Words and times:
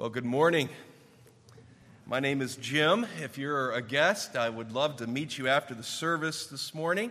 Well, 0.00 0.08
good 0.08 0.24
morning. 0.24 0.70
My 2.06 2.20
name 2.20 2.40
is 2.40 2.56
Jim. 2.56 3.06
If 3.22 3.36
you're 3.36 3.72
a 3.72 3.82
guest, 3.82 4.34
I 4.34 4.48
would 4.48 4.72
love 4.72 4.96
to 4.96 5.06
meet 5.06 5.36
you 5.36 5.46
after 5.46 5.74
the 5.74 5.82
service 5.82 6.46
this 6.46 6.74
morning. 6.74 7.10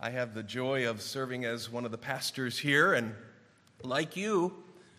I 0.00 0.08
have 0.08 0.32
the 0.32 0.42
joy 0.42 0.88
of 0.88 1.02
serving 1.02 1.44
as 1.44 1.70
one 1.70 1.84
of 1.84 1.90
the 1.90 1.98
pastors 1.98 2.58
here, 2.58 2.94
and 2.94 3.14
like 3.82 4.16
you, 4.16 4.54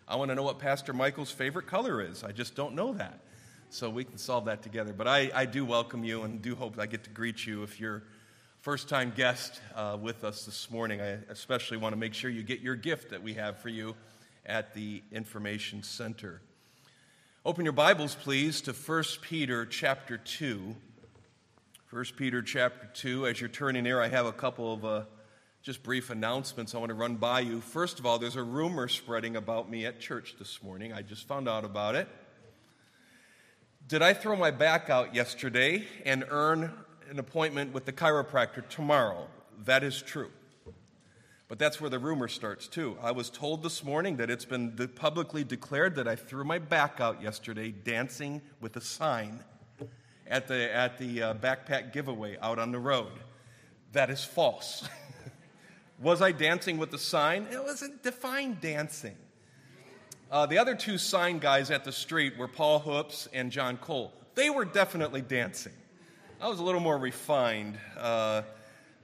I 0.06 0.14
want 0.14 0.28
to 0.28 0.36
know 0.36 0.44
what 0.44 0.60
Pastor 0.60 0.92
Michael's 0.92 1.32
favorite 1.32 1.66
color 1.66 2.00
is. 2.00 2.22
I 2.22 2.30
just 2.30 2.54
don't 2.54 2.76
know 2.76 2.92
that. 2.92 3.18
So 3.70 3.90
we 3.90 4.04
can 4.04 4.18
solve 4.18 4.44
that 4.44 4.62
together. 4.62 4.92
But 4.92 5.08
I, 5.08 5.28
I 5.34 5.46
do 5.46 5.64
welcome 5.64 6.04
you 6.04 6.22
and 6.22 6.40
do 6.40 6.54
hope 6.54 6.78
I 6.78 6.86
get 6.86 7.02
to 7.02 7.10
greet 7.10 7.44
you 7.44 7.64
if 7.64 7.80
you're 7.80 8.04
first 8.60 8.88
time 8.88 9.12
guest 9.16 9.60
uh, 9.74 9.98
with 10.00 10.22
us 10.22 10.44
this 10.44 10.70
morning. 10.70 11.00
I 11.00 11.18
especially 11.28 11.78
want 11.78 11.92
to 11.92 11.98
make 11.98 12.14
sure 12.14 12.30
you 12.30 12.44
get 12.44 12.60
your 12.60 12.76
gift 12.76 13.10
that 13.10 13.20
we 13.20 13.34
have 13.34 13.58
for 13.58 13.68
you 13.68 13.96
at 14.46 14.74
the 14.74 15.02
Information 15.10 15.82
Center. 15.82 16.40
Open 17.46 17.64
your 17.64 17.74
Bibles, 17.74 18.16
please, 18.16 18.60
to 18.62 18.72
1 18.72 19.04
Peter 19.20 19.64
chapter 19.64 20.18
2. 20.18 20.74
1 21.90 22.04
Peter 22.16 22.42
chapter 22.42 22.90
2. 22.92 23.28
As 23.28 23.40
you're 23.40 23.48
turning 23.48 23.84
there, 23.84 24.02
I 24.02 24.08
have 24.08 24.26
a 24.26 24.32
couple 24.32 24.72
of 24.72 24.84
uh, 24.84 25.02
just 25.62 25.84
brief 25.84 26.10
announcements 26.10 26.74
I 26.74 26.78
want 26.78 26.88
to 26.88 26.96
run 26.96 27.14
by 27.14 27.38
you. 27.38 27.60
First 27.60 28.00
of 28.00 28.04
all, 28.04 28.18
there's 28.18 28.34
a 28.34 28.42
rumor 28.42 28.88
spreading 28.88 29.36
about 29.36 29.70
me 29.70 29.86
at 29.86 30.00
church 30.00 30.34
this 30.40 30.60
morning. 30.60 30.92
I 30.92 31.02
just 31.02 31.28
found 31.28 31.48
out 31.48 31.64
about 31.64 31.94
it. 31.94 32.08
Did 33.86 34.02
I 34.02 34.12
throw 34.12 34.34
my 34.34 34.50
back 34.50 34.90
out 34.90 35.14
yesterday 35.14 35.84
and 36.04 36.24
earn 36.28 36.72
an 37.10 37.20
appointment 37.20 37.72
with 37.72 37.84
the 37.84 37.92
chiropractor 37.92 38.68
tomorrow? 38.68 39.28
That 39.66 39.84
is 39.84 40.02
true. 40.02 40.32
But 41.48 41.60
that's 41.60 41.80
where 41.80 41.90
the 41.90 41.98
rumor 41.98 42.26
starts, 42.26 42.66
too. 42.66 42.96
I 43.00 43.12
was 43.12 43.30
told 43.30 43.62
this 43.62 43.84
morning 43.84 44.16
that 44.16 44.30
it's 44.30 44.44
been 44.44 44.72
publicly 44.96 45.44
declared 45.44 45.94
that 45.94 46.08
I 46.08 46.16
threw 46.16 46.42
my 46.42 46.58
back 46.58 47.00
out 47.00 47.22
yesterday 47.22 47.70
dancing 47.70 48.42
with 48.60 48.76
a 48.76 48.80
sign 48.80 49.44
at 50.26 50.48
the, 50.48 50.74
at 50.74 50.98
the 50.98 51.22
uh, 51.22 51.34
backpack 51.34 51.92
giveaway 51.92 52.36
out 52.42 52.58
on 52.58 52.72
the 52.72 52.80
road. 52.80 53.12
That 53.92 54.10
is 54.10 54.24
false. 54.24 54.88
was 56.00 56.20
I 56.20 56.32
dancing 56.32 56.78
with 56.78 56.90
the 56.90 56.98
sign? 56.98 57.46
It 57.52 57.62
wasn't 57.62 58.02
defined 58.02 58.60
dancing. 58.60 59.16
Uh, 60.28 60.46
the 60.46 60.58
other 60.58 60.74
two 60.74 60.98
sign 60.98 61.38
guys 61.38 61.70
at 61.70 61.84
the 61.84 61.92
street 61.92 62.36
were 62.36 62.48
Paul 62.48 62.80
Hoops 62.80 63.28
and 63.32 63.52
John 63.52 63.76
Cole. 63.76 64.12
They 64.34 64.50
were 64.50 64.64
definitely 64.64 65.20
dancing. 65.20 65.72
I 66.40 66.48
was 66.48 66.58
a 66.58 66.64
little 66.64 66.80
more 66.80 66.98
refined, 66.98 67.78
uh, 67.96 68.42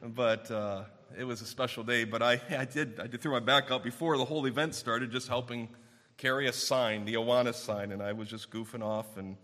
but 0.03 0.50
uh, 0.50 0.83
it 1.18 1.24
was 1.24 1.41
a 1.42 1.46
special 1.46 1.84
day, 1.84 2.05
but 2.05 2.22
I, 2.22 2.41
I, 2.56 2.64
did, 2.64 3.00
I 3.00 3.06
did 3.06 3.20
throw 3.20 3.32
my 3.32 3.41
back 3.41 3.70
out 3.70 3.82
before 3.82 4.16
the 4.18 4.24
whole 4.24 4.46
event 4.46 4.74
started, 4.74 5.10
just 5.10 5.28
helping 5.28 5.69
carry 6.16 6.48
a 6.48 6.52
sign, 6.52 7.04
the 7.04 7.14
Awana 7.14 7.54
sign, 7.54 7.92
and 7.92 8.02
I 8.02 8.12
was 8.12 8.28
just 8.28 8.50
goofing 8.50 8.82
off. 8.82 9.16
And 9.16 9.36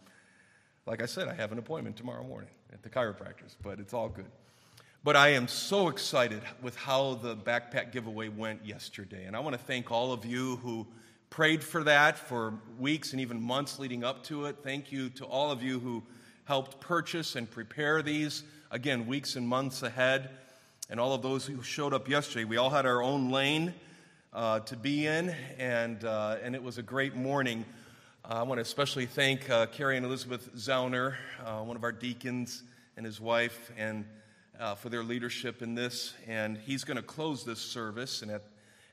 like 0.86 1.02
I 1.02 1.06
said, 1.06 1.28
I 1.28 1.34
have 1.34 1.52
an 1.52 1.58
appointment 1.58 1.96
tomorrow 1.96 2.22
morning 2.22 2.50
at 2.72 2.82
the 2.82 2.88
chiropractor's, 2.88 3.56
but 3.62 3.80
it's 3.80 3.92
all 3.92 4.08
good. 4.08 4.30
But 5.04 5.16
I 5.16 5.28
am 5.28 5.48
so 5.48 5.88
excited 5.88 6.42
with 6.60 6.76
how 6.76 7.14
the 7.14 7.36
backpack 7.36 7.92
giveaway 7.92 8.28
went 8.28 8.64
yesterday. 8.64 9.24
And 9.24 9.36
I 9.36 9.40
want 9.40 9.54
to 9.54 9.62
thank 9.62 9.90
all 9.90 10.12
of 10.12 10.24
you 10.24 10.56
who 10.56 10.86
prayed 11.30 11.62
for 11.62 11.84
that 11.84 12.18
for 12.18 12.54
weeks 12.78 13.12
and 13.12 13.20
even 13.20 13.40
months 13.40 13.78
leading 13.78 14.02
up 14.02 14.24
to 14.24 14.46
it. 14.46 14.56
Thank 14.62 14.90
you 14.90 15.08
to 15.10 15.24
all 15.24 15.50
of 15.50 15.62
you 15.62 15.78
who 15.78 16.02
helped 16.44 16.80
purchase 16.80 17.36
and 17.36 17.48
prepare 17.50 18.02
these, 18.02 18.42
again, 18.70 19.06
weeks 19.06 19.36
and 19.36 19.46
months 19.46 19.82
ahead 19.82 20.30
and 20.90 20.98
all 20.98 21.12
of 21.12 21.20
those 21.20 21.44
who 21.44 21.62
showed 21.62 21.92
up 21.92 22.08
yesterday. 22.08 22.44
We 22.44 22.56
all 22.56 22.70
had 22.70 22.86
our 22.86 23.02
own 23.02 23.30
lane 23.30 23.74
uh, 24.32 24.60
to 24.60 24.76
be 24.76 25.06
in, 25.06 25.34
and, 25.58 26.02
uh, 26.02 26.36
and 26.42 26.54
it 26.54 26.62
was 26.62 26.78
a 26.78 26.82
great 26.82 27.14
morning. 27.14 27.66
Uh, 28.24 28.36
I 28.36 28.42
want 28.44 28.58
to 28.58 28.62
especially 28.62 29.04
thank 29.04 29.50
uh, 29.50 29.66
Carrie 29.66 29.98
and 29.98 30.06
Elizabeth 30.06 30.54
Zauner, 30.56 31.16
uh, 31.44 31.60
one 31.60 31.76
of 31.76 31.84
our 31.84 31.92
deacons, 31.92 32.62
and 32.96 33.04
his 33.04 33.20
wife, 33.20 33.70
and 33.76 34.06
uh, 34.58 34.76
for 34.76 34.88
their 34.88 35.04
leadership 35.04 35.60
in 35.60 35.74
this. 35.74 36.14
And 36.26 36.56
he's 36.56 36.84
going 36.84 36.96
to 36.96 37.02
close 37.02 37.44
this 37.44 37.60
service, 37.60 38.22
and 38.22 38.30
at, 38.30 38.44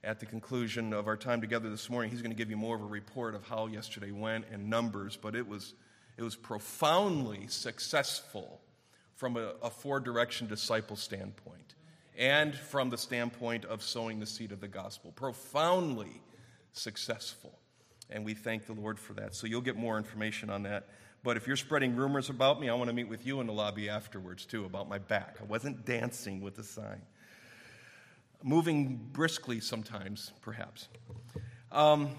at 0.03 0.19
the 0.19 0.25
conclusion 0.25 0.91
of 0.91 1.07
our 1.07 1.17
time 1.17 1.39
together 1.39 1.69
this 1.69 1.89
morning, 1.89 2.11
he's 2.11 2.21
going 2.21 2.31
to 2.31 2.37
give 2.37 2.49
you 2.49 2.57
more 2.57 2.75
of 2.75 2.81
a 2.81 2.85
report 2.85 3.35
of 3.35 3.47
how 3.47 3.67
yesterday 3.67 4.11
went 4.11 4.45
and 4.51 4.69
numbers. 4.69 5.17
But 5.19 5.33
it 5.33 5.47
was, 5.47 5.73
it 6.17 6.23
was 6.23 6.35
profoundly 6.35 7.47
successful 7.47 8.59
from 9.15 9.37
a, 9.37 9.53
a 9.63 9.69
four 9.69 10.01
direction 10.01 10.47
disciple 10.47 10.97
standpoint 10.97 11.64
and 12.17 12.55
from 12.55 12.89
the 12.89 12.97
standpoint 12.97 13.65
of 13.65 13.83
sowing 13.83 14.19
the 14.19 14.25
seed 14.25 14.51
of 14.51 14.61
the 14.61 14.67
gospel. 14.67 15.11
Profoundly 15.11 16.21
successful. 16.73 17.57
And 18.09 18.23
we 18.23 18.33
thank 18.33 18.65
the 18.65 18.73
Lord 18.73 18.99
for 18.99 19.13
that. 19.13 19.35
So 19.35 19.47
you'll 19.47 19.61
get 19.61 19.75
more 19.75 19.97
information 19.97 20.49
on 20.49 20.63
that. 20.63 20.87
But 21.23 21.37
if 21.37 21.47
you're 21.47 21.55
spreading 21.55 21.95
rumors 21.95 22.29
about 22.29 22.61
me, 22.61 22.69
I 22.69 22.75
want 22.75 22.89
to 22.89 22.95
meet 22.95 23.09
with 23.09 23.25
you 23.25 23.41
in 23.41 23.47
the 23.47 23.53
lobby 23.53 23.89
afterwards, 23.89 24.45
too, 24.45 24.65
about 24.65 24.87
my 24.87 24.99
back. 24.99 25.37
I 25.41 25.45
wasn't 25.45 25.83
dancing 25.83 26.39
with 26.39 26.55
the 26.55 26.63
sign. 26.63 27.01
Moving 28.43 29.09
briskly 29.11 29.59
sometimes, 29.59 30.31
perhaps. 30.41 30.87
Um, 31.71 32.11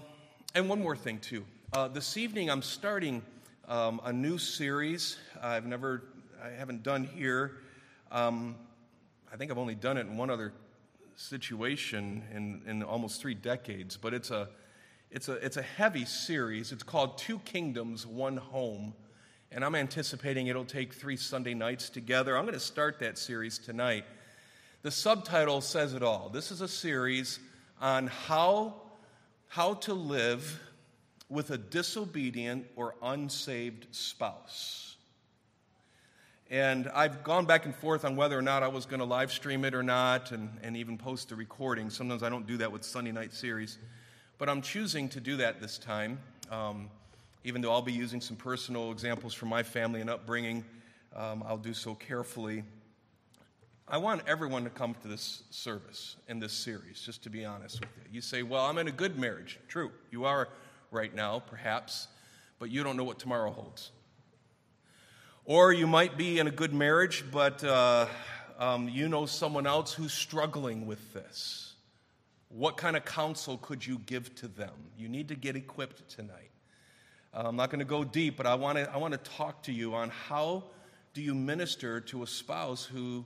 and 0.53 0.67
one 0.67 0.81
more 0.81 0.97
thing, 0.97 1.19
too. 1.19 1.45
Uh, 1.71 1.87
this 1.87 2.17
evening, 2.17 2.49
I'm 2.49 2.61
starting 2.61 3.21
um, 3.69 4.01
a 4.03 4.11
new 4.11 4.37
series 4.37 5.15
I've 5.41 5.65
never, 5.65 6.03
I 6.43 6.49
haven't 6.49 6.83
done 6.83 7.05
here. 7.05 7.59
Um, 8.11 8.55
I 9.31 9.35
think 9.35 9.51
I've 9.51 9.57
only 9.57 9.75
done 9.75 9.97
it 9.97 10.07
in 10.07 10.17
one 10.17 10.29
other 10.29 10.53
situation 11.15 12.23
in, 12.33 12.61
in 12.65 12.83
almost 12.83 13.21
three 13.21 13.33
decades, 13.33 13.97
but 13.97 14.13
it's 14.13 14.31
a, 14.31 14.49
it's, 15.11 15.29
a, 15.29 15.33
it's 15.33 15.57
a 15.57 15.61
heavy 15.61 16.05
series. 16.05 16.71
It's 16.71 16.83
called 16.83 17.17
Two 17.17 17.39
Kingdoms, 17.39 18.05
One 18.05 18.37
Home. 18.37 18.93
And 19.51 19.63
I'm 19.63 19.75
anticipating 19.75 20.47
it'll 20.47 20.65
take 20.65 20.93
three 20.93 21.17
Sunday 21.17 21.53
nights 21.53 21.89
together. 21.89 22.37
I'm 22.37 22.43
going 22.43 22.53
to 22.53 22.59
start 22.59 22.99
that 22.99 23.17
series 23.17 23.57
tonight. 23.57 24.05
The 24.81 24.91
subtitle 24.91 25.61
says 25.61 25.93
it 25.93 26.03
all. 26.03 26.29
This 26.29 26.51
is 26.51 26.61
a 26.61 26.67
series 26.67 27.39
on 27.81 28.07
how, 28.07 28.75
how 29.47 29.75
to 29.75 29.93
live 29.93 30.59
with 31.29 31.51
a 31.51 31.57
disobedient 31.57 32.65
or 32.75 32.95
unsaved 33.01 33.87
spouse. 33.91 34.96
And 36.49 36.89
I've 36.93 37.23
gone 37.25 37.45
back 37.45 37.65
and 37.65 37.75
forth 37.75 38.05
on 38.05 38.15
whether 38.15 38.37
or 38.37 38.41
not 38.41 38.63
I 38.63 38.69
was 38.69 38.85
going 38.85 38.99
to 38.99 39.05
live 39.05 39.33
stream 39.33 39.65
it 39.65 39.75
or 39.75 39.83
not 39.83 40.31
and, 40.31 40.49
and 40.63 40.77
even 40.77 40.97
post 40.97 41.29
the 41.29 41.35
recording. 41.35 41.89
Sometimes 41.89 42.23
I 42.23 42.29
don't 42.29 42.47
do 42.47 42.55
that 42.57 42.71
with 42.71 42.85
Sunday 42.85 43.11
night 43.11 43.33
series. 43.33 43.77
But 44.37 44.47
I'm 44.47 44.61
choosing 44.61 45.09
to 45.09 45.19
do 45.19 45.35
that 45.37 45.59
this 45.59 45.77
time, 45.77 46.19
um, 46.49 46.89
even 47.43 47.61
though 47.61 47.71
I'll 47.73 47.81
be 47.81 47.91
using 47.91 48.21
some 48.21 48.37
personal 48.37 48.91
examples 48.91 49.33
from 49.33 49.49
my 49.49 49.61
family 49.61 49.99
and 49.99 50.09
upbringing. 50.09 50.63
Um, 51.15 51.43
I'll 51.45 51.57
do 51.57 51.73
so 51.73 51.95
carefully. 51.95 52.63
I 53.89 53.97
want 53.97 54.21
everyone 54.25 54.63
to 54.63 54.69
come 54.69 54.95
to 55.01 55.07
this 55.07 55.43
service 55.49 56.15
in 56.29 56.39
this 56.39 56.53
series, 56.53 57.01
just 57.01 57.23
to 57.23 57.29
be 57.29 57.43
honest 57.43 57.81
with 57.81 57.89
you. 57.97 58.03
You 58.13 58.21
say, 58.21 58.43
Well, 58.43 58.65
I'm 58.65 58.77
in 58.77 58.87
a 58.87 58.91
good 58.91 59.17
marriage. 59.17 59.59
True, 59.67 59.91
you 60.11 60.25
are 60.25 60.49
right 60.91 61.13
now, 61.13 61.39
perhaps, 61.39 62.07
but 62.59 62.69
you 62.69 62.83
don't 62.83 62.95
know 62.95 63.03
what 63.03 63.17
tomorrow 63.19 63.51
holds. 63.51 63.91
Or 65.49 65.71
you 65.71 65.87
might 65.87 66.17
be 66.17 66.39
in 66.39 66.47
a 66.47 66.51
good 66.51 66.73
marriage, 66.73 67.23
but 67.31 67.63
uh, 67.63 68.07
um, 68.59 68.89
you 68.89 69.07
know 69.07 69.25
someone 69.25 69.65
else 69.65 69.93
who's 69.93 70.11
struggling 70.11 70.85
with 70.85 71.13
this. 71.13 71.75
What 72.49 72.75
kind 72.75 72.97
of 72.97 73.05
counsel 73.05 73.57
could 73.57 73.87
you 73.87 73.99
give 74.05 74.35
to 74.35 74.49
them? 74.49 74.73
You 74.97 75.07
need 75.07 75.29
to 75.29 75.35
get 75.35 75.55
equipped 75.55 76.09
tonight. 76.09 76.51
Uh, 77.33 77.43
I'm 77.45 77.55
not 77.55 77.69
going 77.69 77.79
to 77.79 77.85
go 77.85 78.03
deep, 78.03 78.35
but 78.35 78.45
I 78.45 78.55
want 78.55 78.77
to 78.77 78.91
I 78.91 78.97
want 78.97 79.13
to 79.13 79.29
talk 79.31 79.63
to 79.63 79.71
you 79.71 79.95
on 79.95 80.09
how 80.09 80.65
do 81.13 81.21
you 81.21 81.33
minister 81.33 82.01
to 82.01 82.23
a 82.23 82.27
spouse 82.27 82.83
who 82.83 83.23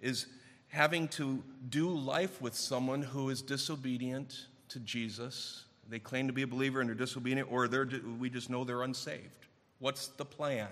is 0.00 0.26
having 0.68 1.08
to 1.08 1.42
do 1.68 1.88
life 1.88 2.40
with 2.40 2.54
someone 2.54 3.02
who 3.02 3.28
is 3.28 3.42
disobedient 3.42 4.46
to 4.68 4.78
Jesus. 4.78 5.64
They 5.88 5.98
claim 5.98 6.28
to 6.28 6.32
be 6.32 6.42
a 6.42 6.46
believer 6.46 6.80
and 6.80 6.88
they're 6.88 6.94
disobedient, 6.94 7.50
or 7.50 7.68
we 8.20 8.30
just 8.30 8.50
know 8.50 8.62
they're 8.62 8.84
unsaved. 8.84 9.48
What's 9.80 10.06
the 10.06 10.24
plan? 10.24 10.68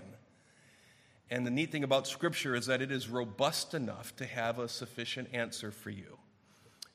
And 1.31 1.47
the 1.47 1.50
neat 1.50 1.73
thing 1.73 1.85
about 1.85 2.06
Scripture 2.06 2.55
is 2.55 2.67
that 2.67 2.82
it 2.82 2.93
is 2.93 3.09
robust 3.09 3.75
enough 3.75 4.15
to 4.17 4.26
have 4.26 4.59
a 4.59 4.69
sufficient 4.69 5.29
answer 5.32 5.71
for 5.71 5.91
you. 5.91 6.19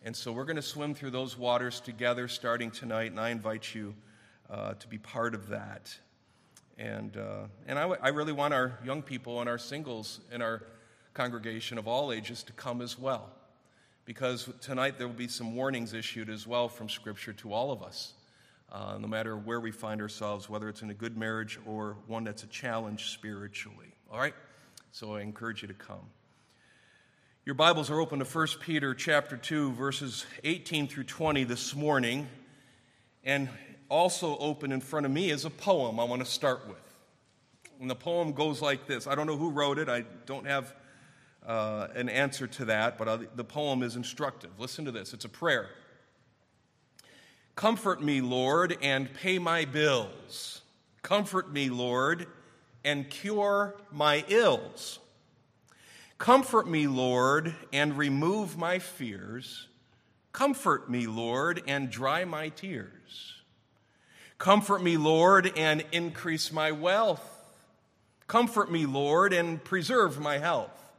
And 0.04 0.16
so 0.16 0.32
we're 0.32 0.46
going 0.46 0.56
to 0.56 0.62
swim 0.62 0.94
through 0.94 1.12
those 1.12 1.38
waters 1.38 1.82
together 1.82 2.28
starting 2.28 2.72
tonight, 2.72 3.12
and 3.12 3.20
I 3.20 3.30
invite 3.30 3.74
you 3.76 3.96
uh, 4.50 4.74
to 4.76 4.88
be 4.88 4.98
part 4.98 5.34
of 5.34 5.50
that. 5.50 5.94
And, 6.78 7.18
uh, 7.18 7.48
and 7.68 7.78
I, 7.78 7.82
w- 7.82 8.00
I 8.02 8.10
really 8.10 8.32
want 8.32 8.54
our 8.54 8.80
young 8.86 9.02
people 9.02 9.42
and 9.42 9.50
our 9.50 9.58
singles 9.58 10.22
in 10.32 10.42
our 10.42 10.64
congregation 11.14 11.78
of 11.78 11.88
all 11.88 12.14
ages 12.14 12.44
to 12.44 12.54
come 12.54 12.82
as 12.82 12.98
well. 12.98 13.30
Because 14.06 14.50
tonight 14.62 14.98
there 14.98 15.08
will 15.08 15.16
be 15.16 15.28
some 15.28 15.56
warnings 15.56 15.94
issued 15.94 16.30
as 16.30 16.48
well 16.48 16.70
from 16.70 16.88
Scripture 16.88 17.34
to 17.34 17.52
all 17.52 17.72
of 17.72 17.84
us 17.84 18.14
uh, 18.72 18.98
no 19.00 19.08
matter 19.08 19.38
where 19.38 19.60
we 19.60 19.72
find 19.72 20.02
ourselves, 20.02 20.50
whether 20.50 20.70
it's 20.70 20.82
in 20.82 20.90
a 20.90 20.94
good 20.94 21.18
marriage 21.18 21.60
or 21.66 21.98
one 22.08 22.24
that's 22.24 22.44
a 22.44 22.48
challenge 22.48 23.10
spiritually. 23.10 23.89
All 24.12 24.20
right? 24.20 24.34
So 24.92 25.16
I 25.16 25.22
encourage 25.22 25.62
you 25.62 25.68
to 25.68 25.74
come. 25.76 26.10
Your 27.46 27.54
Bibles 27.54 27.92
are 27.92 28.00
open 28.00 28.18
to 28.18 28.26
1 28.26 28.48
Peter 28.60 28.96
chapter 28.96 29.38
2 29.38 29.74
verses 29.74 30.26
18 30.44 30.88
through 30.88 31.04
20 31.04 31.44
this 31.44 31.76
morning. 31.76 32.28
And 33.24 33.50
also 33.88 34.36
open 34.40 34.72
in 34.72 34.82
front 34.82 35.06
of 35.06 35.12
me 35.12 35.30
is 35.30 35.46
a 35.46 35.52
poem 35.52 36.00
I 36.00 36.06
want 36.06 36.26
to 36.26 36.32
start 36.32 36.68
with. 36.68 36.78
And 37.80 37.88
the 37.88 37.96
poem 37.96 38.32
goes 38.32 38.64
like 38.64 38.88
this 38.88 39.06
I 39.06 39.14
don't 39.14 39.28
know 39.28 39.38
who 39.38 39.52
wrote 39.52 39.78
it, 39.78 39.90
I 39.90 40.06
don't 40.26 40.48
have 40.48 40.74
uh, 41.46 41.90
an 41.94 42.10
answer 42.10 42.48
to 42.48 42.66
that, 42.66 42.98
but 42.98 43.08
uh, 43.08 43.20
the 43.36 43.44
poem 43.44 43.84
is 43.84 43.96
instructive. 43.96 44.50
Listen 44.58 44.86
to 44.86 44.92
this 44.92 45.14
it's 45.14 45.26
a 45.26 45.30
prayer. 45.30 45.70
Comfort 47.56 48.02
me, 48.02 48.22
Lord, 48.22 48.76
and 48.82 49.14
pay 49.14 49.38
my 49.38 49.66
bills. 49.66 50.62
Comfort 51.04 51.52
me, 51.52 51.70
Lord, 51.70 52.26
and 52.90 53.08
cure 53.08 53.76
my 53.92 54.26
ills. 54.30 54.98
Comfort 56.18 56.68
me, 56.68 56.88
Lord, 56.88 57.54
and 57.72 57.96
remove 57.96 58.58
my 58.58 58.80
fears. 58.80 59.68
Comfort 60.32 60.90
me, 60.90 61.06
Lord, 61.06 61.62
and 61.68 61.92
dry 61.92 62.26
my 62.26 62.50
tears. 62.50 63.36
Comfort 64.40 64.82
me, 64.82 64.98
Lord, 64.98 65.54
and 65.56 65.86
increase 65.92 66.52
my 66.52 66.72
wealth. 66.72 67.22
Comfort 68.26 68.72
me, 68.72 68.88
Lord, 68.88 69.34
and 69.34 69.64
preserve 69.64 70.20
my 70.20 70.40
health. 70.40 70.92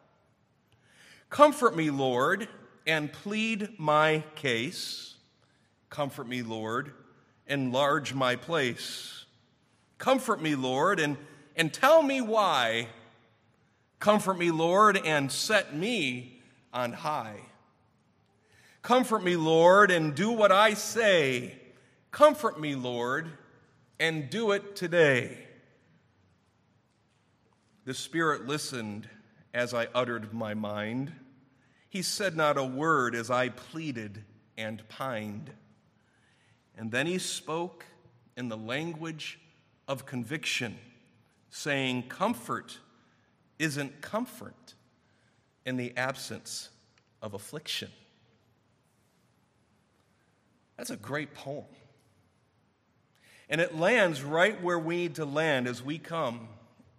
Comfort 1.29 1.77
me, 1.77 1.91
Lord, 1.91 2.47
and 2.87 3.13
plead 3.13 3.71
my 3.79 4.23
case. 4.37 5.17
Comfort 5.89 6.29
me, 6.29 6.43
Lord, 6.43 6.93
enlarge 7.49 8.15
my 8.15 8.37
place. 8.37 9.25
Comfort 9.99 10.41
me, 10.41 10.55
Lord, 10.55 11.01
and, 11.01 11.17
and 11.57 11.73
tell 11.73 12.03
me 12.03 12.21
why. 12.21 12.89
Comfort 13.99 14.39
me, 14.39 14.51
Lord, 14.51 14.97
and 14.97 15.31
set 15.31 15.75
me 15.75 16.41
on 16.73 16.93
high. 16.93 17.41
Comfort 18.83 19.23
me, 19.23 19.37
Lord, 19.37 19.91
and 19.91 20.15
do 20.15 20.31
what 20.31 20.53
I 20.53 20.75
say. 20.75 21.55
Comfort 22.11 22.59
me, 22.59 22.75
Lord, 22.75 23.31
and 23.99 24.31
do 24.31 24.53
it 24.53 24.75
today. 24.75 25.39
The 27.85 27.95
Spirit 27.95 28.47
listened 28.47 29.09
as 29.53 29.75
I 29.75 29.89
uttered 29.95 30.33
my 30.33 30.55
mind. 30.55 31.13
He 31.89 32.03
said 32.03 32.37
not 32.37 32.57
a 32.57 32.65
word 32.65 33.15
as 33.15 33.31
I 33.31 33.49
pleaded 33.49 34.25
and 34.57 34.87
pined. 34.89 35.51
And 36.77 36.91
then 36.91 37.07
he 37.07 37.19
spoke 37.19 37.85
in 38.37 38.49
the 38.49 38.57
language 38.57 39.39
of 39.89 40.07
conviction, 40.07 40.79
saying, 41.51 42.05
Comfort 42.09 42.79
isn't 43.59 44.01
comfort 44.01 44.75
in 45.67 45.77
the 45.77 45.97
absence 45.97 46.71
of 47.21 47.35
affliction. 47.35 47.91
That's 50.77 50.91
a 50.91 50.97
great 50.97 51.35
poem. 51.35 51.67
And 53.51 53.61
it 53.61 53.77
lands 53.77 54.23
right 54.23 54.61
where 54.63 54.79
we 54.79 54.97
need 54.97 55.17
to 55.17 55.25
land 55.25 55.67
as 55.67 55.83
we 55.83 55.99
come 55.99 56.49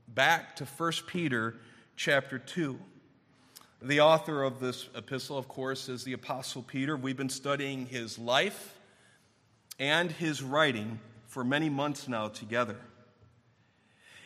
back 0.07 0.55
to 0.57 0.65
1 0.65 0.91
Peter 1.07 1.55
chapter 1.95 2.37
2. 2.37 2.77
The 3.81 4.01
author 4.01 4.43
of 4.43 4.59
this 4.59 4.89
epistle, 4.93 5.37
of 5.37 5.47
course, 5.47 5.89
is 5.89 6.03
the 6.03 6.13
Apostle 6.13 6.61
Peter. 6.61 6.95
We've 6.95 7.17
been 7.17 7.29
studying 7.29 7.87
his 7.87 8.19
life 8.19 8.77
and 9.79 10.11
his 10.11 10.43
writing 10.43 10.99
for 11.25 11.43
many 11.43 11.69
months 11.69 12.07
now 12.07 12.27
together. 12.27 12.77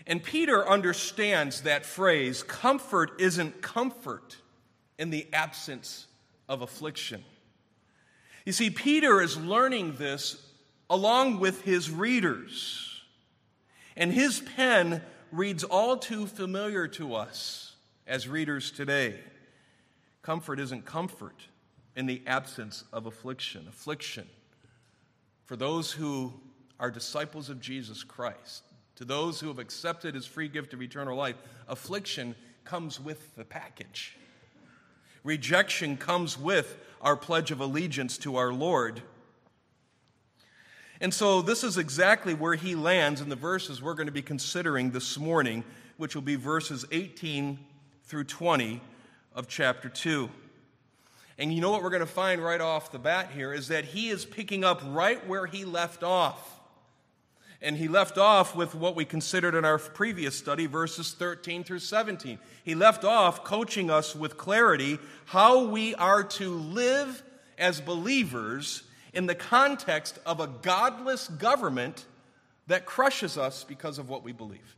And 0.07 0.23
Peter 0.23 0.67
understands 0.67 1.61
that 1.61 1.85
phrase 1.85 2.43
comfort 2.43 3.19
isn't 3.19 3.61
comfort 3.61 4.37
in 4.99 5.09
the 5.09 5.27
absence 5.33 6.07
of 6.47 6.61
affliction. 6.61 7.23
You 8.45 8.53
see, 8.53 8.69
Peter 8.69 9.21
is 9.21 9.37
learning 9.37 9.95
this 9.95 10.41
along 10.89 11.39
with 11.39 11.63
his 11.63 11.89
readers, 11.89 13.01
and 13.97 14.11
his 14.11 14.41
pen 14.55 15.01
reads 15.31 15.63
all 15.63 15.97
too 15.97 16.27
familiar 16.27 16.87
to 16.89 17.15
us 17.15 17.75
as 18.05 18.27
readers 18.27 18.69
today. 18.71 19.15
Comfort 20.21 20.59
isn't 20.59 20.85
comfort 20.85 21.47
in 21.95 22.05
the 22.05 22.21
absence 22.27 22.83
of 22.93 23.07
affliction. 23.07 23.65
Affliction 23.67 24.27
for 25.45 25.55
those 25.55 25.91
who 25.91 26.33
are 26.79 26.91
disciples 26.91 27.49
of 27.49 27.61
Jesus 27.61 28.03
Christ, 28.03 28.63
to 28.95 29.05
those 29.05 29.39
who 29.39 29.47
have 29.47 29.59
accepted 29.59 30.15
his 30.15 30.25
free 30.25 30.47
gift 30.47 30.73
of 30.73 30.81
eternal 30.81 31.15
life, 31.15 31.35
affliction 31.67 32.35
comes 32.63 32.99
with 32.99 33.35
the 33.35 33.45
package. 33.45 34.15
Rejection 35.23 35.97
comes 35.97 36.37
with 36.37 36.77
our 37.01 37.15
pledge 37.15 37.51
of 37.51 37.59
allegiance 37.59 38.17
to 38.19 38.37
our 38.37 38.53
Lord. 38.53 39.01
And 41.01 41.13
so, 41.13 41.41
this 41.41 41.63
is 41.63 41.77
exactly 41.77 42.33
where 42.33 42.55
he 42.55 42.73
lands 42.73 43.19
in 43.19 43.29
the 43.29 43.35
verses 43.35 43.81
we're 43.81 43.95
going 43.95 44.07
to 44.07 44.13
be 44.13 44.21
considering 44.21 44.91
this 44.91 45.17
morning, 45.17 45.63
which 45.97 46.15
will 46.15 46.21
be 46.21 46.35
verses 46.35 46.85
18 46.91 47.59
through 48.05 48.23
20 48.23 48.81
of 49.33 49.47
chapter 49.47 49.89
2. 49.89 50.29
And 51.37 51.53
you 51.53 51.59
know 51.59 51.69
what 51.69 51.83
we're 51.83 51.89
going 51.89 51.99
to 51.99 52.05
find 52.05 52.41
right 52.41 52.61
off 52.61 52.91
the 52.91 52.99
bat 52.99 53.31
here 53.33 53.51
is 53.51 53.67
that 53.67 53.83
he 53.83 54.09
is 54.09 54.23
picking 54.23 54.63
up 54.63 54.81
right 54.85 55.25
where 55.27 55.45
he 55.45 55.65
left 55.65 56.01
off. 56.01 56.54
And 57.65 57.75
he 57.75 57.87
left 57.87 58.19
off 58.19 58.55
with 58.55 58.75
what 58.75 58.95
we 58.95 59.05
considered 59.05 59.55
in 59.55 59.65
our 59.65 59.79
previous 59.79 60.37
study, 60.37 60.67
verses 60.67 61.13
13 61.13 61.63
through 61.63 61.79
17. 61.79 62.37
He 62.63 62.75
left 62.75 63.03
off 63.03 63.43
coaching 63.43 63.89
us 63.89 64.15
with 64.15 64.37
clarity 64.37 64.99
how 65.25 65.65
we 65.65 65.95
are 65.95 66.23
to 66.23 66.51
live 66.51 67.23
as 67.57 67.81
believers 67.81 68.83
in 69.13 69.25
the 69.25 69.33
context 69.33 70.19
of 70.27 70.39
a 70.39 70.45
godless 70.45 71.27
government 71.27 72.05
that 72.67 72.85
crushes 72.85 73.35
us 73.35 73.63
because 73.63 73.97
of 73.97 74.09
what 74.09 74.23
we 74.23 74.31
believe. 74.31 74.75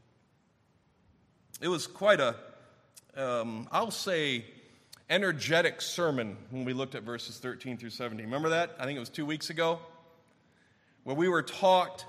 It 1.59 1.67
was 1.67 1.87
quite 1.87 2.21
a, 2.21 2.35
um, 3.17 3.67
I'll 3.69 3.91
say, 3.91 4.45
energetic 5.09 5.81
sermon 5.81 6.37
when 6.51 6.63
we 6.63 6.71
looked 6.71 6.95
at 6.95 7.03
verses 7.03 7.37
13 7.37 7.75
through 7.75 7.89
17. 7.89 8.25
Remember 8.25 8.47
that? 8.47 8.77
I 8.79 8.85
think 8.85 8.95
it 8.95 9.01
was 9.01 9.09
two 9.09 9.25
weeks 9.25 9.49
ago, 9.49 9.79
where 11.03 11.17
we 11.17 11.27
were 11.27 11.43
taught 11.43 12.05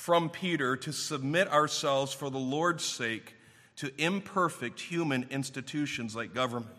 from 0.00 0.30
Peter 0.30 0.76
to 0.76 0.94
submit 0.94 1.46
ourselves 1.52 2.10
for 2.10 2.30
the 2.30 2.38
Lord's 2.38 2.82
sake 2.82 3.34
to 3.76 3.92
imperfect 3.98 4.80
human 4.80 5.26
institutions 5.28 6.16
like 6.16 6.32
government. 6.32 6.74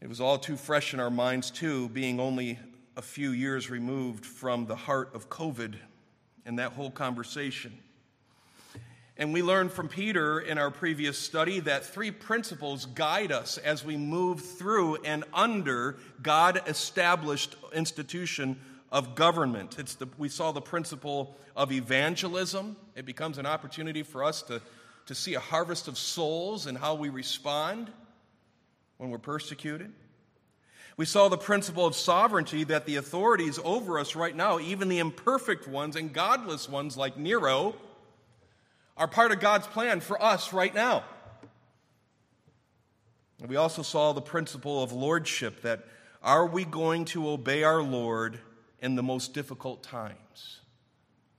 It 0.00 0.08
was 0.08 0.18
all 0.18 0.38
too 0.38 0.56
fresh 0.56 0.94
in 0.94 1.00
our 1.00 1.10
minds, 1.10 1.50
too, 1.50 1.90
being 1.90 2.18
only 2.18 2.58
a 2.96 3.02
few 3.02 3.32
years 3.32 3.68
removed 3.68 4.24
from 4.24 4.64
the 4.64 4.76
heart 4.76 5.14
of 5.14 5.28
COVID 5.28 5.74
and 6.46 6.58
that 6.58 6.72
whole 6.72 6.90
conversation. 6.90 7.78
And 9.18 9.34
we 9.34 9.42
learned 9.42 9.72
from 9.72 9.88
Peter 9.88 10.40
in 10.40 10.56
our 10.56 10.70
previous 10.70 11.18
study 11.18 11.60
that 11.60 11.84
three 11.84 12.10
principles 12.10 12.86
guide 12.86 13.30
us 13.30 13.58
as 13.58 13.84
we 13.84 13.98
move 13.98 14.40
through 14.40 14.96
and 15.04 15.22
under 15.34 15.98
God 16.22 16.62
established 16.66 17.56
institution 17.74 18.58
of 18.90 19.14
government. 19.14 19.78
It's 19.78 19.94
the, 19.94 20.08
we 20.18 20.28
saw 20.28 20.52
the 20.52 20.60
principle 20.60 21.36
of 21.56 21.72
evangelism. 21.72 22.76
It 22.94 23.04
becomes 23.04 23.38
an 23.38 23.46
opportunity 23.46 24.02
for 24.02 24.22
us 24.22 24.42
to, 24.42 24.62
to 25.06 25.14
see 25.14 25.34
a 25.34 25.40
harvest 25.40 25.88
of 25.88 25.98
souls 25.98 26.66
and 26.66 26.78
how 26.78 26.94
we 26.94 27.08
respond 27.08 27.90
when 28.98 29.10
we're 29.10 29.18
persecuted. 29.18 29.92
We 30.96 31.04
saw 31.04 31.28
the 31.28 31.36
principle 31.36 31.84
of 31.84 31.94
sovereignty 31.94 32.64
that 32.64 32.86
the 32.86 32.96
authorities 32.96 33.58
over 33.62 33.98
us 33.98 34.16
right 34.16 34.34
now, 34.34 34.58
even 34.58 34.88
the 34.88 34.98
imperfect 34.98 35.68
ones 35.68 35.94
and 35.94 36.12
godless 36.12 36.68
ones 36.68 36.96
like 36.96 37.18
Nero, 37.18 37.74
are 38.96 39.06
part 39.06 39.30
of 39.30 39.40
God's 39.40 39.66
plan 39.66 40.00
for 40.00 40.22
us 40.22 40.54
right 40.54 40.74
now. 40.74 41.04
And 43.40 43.50
we 43.50 43.56
also 43.56 43.82
saw 43.82 44.12
the 44.12 44.22
principle 44.22 44.82
of 44.82 44.92
lordship 44.92 45.60
that 45.62 45.84
are 46.22 46.46
we 46.46 46.64
going 46.64 47.04
to 47.06 47.28
obey 47.28 47.62
our 47.62 47.82
Lord 47.82 48.38
in 48.80 48.94
the 48.94 49.02
most 49.02 49.34
difficult 49.34 49.82
times 49.82 50.60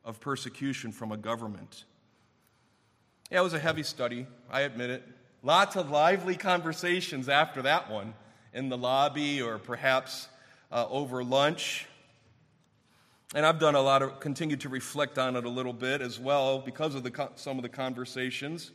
of 0.03 0.19
persecution 0.19 0.91
from 0.91 1.11
a 1.11 1.17
government? 1.17 1.85
Yeah, 3.29 3.39
it 3.39 3.43
was 3.43 3.53
a 3.53 3.59
heavy 3.59 3.83
study, 3.83 4.25
I 4.49 4.61
admit 4.61 4.89
it. 4.89 5.03
Lots 5.43 5.75
of 5.75 5.91
lively 5.91 6.35
conversations 6.35 7.29
after 7.29 7.61
that 7.63 7.89
one 7.89 8.13
in 8.53 8.69
the 8.69 8.77
lobby 8.77 9.41
or 9.41 9.59
perhaps 9.59 10.27
uh, 10.71 10.87
over 10.89 11.23
lunch. 11.23 11.85
And 13.35 13.45
I've 13.45 13.59
done 13.59 13.75
a 13.75 13.81
lot 13.81 14.01
of, 14.01 14.19
continued 14.19 14.61
to 14.61 14.69
reflect 14.69 15.17
on 15.17 15.35
it 15.35 15.45
a 15.45 15.49
little 15.49 15.73
bit 15.73 16.01
as 16.01 16.19
well 16.19 16.59
because 16.59 16.95
of 16.95 17.03
the, 17.03 17.29
some 17.35 17.57
of 17.57 17.63
the 17.63 17.69
conversations. 17.69 18.71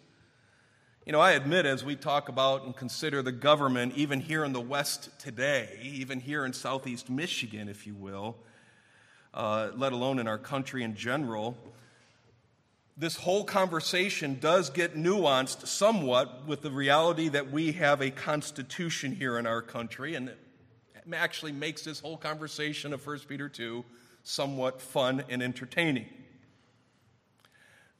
You 1.06 1.12
know, 1.12 1.20
I 1.20 1.32
admit 1.32 1.66
as 1.66 1.84
we 1.84 1.96
talk 1.96 2.28
about 2.28 2.64
and 2.64 2.76
consider 2.76 3.22
the 3.22 3.32
government, 3.32 3.94
even 3.96 4.20
here 4.20 4.44
in 4.44 4.52
the 4.52 4.60
West 4.60 5.08
today, 5.18 5.80
even 5.82 6.20
here 6.20 6.44
in 6.44 6.52
Southeast 6.52 7.10
Michigan, 7.10 7.68
if 7.68 7.86
you 7.86 7.94
will, 7.94 8.36
uh, 9.34 9.70
let 9.74 9.92
alone 9.92 10.18
in 10.18 10.26
our 10.26 10.38
country 10.38 10.82
in 10.82 10.94
general, 10.94 11.56
this 12.96 13.16
whole 13.16 13.44
conversation 13.44 14.38
does 14.38 14.68
get 14.70 14.96
nuanced 14.96 15.66
somewhat 15.66 16.46
with 16.46 16.60
the 16.62 16.70
reality 16.70 17.28
that 17.28 17.50
we 17.50 17.72
have 17.72 18.02
a 18.02 18.10
constitution 18.10 19.14
here 19.14 19.38
in 19.38 19.46
our 19.46 19.62
country, 19.62 20.14
and 20.14 20.28
it 20.28 20.38
actually 21.12 21.52
makes 21.52 21.82
this 21.82 22.00
whole 22.00 22.16
conversation 22.16 22.92
of 22.92 23.04
1 23.06 23.20
Peter 23.28 23.48
2 23.48 23.84
somewhat 24.22 24.80
fun 24.80 25.24
and 25.28 25.42
entertaining. 25.42 26.06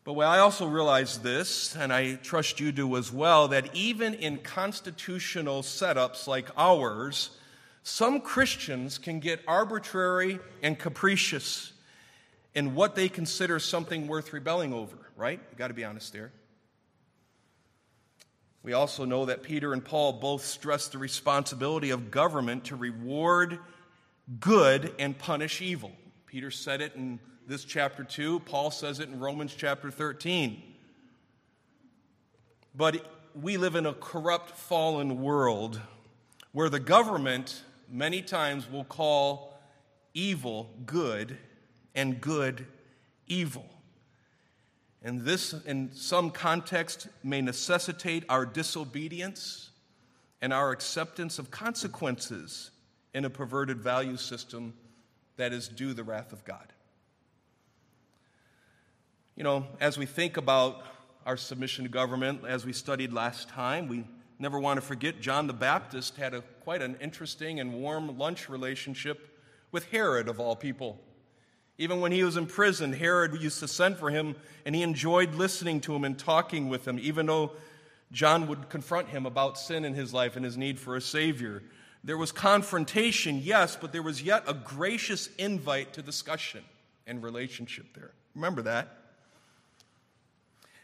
But 0.04 0.18
I 0.18 0.40
also 0.40 0.66
realize 0.66 1.18
this, 1.18 1.76
and 1.76 1.92
I 1.92 2.14
trust 2.14 2.58
you 2.58 2.72
do 2.72 2.96
as 2.96 3.12
well, 3.12 3.48
that 3.48 3.74
even 3.74 4.14
in 4.14 4.38
constitutional 4.38 5.62
setups 5.62 6.26
like 6.26 6.50
ours, 6.56 7.30
some 7.82 8.20
Christians 8.20 8.98
can 8.98 9.18
get 9.18 9.40
arbitrary 9.46 10.38
and 10.62 10.78
capricious 10.78 11.72
in 12.54 12.74
what 12.74 12.94
they 12.94 13.08
consider 13.08 13.58
something 13.58 14.06
worth 14.06 14.32
rebelling 14.32 14.72
over, 14.72 14.96
right? 15.16 15.40
You 15.50 15.58
got 15.58 15.68
to 15.68 15.74
be 15.74 15.84
honest 15.84 16.12
there. 16.12 16.32
We 18.62 18.74
also 18.74 19.04
know 19.04 19.24
that 19.24 19.42
Peter 19.42 19.72
and 19.72 19.84
Paul 19.84 20.14
both 20.14 20.44
stress 20.44 20.86
the 20.86 20.98
responsibility 20.98 21.90
of 21.90 22.12
government 22.12 22.64
to 22.66 22.76
reward 22.76 23.58
good 24.38 24.94
and 25.00 25.18
punish 25.18 25.60
evil. 25.60 25.90
Peter 26.26 26.52
said 26.52 26.80
it 26.80 26.94
in 26.94 27.18
this 27.48 27.64
chapter 27.64 28.04
2, 28.04 28.40
Paul 28.40 28.70
says 28.70 29.00
it 29.00 29.08
in 29.08 29.18
Romans 29.18 29.52
chapter 29.56 29.90
13. 29.90 30.62
But 32.74 33.04
we 33.34 33.56
live 33.56 33.74
in 33.74 33.86
a 33.86 33.92
corrupt, 33.92 34.50
fallen 34.50 35.20
world 35.20 35.80
where 36.52 36.68
the 36.68 36.80
government 36.80 37.64
many 37.92 38.22
times 38.22 38.68
will 38.68 38.84
call 38.84 39.52
evil 40.14 40.70
good 40.86 41.36
and 41.94 42.20
good 42.20 42.66
evil. 43.26 43.66
And 45.02 45.22
this, 45.22 45.52
in 45.52 45.92
some 45.92 46.30
context, 46.30 47.08
may 47.22 47.42
necessitate 47.42 48.24
our 48.28 48.46
disobedience 48.46 49.70
and 50.40 50.52
our 50.52 50.70
acceptance 50.70 51.38
of 51.38 51.50
consequences 51.50 52.70
in 53.12 53.24
a 53.24 53.30
perverted 53.30 53.80
value 53.80 54.16
system 54.16 54.74
that 55.36 55.52
is 55.52 55.68
due 55.68 55.92
the 55.92 56.04
wrath 56.04 56.32
of 56.32 56.44
God. 56.44 56.72
You 59.36 59.44
know, 59.44 59.66
as 59.80 59.98
we 59.98 60.06
think 60.06 60.36
about 60.36 60.82
our 61.26 61.36
submission 61.36 61.84
to 61.84 61.90
government, 61.90 62.42
as 62.46 62.64
we 62.64 62.72
studied 62.72 63.12
last 63.12 63.48
time, 63.48 63.88
we 63.88 64.04
never 64.42 64.58
want 64.58 64.76
to 64.76 64.84
forget 64.84 65.20
John 65.20 65.46
the 65.46 65.52
Baptist 65.52 66.16
had 66.16 66.34
a, 66.34 66.42
quite 66.64 66.82
an 66.82 66.96
interesting 67.00 67.60
and 67.60 67.74
warm 67.74 68.18
lunch 68.18 68.48
relationship 68.48 69.38
with 69.70 69.84
Herod, 69.92 70.28
of 70.28 70.40
all 70.40 70.56
people. 70.56 70.98
Even 71.78 72.00
when 72.00 72.10
he 72.10 72.24
was 72.24 72.36
in 72.36 72.46
prison, 72.46 72.92
Herod 72.92 73.40
used 73.40 73.60
to 73.60 73.68
send 73.68 73.98
for 73.98 74.10
him, 74.10 74.34
and 74.66 74.74
he 74.74 74.82
enjoyed 74.82 75.36
listening 75.36 75.80
to 75.82 75.94
him 75.94 76.02
and 76.02 76.18
talking 76.18 76.68
with 76.68 76.86
him, 76.86 76.98
even 76.98 77.26
though 77.26 77.52
John 78.10 78.48
would 78.48 78.68
confront 78.68 79.08
him 79.08 79.26
about 79.26 79.58
sin 79.58 79.84
in 79.84 79.94
his 79.94 80.12
life 80.12 80.34
and 80.34 80.44
his 80.44 80.58
need 80.58 80.80
for 80.80 80.96
a 80.96 81.00
Savior. 81.00 81.62
There 82.02 82.18
was 82.18 82.32
confrontation, 82.32 83.38
yes, 83.38 83.78
but 83.80 83.92
there 83.92 84.02
was 84.02 84.24
yet 84.24 84.42
a 84.48 84.54
gracious 84.54 85.28
invite 85.38 85.92
to 85.92 86.02
discussion 86.02 86.64
and 87.06 87.22
relationship 87.22 87.94
there. 87.94 88.10
Remember 88.34 88.62
that. 88.62 89.01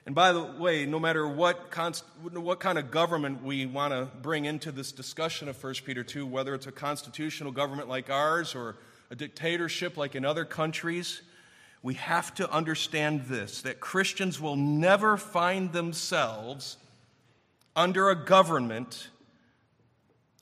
And 0.08 0.14
by 0.14 0.32
the 0.32 0.42
way, 0.42 0.86
no 0.86 0.98
matter 0.98 1.28
what, 1.28 1.70
const- 1.70 2.02
what 2.22 2.60
kind 2.60 2.78
of 2.78 2.90
government 2.90 3.44
we 3.44 3.66
want 3.66 3.92
to 3.92 4.08
bring 4.22 4.46
into 4.46 4.72
this 4.72 4.90
discussion 4.90 5.50
of 5.50 5.62
1 5.62 5.74
Peter 5.84 6.02
2, 6.02 6.24
whether 6.24 6.54
it's 6.54 6.66
a 6.66 6.72
constitutional 6.72 7.52
government 7.52 7.90
like 7.90 8.08
ours 8.08 8.54
or 8.54 8.76
a 9.10 9.14
dictatorship 9.14 9.98
like 9.98 10.14
in 10.14 10.24
other 10.24 10.46
countries, 10.46 11.20
we 11.82 11.92
have 11.92 12.34
to 12.36 12.50
understand 12.50 13.26
this 13.26 13.60
that 13.60 13.80
Christians 13.80 14.40
will 14.40 14.56
never 14.56 15.18
find 15.18 15.74
themselves 15.74 16.78
under 17.76 18.08
a 18.08 18.14
government 18.14 19.10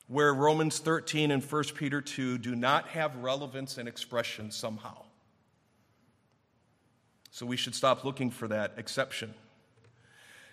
where 0.07 0.33
Romans 0.33 0.79
13 0.79 1.29
and 1.29 1.43
1 1.43 1.63
Peter 1.75 1.99
2 1.99 2.37
do 2.37 2.55
not 2.55 2.87
have 2.87 3.17
relevance 3.17 3.77
and 3.77 3.89
expression 3.89 4.49
somehow. 4.49 5.03
So 7.31 7.45
we 7.45 7.57
should 7.57 7.75
stop 7.75 8.05
looking 8.05 8.31
for 8.31 8.47
that 8.47 8.71
exception. 8.77 9.33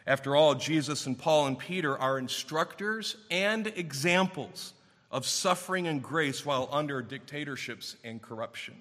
After 0.07 0.37
all, 0.37 0.55
Jesus 0.55 1.07
and 1.07 1.19
Paul 1.19 1.47
and 1.47 1.59
Peter 1.59 1.97
are 1.99 2.19
instructors 2.19 3.17
and 3.31 3.67
examples 3.67 4.75
of 5.11 5.27
suffering 5.27 5.87
and 5.87 6.03
grace 6.03 6.45
while 6.45 6.69
under 6.71 7.01
dictatorships 7.01 7.97
and 8.05 8.21
corruption. 8.21 8.75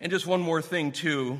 And 0.00 0.12
just 0.12 0.26
one 0.26 0.40
more 0.40 0.62
thing, 0.62 0.92
too, 0.92 1.38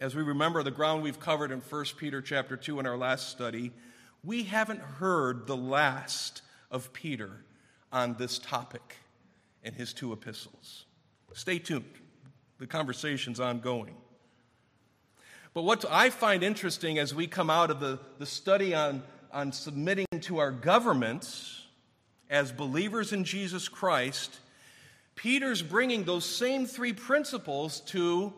as 0.00 0.14
we 0.14 0.22
remember 0.22 0.62
the 0.62 0.70
ground 0.70 1.02
we've 1.02 1.18
covered 1.18 1.50
in 1.50 1.60
1 1.60 1.84
Peter 1.96 2.20
chapter 2.20 2.56
2 2.56 2.78
in 2.78 2.86
our 2.86 2.96
last 2.96 3.30
study, 3.30 3.72
we 4.22 4.44
haven't 4.44 4.80
heard 4.80 5.46
the 5.46 5.56
last 5.56 6.42
of 6.70 6.92
Peter 6.92 7.30
on 7.92 8.14
this 8.18 8.38
topic 8.38 8.96
in 9.64 9.72
his 9.72 9.92
two 9.92 10.12
epistles. 10.12 10.84
Stay 11.32 11.58
tuned, 11.58 11.84
the 12.58 12.66
conversation's 12.66 13.40
ongoing. 13.40 13.94
But 15.56 15.62
what 15.62 15.86
I 15.90 16.10
find 16.10 16.42
interesting 16.42 16.98
as 16.98 17.14
we 17.14 17.26
come 17.26 17.48
out 17.48 17.70
of 17.70 17.80
the, 17.80 17.98
the 18.18 18.26
study 18.26 18.74
on, 18.74 19.02
on 19.32 19.52
submitting 19.52 20.04
to 20.20 20.36
our 20.36 20.50
governments 20.50 21.62
as 22.28 22.52
believers 22.52 23.14
in 23.14 23.24
Jesus 23.24 23.66
Christ, 23.66 24.38
Peter's 25.14 25.62
bringing 25.62 26.04
those 26.04 26.26
same 26.26 26.66
three 26.66 26.92
principles 26.92 27.80
to 27.86 28.34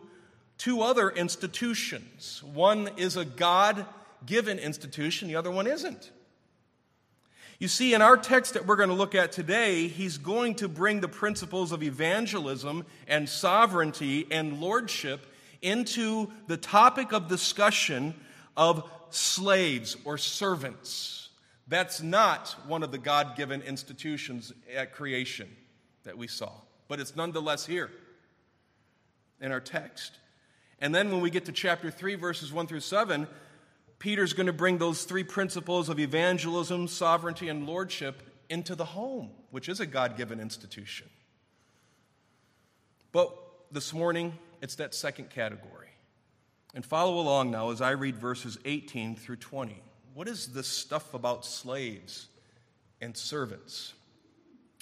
two 0.59 0.81
other 0.81 1.11
institutions. 1.11 2.41
One 2.55 2.89
is 2.97 3.17
a 3.17 3.25
God 3.25 3.85
given 4.25 4.61
institution, 4.61 5.27
the 5.27 5.35
other 5.35 5.51
one 5.51 5.67
isn't. 5.67 6.13
You 7.59 7.67
see, 7.67 7.95
in 7.95 8.01
our 8.01 8.17
text 8.17 8.55
that 8.55 8.65
we're 8.65 8.77
going 8.77 8.91
to 8.91 8.95
look 8.95 9.17
at 9.17 9.33
today, 9.33 9.89
he's 9.89 10.19
going 10.19 10.55
to 10.55 10.69
bring 10.69 11.01
the 11.01 11.09
principles 11.09 11.73
of 11.73 11.83
evangelism 11.83 12.87
and 13.09 13.29
sovereignty 13.29 14.29
and 14.31 14.61
lordship 14.61 15.27
into 15.63 16.31
the 16.47 16.57
topic 16.57 17.13
of 17.13 17.29
discussion 17.29 18.15
of 18.57 18.89
slaves 19.11 19.97
or 20.05 20.19
servants. 20.19 21.29
That's 21.67 22.03
not 22.03 22.57
one 22.67 22.83
of 22.83 22.93
the 22.93 22.99
God 22.99 23.37
given 23.37 23.63
institutions 23.63 24.53
at 24.75 24.93
creation 24.93 25.49
that 26.05 26.17
we 26.17 26.27
saw, 26.27 26.53
but 26.89 27.01
it's 27.01 27.15
nonetheless 27.15 27.67
here 27.67 27.91
in 29.41 29.53
our 29.53 29.61
text. 29.61 30.13
And 30.81 30.95
then 30.95 31.11
when 31.11 31.21
we 31.21 31.31
get 31.31 31.45
to 31.47 31.53
chapter 31.53 31.91
3, 31.91 32.15
verses 32.15 32.53
1 32.53 32.67
through 32.67 32.81
7, 32.81 33.27
Peter's 33.99 34.33
going 34.33 34.47
to 34.47 34.53
bring 34.53 34.79
those 34.79 35.05
three 35.05 35.25
principles 35.25 35.89
of 35.89 35.99
evangelism, 35.99 36.87
sovereignty, 36.87 37.49
and 37.49 37.67
lordship 37.67 38.23
into 38.49 38.75
the 38.75 38.85
home, 38.85 39.31
which 39.51 39.69
is 39.69 39.81
a 39.81 39.87
God 39.87 40.17
given 40.17 40.41
institution. 40.41 41.09
But 43.13 43.37
this 43.73 43.93
morning, 43.93 44.39
it's 44.61 44.77
that 44.77 44.95
second 44.95 45.31
category. 45.31 45.89
And 46.75 46.85
follow 46.85 47.19
along 47.19 47.51
now 47.51 47.71
as 47.71 47.81
I 47.81 47.91
read 47.91 48.17
verses 48.17 48.59
18 48.65 49.17
through 49.17 49.37
20. 49.37 49.83
What 50.15 50.29
is 50.29 50.49
this 50.49 50.69
stuff 50.69 51.15
about 51.15 51.45
slaves 51.45 52.29
and 53.01 53.17
servants? 53.17 53.95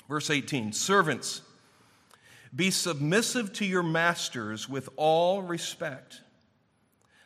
Verse 0.08 0.30
18 0.30 0.72
Servants, 0.72 1.42
be 2.54 2.70
submissive 2.70 3.52
to 3.54 3.64
your 3.64 3.82
masters 3.82 4.68
with 4.68 4.88
all 4.96 5.42
respect, 5.42 6.22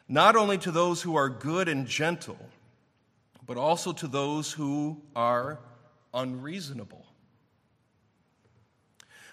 not 0.08 0.34
only 0.34 0.58
to 0.58 0.70
those 0.70 1.02
who 1.02 1.14
are 1.16 1.28
good 1.28 1.68
and 1.68 1.86
gentle, 1.86 2.38
but 3.46 3.56
also 3.56 3.92
to 3.92 4.06
those 4.06 4.52
who 4.52 5.00
are 5.14 5.58
unreasonable. 6.12 7.06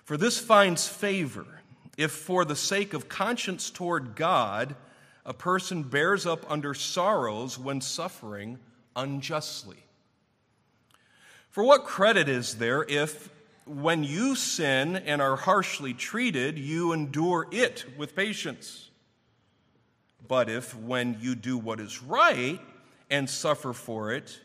For 0.03 0.17
this 0.17 0.39
finds 0.39 0.87
favor 0.87 1.61
if 1.97 2.11
for 2.11 2.45
the 2.45 2.55
sake 2.55 2.93
of 2.93 3.09
conscience 3.09 3.69
toward 3.69 4.15
God, 4.15 4.75
a 5.25 5.33
person 5.33 5.83
bears 5.83 6.25
up 6.25 6.49
under 6.49 6.73
sorrows 6.73 7.59
when 7.59 7.81
suffering 7.81 8.59
unjustly. 8.95 9.83
For 11.49 11.63
what 11.63 11.85
credit 11.85 12.29
is 12.29 12.55
there 12.55 12.83
if, 12.83 13.29
when 13.65 14.03
you 14.03 14.35
sin 14.35 14.95
and 14.95 15.21
are 15.21 15.35
harshly 15.35 15.93
treated, 15.93 16.57
you 16.57 16.93
endure 16.93 17.47
it 17.51 17.83
with 17.97 18.15
patience? 18.15 18.89
But 20.27 20.49
if, 20.49 20.75
when 20.75 21.17
you 21.19 21.35
do 21.35 21.57
what 21.57 21.79
is 21.79 22.03
right 22.03 22.59
and 23.09 23.29
suffer 23.29 23.73
for 23.73 24.11
it, 24.11 24.39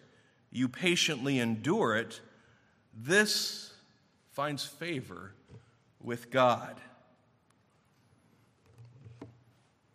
you 0.51 0.69
patiently 0.69 1.39
endure 1.39 1.97
it, 1.97 2.21
this 2.97 3.73
finds 4.31 4.65
favor 4.65 5.35
with 6.01 6.31
God. 6.31 6.81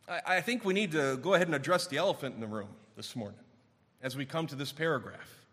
I, 0.07 0.39
think 0.39 0.63
we 0.63 0.73
need 0.73 0.93
to 0.93 1.17
go 1.17 1.33
ahead 1.33 1.47
and 1.47 1.55
address 1.55 1.87
the 1.87 1.97
elephant 1.97 2.35
in 2.35 2.39
the 2.39 2.47
room 2.47 2.69
this 2.95 3.13
morning 3.13 3.41
as 4.01 4.15
we 4.15 4.25
come 4.25 4.47
to 4.47 4.55
this 4.55 4.71
paragraph. 4.71 5.45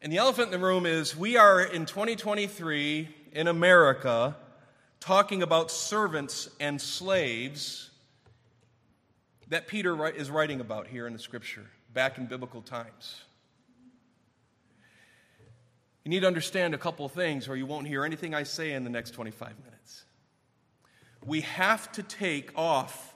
And 0.00 0.12
the 0.12 0.18
elephant 0.18 0.52
in 0.52 0.60
the 0.60 0.64
room 0.64 0.86
is 0.86 1.16
we 1.16 1.36
are 1.36 1.60
in 1.60 1.86
2023 1.86 3.08
in 3.32 3.48
America 3.48 4.36
talking 5.00 5.42
about 5.42 5.72
servants 5.72 6.48
and 6.60 6.80
slaves 6.80 7.90
that 9.48 9.66
Peter 9.66 10.06
is 10.06 10.30
writing 10.30 10.60
about 10.60 10.86
here 10.86 11.08
in 11.08 11.12
the 11.12 11.18
scripture 11.18 11.66
back 11.92 12.18
in 12.18 12.26
biblical 12.26 12.62
times. 12.62 13.22
You 16.04 16.10
need 16.10 16.20
to 16.20 16.28
understand 16.28 16.74
a 16.74 16.78
couple 16.78 17.08
things, 17.08 17.48
or 17.48 17.56
you 17.56 17.66
won't 17.66 17.88
hear 17.88 18.04
anything 18.04 18.34
I 18.36 18.44
say 18.44 18.72
in 18.72 18.84
the 18.84 18.90
next 18.90 19.10
25 19.10 19.54
minutes. 19.64 20.04
We 21.24 21.40
have 21.40 21.90
to 21.92 22.04
take 22.04 22.56
off 22.56 23.15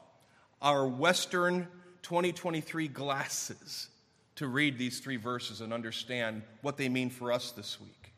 our 0.63 0.87
Western 0.87 1.67
2023 2.03 2.89
glasses 2.89 3.89
to 4.37 4.47
read 4.47 4.79
these 4.79 5.01
three 5.01 5.17
verses 5.17 5.61
and 5.61 5.73
understand 5.73 6.43
what 6.63 6.77
they 6.77 6.89
mean 6.89 7.11
for 7.11 7.33
us 7.33 7.53
this 7.53 7.81
week. 7.81 8.13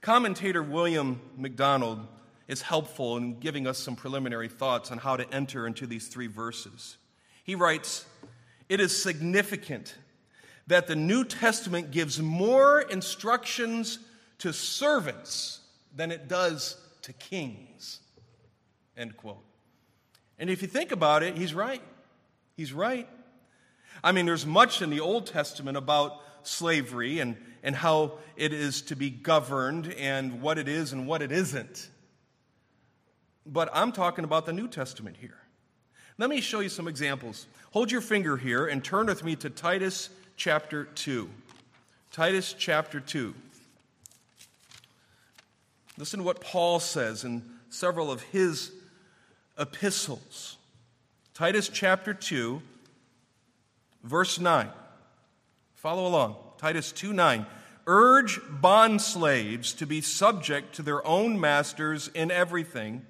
Commentator 0.00 0.62
William 0.62 1.20
MacDonald 1.36 2.06
is 2.48 2.60
helpful 2.60 3.16
in 3.16 3.40
giving 3.40 3.66
us 3.66 3.78
some 3.78 3.96
preliminary 3.96 4.48
thoughts 4.48 4.90
on 4.90 4.98
how 4.98 5.16
to 5.16 5.28
enter 5.32 5.66
into 5.66 5.86
these 5.86 6.08
three 6.08 6.26
verses. 6.26 6.98
He 7.42 7.54
writes, 7.54 8.04
It 8.68 8.80
is 8.80 9.02
significant 9.02 9.94
that 10.66 10.86
the 10.86 10.96
New 10.96 11.24
Testament 11.24 11.90
gives 11.90 12.20
more 12.20 12.80
instructions 12.82 13.98
to 14.38 14.52
servants 14.52 15.60
than 15.94 16.10
it 16.10 16.28
does 16.28 16.76
to 17.02 17.12
kings. 17.14 18.00
End 18.96 19.16
quote. 19.16 19.44
And 20.38 20.50
if 20.50 20.62
you 20.62 20.68
think 20.68 20.92
about 20.92 21.22
it, 21.22 21.36
he's 21.36 21.54
right. 21.54 21.82
He's 22.56 22.72
right. 22.72 23.08
I 24.02 24.12
mean, 24.12 24.26
there's 24.26 24.46
much 24.46 24.82
in 24.82 24.90
the 24.90 25.00
Old 25.00 25.26
Testament 25.26 25.76
about 25.76 26.20
slavery 26.42 27.20
and, 27.20 27.36
and 27.62 27.74
how 27.74 28.18
it 28.36 28.52
is 28.52 28.82
to 28.82 28.96
be 28.96 29.10
governed 29.10 29.92
and 29.92 30.42
what 30.42 30.58
it 30.58 30.68
is 30.68 30.92
and 30.92 31.06
what 31.06 31.22
it 31.22 31.32
isn't. 31.32 31.88
But 33.46 33.68
I'm 33.72 33.92
talking 33.92 34.24
about 34.24 34.46
the 34.46 34.52
New 34.52 34.68
Testament 34.68 35.16
here. 35.20 35.38
Let 36.16 36.30
me 36.30 36.40
show 36.40 36.60
you 36.60 36.68
some 36.68 36.86
examples. 36.86 37.46
Hold 37.72 37.90
your 37.90 38.00
finger 38.00 38.36
here 38.36 38.66
and 38.66 38.84
turn 38.84 39.06
with 39.06 39.24
me 39.24 39.36
to 39.36 39.50
Titus 39.50 40.10
chapter 40.36 40.84
2. 40.84 41.28
Titus 42.12 42.54
chapter 42.56 43.00
2. 43.00 43.34
Listen 45.98 46.20
to 46.20 46.24
what 46.24 46.40
Paul 46.40 46.80
says 46.80 47.24
in 47.24 47.42
several 47.68 48.10
of 48.10 48.22
his 48.22 48.72
epistles. 49.58 50.56
Titus 51.32 51.68
chapter 51.68 52.14
2, 52.14 52.62
verse 54.02 54.38
9. 54.38 54.68
Follow 55.74 56.06
along. 56.06 56.36
Titus 56.58 56.92
2 56.92 57.12
9. 57.12 57.46
Urge 57.86 58.40
bond 58.48 59.02
slaves 59.02 59.74
to 59.74 59.86
be 59.86 60.00
subject 60.00 60.74
to 60.76 60.82
their 60.82 61.06
own 61.06 61.38
masters 61.38 62.08
in 62.14 62.30
everything, 62.30 63.04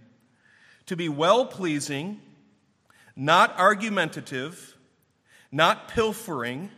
to 0.86 0.96
be 0.96 1.08
well 1.08 1.46
pleasing, 1.46 2.20
not 3.14 3.56
argumentative, 3.58 4.76
not 5.52 5.88
pilfering 5.88 6.70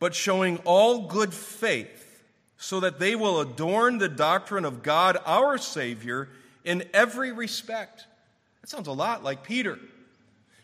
but 0.00 0.14
showing 0.14 0.56
all 0.64 1.06
good 1.06 1.32
faith, 1.32 2.24
so 2.56 2.80
that 2.80 2.98
they 2.98 3.14
will 3.14 3.40
adorn 3.40 3.98
the 3.98 4.08
doctrine 4.08 4.64
of 4.64 4.82
God 4.82 5.16
our 5.24 5.56
Savior 5.56 6.28
in 6.64 6.82
every 6.92 7.30
respect. 7.30 8.06
Sounds 8.70 8.86
a 8.86 8.92
lot 8.92 9.24
like 9.24 9.42
Peter. 9.42 9.80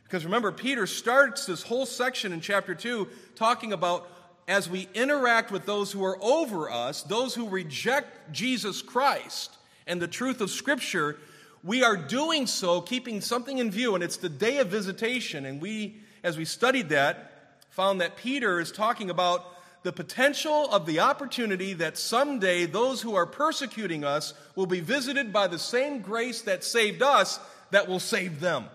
Because 0.05 0.25
remember, 0.25 0.53
Peter 0.53 0.87
starts 0.87 1.45
this 1.45 1.65
whole 1.65 1.85
section 1.85 2.33
in 2.33 2.41
chapter 2.41 2.73
2 2.73 3.09
talking 3.35 3.73
about 3.73 4.09
as 4.47 4.71
we 4.71 4.89
interact 4.95 5.51
with 5.51 5.67
those 5.67 5.91
who 5.91 6.05
are 6.05 6.17
over 6.23 6.71
us, 6.71 7.03
those 7.03 7.35
who 7.35 7.49
reject 7.49 8.33
Jesus 8.33 8.81
Christ 8.81 9.57
and 9.89 10.01
the 10.01 10.07
truth 10.07 10.41
of 10.41 10.51
Scripture, 10.51 11.19
we 11.65 11.83
are 11.83 11.97
doing 11.97 12.47
so 12.47 12.81
keeping 12.81 13.21
something 13.21 13.59
in 13.59 13.73
view, 13.73 13.97
and 13.97 14.05
it's 14.05 14.19
the 14.19 14.29
day 14.29 14.59
of 14.59 14.69
visitation. 14.69 15.45
And 15.45 15.61
we, 15.61 15.97
as 16.23 16.39
we 16.39 16.45
studied 16.45 16.91
that, 16.91 17.33
found 17.71 18.01
that 18.01 18.17
Peter 18.17 18.61
is 18.61 18.71
talking 18.71 19.11
about 19.11 19.45
the 19.83 19.93
potential 19.93 20.71
of 20.71 20.87
the 20.87 21.01
opportunity 21.01 21.73
that 21.73 21.99
someday 21.99 22.67
those 22.67 23.03
who 23.03 23.17
are 23.17 23.27
persecuting 23.27 24.05
us 24.05 24.33
will 24.55 24.67
be 24.67 24.79
visited 24.79 25.33
by 25.33 25.49
the 25.49 25.59
same 25.59 26.03
grace 26.03 26.43
that 26.43 26.63
saved 26.63 27.03
us 27.03 27.41
that 27.71 27.89
will 27.89 28.01
save 28.01 28.41
them. 28.41 28.67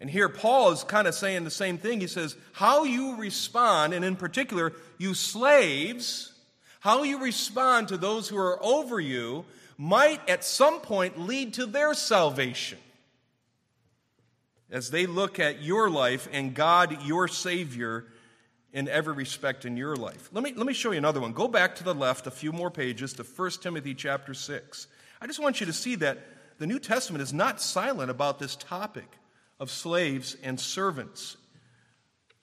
And 0.00 0.10
here 0.10 0.28
Paul 0.28 0.72
is 0.72 0.82
kind 0.82 1.06
of 1.06 1.14
saying 1.14 1.44
the 1.44 1.50
same 1.50 1.78
thing. 1.78 2.00
He 2.00 2.08
says, 2.08 2.36
How 2.52 2.84
you 2.84 3.16
respond, 3.16 3.94
and 3.94 4.04
in 4.04 4.16
particular, 4.16 4.72
you 4.98 5.14
slaves, 5.14 6.32
how 6.80 7.04
you 7.04 7.22
respond 7.22 7.88
to 7.88 7.96
those 7.96 8.28
who 8.28 8.36
are 8.36 8.58
over 8.62 8.98
you 8.98 9.44
might 9.78 10.28
at 10.28 10.44
some 10.44 10.80
point 10.80 11.20
lead 11.20 11.54
to 11.54 11.66
their 11.66 11.94
salvation 11.94 12.78
as 14.72 14.90
they 14.90 15.06
look 15.06 15.38
at 15.38 15.62
your 15.62 15.88
life 15.88 16.28
and 16.32 16.54
God, 16.54 17.04
your 17.04 17.28
Savior, 17.28 18.06
in 18.72 18.88
every 18.88 19.12
respect 19.12 19.64
in 19.64 19.76
your 19.76 19.94
life. 19.94 20.30
Let 20.32 20.42
me, 20.42 20.54
let 20.56 20.66
me 20.66 20.72
show 20.72 20.90
you 20.90 20.98
another 20.98 21.20
one. 21.20 21.32
Go 21.32 21.46
back 21.46 21.76
to 21.76 21.84
the 21.84 21.94
left 21.94 22.26
a 22.26 22.30
few 22.30 22.52
more 22.52 22.70
pages 22.70 23.12
to 23.14 23.22
1 23.22 23.50
Timothy 23.60 23.94
chapter 23.94 24.34
6. 24.34 24.86
I 25.20 25.26
just 25.26 25.38
want 25.38 25.60
you 25.60 25.66
to 25.66 25.72
see 25.72 25.94
that 25.96 26.18
the 26.62 26.68
New 26.68 26.78
Testament 26.78 27.20
is 27.20 27.32
not 27.32 27.60
silent 27.60 28.08
about 28.08 28.38
this 28.38 28.54
topic 28.54 29.18
of 29.58 29.68
slaves 29.68 30.36
and 30.44 30.60
servants. 30.60 31.36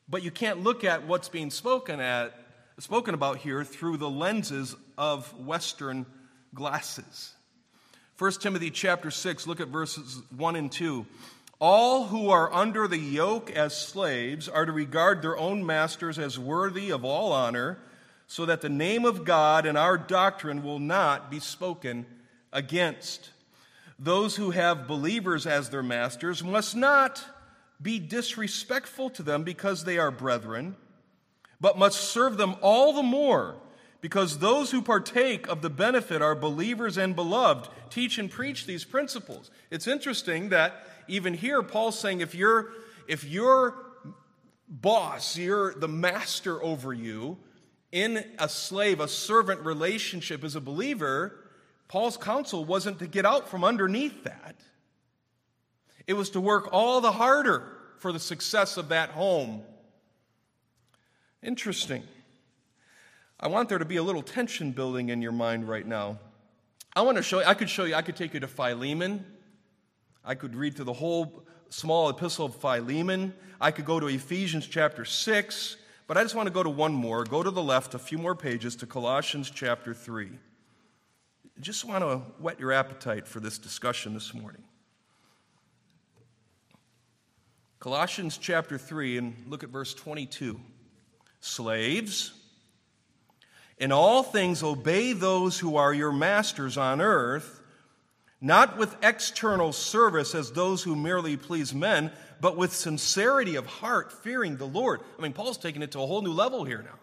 But 0.09 0.23
you 0.23 0.29
can't 0.29 0.61
look 0.61 0.83
at 0.83 1.07
what's 1.07 1.29
being 1.29 1.49
spoken 1.49 2.01
at 2.01 2.33
spoken 2.79 3.13
about 3.13 3.37
here 3.37 3.63
through 3.63 3.95
the 3.95 4.09
lenses 4.09 4.75
of 4.97 5.33
western 5.39 6.05
glasses. 6.53 7.31
1 8.17 8.31
Timothy 8.41 8.71
chapter 8.71 9.09
6, 9.09 9.47
look 9.47 9.61
at 9.61 9.69
verses 9.69 10.21
1 10.35 10.57
and 10.57 10.69
2. 10.69 11.05
All 11.61 12.07
who 12.07 12.29
are 12.29 12.53
under 12.53 12.89
the 12.89 12.97
yoke 12.97 13.49
as 13.49 13.73
slaves 13.73 14.49
are 14.49 14.65
to 14.65 14.73
regard 14.73 15.21
their 15.21 15.37
own 15.37 15.65
masters 15.65 16.19
as 16.19 16.37
worthy 16.37 16.89
of 16.89 17.05
all 17.05 17.31
honor, 17.31 17.79
so 18.27 18.45
that 18.45 18.59
the 18.59 18.67
name 18.67 19.05
of 19.05 19.23
God 19.23 19.65
and 19.65 19.77
our 19.77 19.97
doctrine 19.97 20.61
will 20.61 20.79
not 20.79 21.31
be 21.31 21.39
spoken 21.39 22.05
against. 22.51 23.29
Those 23.99 24.37
who 24.37 24.51
have 24.51 24.87
believers 24.87 25.45
as 25.45 25.69
their 25.69 25.83
masters 25.83 26.43
must 26.43 26.75
not 26.75 27.23
be 27.81 27.99
disrespectful 27.99 29.09
to 29.11 29.23
them 29.23 29.43
because 29.43 29.83
they 29.83 29.97
are 29.97 30.11
brethren, 30.11 30.77
but 31.59 31.77
must 31.77 31.99
serve 31.99 32.37
them 32.37 32.55
all 32.61 32.93
the 32.93 33.03
more 33.03 33.57
because 34.01 34.39
those 34.39 34.71
who 34.71 34.81
partake 34.81 35.47
of 35.47 35.61
the 35.61 35.69
benefit 35.69 36.21
are 36.21 36.35
believers 36.35 36.97
and 36.97 37.15
beloved. 37.15 37.69
Teach 37.89 38.17
and 38.17 38.31
preach 38.31 38.65
these 38.65 38.85
principles. 38.85 39.51
It's 39.69 39.87
interesting 39.87 40.49
that 40.49 40.85
even 41.07 41.33
here, 41.33 41.61
Paul's 41.61 41.99
saying 41.99 42.21
if 42.21 42.33
you're 42.33 42.69
if 43.07 43.23
your 43.23 43.75
boss, 44.67 45.35
you're 45.35 45.73
the 45.73 45.87
master 45.87 46.61
over 46.63 46.93
you, 46.93 47.37
in 47.91 48.23
a 48.37 48.47
slave, 48.47 48.99
a 48.99 49.07
servant 49.07 49.61
relationship 49.61 50.43
as 50.43 50.55
a 50.55 50.61
believer, 50.61 51.48
Paul's 51.89 52.17
counsel 52.17 52.63
wasn't 52.63 52.99
to 52.99 53.07
get 53.07 53.25
out 53.25 53.49
from 53.49 53.63
underneath 53.63 54.23
that. 54.23 54.55
It 56.07 56.13
was 56.13 56.29
to 56.31 56.39
work 56.39 56.69
all 56.71 57.01
the 57.01 57.11
harder 57.11 57.63
for 57.97 58.13
the 58.13 58.19
success 58.19 58.77
of 58.77 58.89
that 58.89 59.09
home. 59.09 59.63
Interesting. 61.41 62.03
I 63.39 63.47
want 63.47 63.69
there 63.69 63.79
to 63.79 63.85
be 63.85 63.97
a 63.97 64.03
little 64.03 64.21
tension 64.21 64.71
building 64.71 65.09
in 65.09 65.21
your 65.21 65.31
mind 65.31 65.67
right 65.67 65.85
now. 65.85 66.19
I 66.95 67.01
want 67.01 67.17
to 67.17 67.23
show 67.23 67.39
you, 67.39 67.45
I 67.45 67.55
could 67.55 67.69
show 67.69 67.85
you, 67.85 67.95
I 67.95 68.03
could 68.03 68.15
take 68.15 68.33
you 68.33 68.39
to 68.39 68.47
Philemon. 68.47 69.25
I 70.23 70.35
could 70.35 70.55
read 70.55 70.75
through 70.75 70.85
the 70.85 70.93
whole 70.93 71.43
small 71.69 72.09
epistle 72.09 72.45
of 72.45 72.55
Philemon. 72.55 73.33
I 73.59 73.71
could 73.71 73.85
go 73.85 73.99
to 73.99 74.07
Ephesians 74.07 74.67
chapter 74.67 75.05
6, 75.05 75.77
but 76.05 76.17
I 76.17 76.23
just 76.23 76.35
want 76.35 76.47
to 76.47 76.53
go 76.53 76.61
to 76.61 76.69
one 76.69 76.93
more. 76.93 77.23
Go 77.23 77.41
to 77.41 77.49
the 77.49 77.63
left 77.63 77.95
a 77.95 77.99
few 77.99 78.19
more 78.19 78.35
pages 78.35 78.75
to 78.77 78.85
Colossians 78.85 79.49
chapter 79.49 79.93
3. 79.93 80.29
Just 81.61 81.85
want 81.85 82.03
to 82.03 82.17
whet 82.41 82.59
your 82.59 82.71
appetite 82.71 83.27
for 83.27 83.39
this 83.39 83.57
discussion 83.57 84.13
this 84.13 84.33
morning. 84.33 84.63
Colossians 87.79 88.37
chapter 88.37 88.77
3, 88.77 89.17
and 89.17 89.35
look 89.47 89.63
at 89.63 89.69
verse 89.69 89.93
22. 89.93 90.59
Slaves, 91.41 92.33
in 93.77 93.91
all 93.91 94.23
things 94.23 94.63
obey 94.63 95.13
those 95.13 95.57
who 95.57 95.77
are 95.77 95.93
your 95.93 96.11
masters 96.11 96.77
on 96.77 97.01
earth 97.01 97.59
not 98.41 98.77
with 98.77 98.95
external 99.03 99.73
service 99.73 100.33
as 100.33 100.51
those 100.51 100.81
who 100.81 100.95
merely 100.95 101.35
please 101.35 101.73
men, 101.73 102.11
but 102.39 102.55
with 102.55 102.73
sincerity 102.73 103.55
of 103.55 103.65
heart, 103.65 104.13
fearing 104.23 104.55
the 104.55 104.65
Lord. 104.65 105.01
I 105.17 105.21
mean, 105.21 105.33
Paul's 105.33 105.57
taking 105.57 105.81
it 105.81 105.91
to 105.91 105.99
a 105.99 106.07
whole 106.07 106.21
new 106.21 106.31
level 106.31 106.63
here 106.63 106.81
now. 106.81 106.97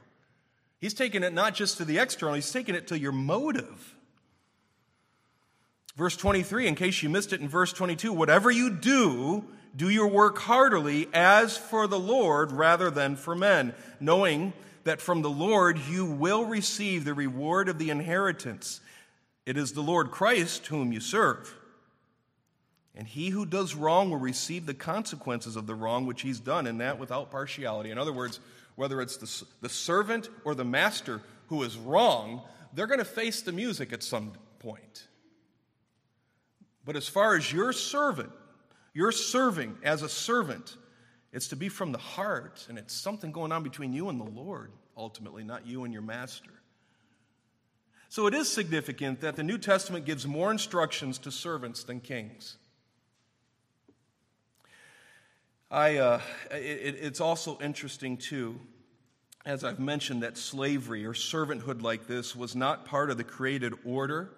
He's 0.80 0.94
taking 0.94 1.22
it 1.22 1.34
not 1.34 1.54
just 1.54 1.76
to 1.78 1.84
the 1.84 1.98
external, 1.98 2.34
he's 2.34 2.50
taking 2.50 2.74
it 2.74 2.86
to 2.88 2.98
your 2.98 3.12
motive. 3.12 3.95
Verse 5.96 6.16
23, 6.16 6.66
in 6.66 6.74
case 6.74 7.02
you 7.02 7.08
missed 7.08 7.32
it 7.32 7.40
in 7.40 7.48
verse 7.48 7.72
22, 7.72 8.12
whatever 8.12 8.50
you 8.50 8.70
do, 8.70 9.44
do 9.74 9.88
your 9.88 10.08
work 10.08 10.38
heartily 10.38 11.08
as 11.14 11.56
for 11.56 11.86
the 11.86 11.98
Lord 11.98 12.52
rather 12.52 12.90
than 12.90 13.16
for 13.16 13.34
men, 13.34 13.74
knowing 13.98 14.52
that 14.84 15.00
from 15.00 15.22
the 15.22 15.30
Lord 15.30 15.78
you 15.78 16.04
will 16.04 16.44
receive 16.44 17.04
the 17.04 17.14
reward 17.14 17.68
of 17.68 17.78
the 17.78 17.90
inheritance. 17.90 18.80
It 19.46 19.56
is 19.56 19.72
the 19.72 19.82
Lord 19.82 20.10
Christ 20.10 20.66
whom 20.66 20.92
you 20.92 21.00
serve. 21.00 21.54
And 22.94 23.06
he 23.06 23.30
who 23.30 23.46
does 23.46 23.74
wrong 23.74 24.10
will 24.10 24.18
receive 24.18 24.66
the 24.66 24.74
consequences 24.74 25.56
of 25.56 25.66
the 25.66 25.74
wrong 25.74 26.06
which 26.06 26.22
he's 26.22 26.40
done, 26.40 26.66
and 26.66 26.80
that 26.80 26.98
without 26.98 27.30
partiality. 27.30 27.90
In 27.90 27.98
other 27.98 28.12
words, 28.12 28.40
whether 28.74 29.00
it's 29.00 29.16
the, 29.16 29.46
the 29.60 29.68
servant 29.68 30.28
or 30.44 30.54
the 30.54 30.64
master, 30.64 31.20
who 31.48 31.62
is 31.62 31.76
wrong, 31.76 32.42
they're 32.74 32.86
going 32.86 32.98
to 32.98 33.04
face 33.04 33.42
the 33.42 33.52
music 33.52 33.92
at 33.92 34.02
some 34.02 34.32
point. 34.58 35.06
But 36.86 36.96
as 36.96 37.08
far 37.08 37.36
as 37.36 37.52
your 37.52 37.72
servant, 37.72 38.30
you're 38.94 39.12
serving 39.12 39.76
as 39.82 40.02
a 40.02 40.08
servant, 40.08 40.76
it's 41.32 41.48
to 41.48 41.56
be 41.56 41.68
from 41.68 41.92
the 41.92 41.98
heart, 41.98 42.64
and 42.68 42.78
it's 42.78 42.94
something 42.94 43.32
going 43.32 43.52
on 43.52 43.62
between 43.64 43.92
you 43.92 44.08
and 44.08 44.18
the 44.18 44.24
Lord, 44.24 44.70
ultimately, 44.96 45.42
not 45.42 45.66
you 45.66 45.84
and 45.84 45.92
your 45.92 46.02
master. 46.02 46.52
So 48.08 48.28
it 48.28 48.34
is 48.34 48.48
significant 48.48 49.20
that 49.20 49.34
the 49.34 49.42
New 49.42 49.58
Testament 49.58 50.06
gives 50.06 50.26
more 50.26 50.52
instructions 50.52 51.18
to 51.18 51.32
servants 51.32 51.82
than 51.82 52.00
kings. 52.00 52.56
I, 55.68 55.96
uh, 55.96 56.20
it, 56.52 56.96
it's 57.00 57.20
also 57.20 57.58
interesting, 57.60 58.16
too, 58.16 58.60
as 59.44 59.64
I've 59.64 59.80
mentioned, 59.80 60.22
that 60.22 60.38
slavery 60.38 61.04
or 61.04 61.12
servanthood 61.12 61.82
like 61.82 62.06
this 62.06 62.36
was 62.36 62.54
not 62.54 62.84
part 62.84 63.10
of 63.10 63.16
the 63.16 63.24
created 63.24 63.74
order, 63.84 64.30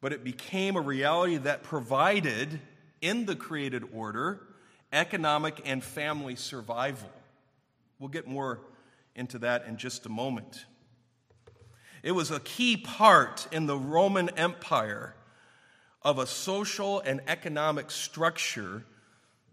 but 0.00 0.12
it 0.12 0.24
became 0.24 0.76
a 0.76 0.80
reality 0.80 1.36
that 1.36 1.62
provided, 1.62 2.60
in 3.00 3.26
the 3.26 3.36
created 3.36 3.84
order, 3.92 4.40
economic 4.92 5.60
and 5.64 5.82
family 5.82 6.36
survival. 6.36 7.10
We'll 7.98 8.08
get 8.08 8.26
more 8.26 8.60
into 9.14 9.38
that 9.40 9.66
in 9.66 9.76
just 9.76 10.06
a 10.06 10.08
moment. 10.08 10.64
It 12.02 12.12
was 12.12 12.30
a 12.30 12.40
key 12.40 12.76
part 12.76 13.48
in 13.50 13.66
the 13.66 13.76
Roman 13.76 14.28
Empire 14.30 15.14
of 16.02 16.18
a 16.18 16.26
social 16.26 17.00
and 17.00 17.20
economic 17.26 17.90
structure 17.90 18.84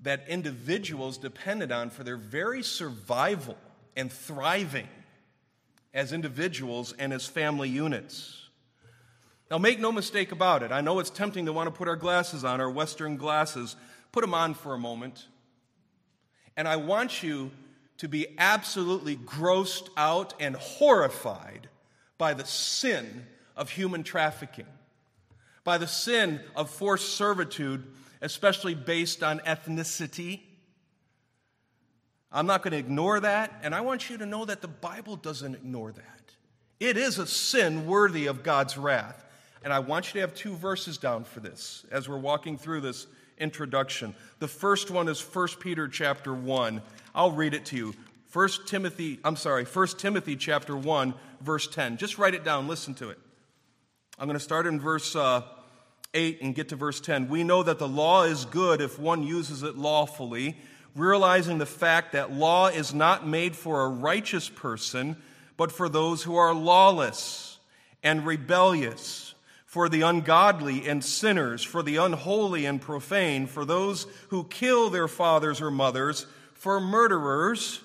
that 0.04 0.28
individuals 0.28 1.18
depended 1.18 1.72
on 1.72 1.90
for 1.90 2.04
their 2.04 2.18
very 2.18 2.62
survival 2.62 3.58
and 3.96 4.12
thriving 4.12 4.88
as 5.94 6.14
individuals 6.14 6.94
and 7.00 7.12
as 7.12 7.26
family 7.26 7.70
units. 7.70 8.45
Now, 9.52 9.60
make 9.60 9.80
no 9.80 9.92
mistake 9.92 10.32
about 10.32 10.64
it. 10.64 10.72
I 10.72 10.82
know 10.82 11.00
it's 11.00 11.10
tempting 11.10 11.46
to 11.46 11.54
want 11.54 11.68
to 11.68 11.72
put 11.72 11.88
our 11.88 11.96
glasses 11.96 12.44
on, 12.44 12.60
our 12.60 12.70
Western 12.70 13.16
glasses. 13.16 13.76
Put 14.12 14.22
them 14.22 14.34
on 14.34 14.54
for 14.54 14.74
a 14.74 14.80
moment. 14.80 15.28
And 16.58 16.68
I 16.68 16.78
want 16.78 17.22
you 17.22 17.52
to 17.98 18.08
be 18.08 18.28
absolutely 18.38 19.16
grossed 19.16 19.90
out 19.96 20.34
and 20.40 20.56
horrified 20.56 21.70
by 22.18 22.34
the 22.34 22.46
sin 22.46 23.26
of 23.56 23.70
human 23.70 24.04
trafficking, 24.04 24.66
by 25.64 25.78
the 25.78 25.88
sin 25.88 26.40
of 26.56 26.70
forced 26.70 27.16
servitude, 27.16 27.86
especially 28.22 28.74
based 28.74 29.22
on 29.22 29.40
ethnicity. 29.40 30.42
I'm 32.32 32.48
not 32.48 32.64
going 32.64 32.72
to 32.72 32.78
ignore 32.78 33.20
that, 33.20 33.54
and 33.64 33.76
I 33.76 33.82
want 33.82 34.10
you 34.10 34.18
to 34.18 34.26
know 34.26 34.46
that 34.46 34.62
the 34.62 34.68
Bible 34.68 35.16
doesn't 35.16 35.56
ignore 35.56 35.92
that. 35.92 36.34
It 36.80 36.98
is 36.98 37.18
a 37.18 37.28
sin 37.28 37.86
worthy 37.86 38.26
of 38.26 38.44
God's 38.44 38.78
wrath. 38.78 39.25
And 39.66 39.74
I 39.74 39.80
want 39.80 40.10
you 40.10 40.14
to 40.14 40.20
have 40.20 40.36
two 40.36 40.54
verses 40.54 41.00
down 41.00 41.24
for 41.24 41.40
this 41.40 41.88
as 41.92 42.08
we're 42.08 42.20
walking 42.20 42.56
through 42.56 42.82
this 42.82 43.08
introduction. 43.40 44.14
The 44.38 44.48
first 44.48 44.92
one 44.92 45.10
is 45.10 45.20
1 45.20 45.48
Peter 45.60 45.88
chapter 45.88 46.36
1. 46.36 46.84
I'll 47.16 47.32
read 47.32 47.56
it 47.56 47.66
to 47.66 47.76
you. 47.76 47.96
1 48.32 48.50
Timothy, 48.68 49.20
I'm 49.24 49.36
sorry, 49.36 49.66
1 49.66 49.88
Timothy 49.98 50.36
chapter 50.36 50.78
1, 50.78 51.16
verse 51.42 51.68
10. 51.68 51.98
Just 51.98 52.20
write 52.20 52.36
it 52.36 52.44
down, 52.44 52.68
listen 52.68 52.94
to 52.94 53.10
it. 53.10 53.18
I'm 54.20 54.28
going 54.28 54.38
to 54.38 54.44
start 54.44 54.68
in 54.68 54.80
verse 54.80 55.16
uh, 55.16 55.42
8 56.14 56.44
and 56.44 56.54
get 56.54 56.70
to 56.70 56.76
verse 56.76 57.02
10. 57.02 57.28
We 57.28 57.44
know 57.44 57.64
that 57.64 57.80
the 57.80 57.88
law 57.88 58.22
is 58.26 58.46
good 58.46 58.82
if 58.82 59.00
one 59.00 59.24
uses 59.24 59.64
it 59.64 59.76
lawfully, 59.76 60.58
realizing 60.96 61.58
the 61.58 61.66
fact 61.66 62.12
that 62.12 62.32
law 62.32 62.68
is 62.68 62.94
not 62.94 63.28
made 63.28 63.56
for 63.56 63.82
a 63.82 63.90
righteous 63.90 64.48
person, 64.48 65.18
but 65.58 65.72
for 65.72 65.90
those 65.90 66.22
who 66.22 66.36
are 66.36 66.54
lawless 66.54 67.58
and 68.04 68.28
rebellious 68.28 69.25
for 69.76 69.90
the 69.90 70.04
ungodly 70.04 70.88
and 70.88 71.04
sinners, 71.04 71.62
for 71.62 71.84
the 71.84 71.98
unholy 71.98 72.66
and 72.66 72.82
profane, 72.82 73.46
for 73.46 73.66
those 73.66 74.08
who 74.30 74.42
kill 74.46 74.90
their 74.90 75.10
fathers 75.10 75.60
or 75.60 75.70
mothers, 75.70 76.28
for 76.54 76.80
murderers, 76.80 77.82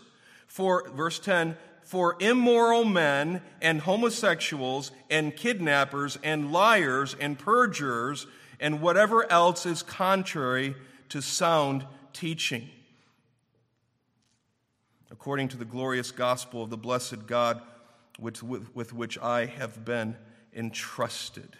for, 0.46 0.88
verse 0.90 1.18
10, 1.18 1.56
for 1.82 2.16
immoral 2.20 2.84
men 2.84 3.42
and 3.60 3.80
homosexuals 3.80 4.92
and 5.10 5.34
kidnappers 5.34 6.16
and 6.22 6.52
liars 6.52 7.16
and 7.18 7.36
perjurers 7.40 8.28
and 8.60 8.80
whatever 8.80 9.28
else 9.28 9.66
is 9.66 9.82
contrary 9.82 10.76
to 11.08 11.20
sound 11.20 11.84
teaching. 12.12 12.70
According 15.10 15.48
to 15.48 15.56
the 15.56 15.64
glorious 15.64 16.12
gospel 16.12 16.62
of 16.62 16.70
the 16.70 16.76
blessed 16.76 17.26
God 17.26 17.60
with, 18.16 18.44
with, 18.44 18.76
with 18.76 18.92
which 18.92 19.18
I 19.18 19.46
have 19.46 19.84
been 19.84 20.14
entrusted. 20.54 21.56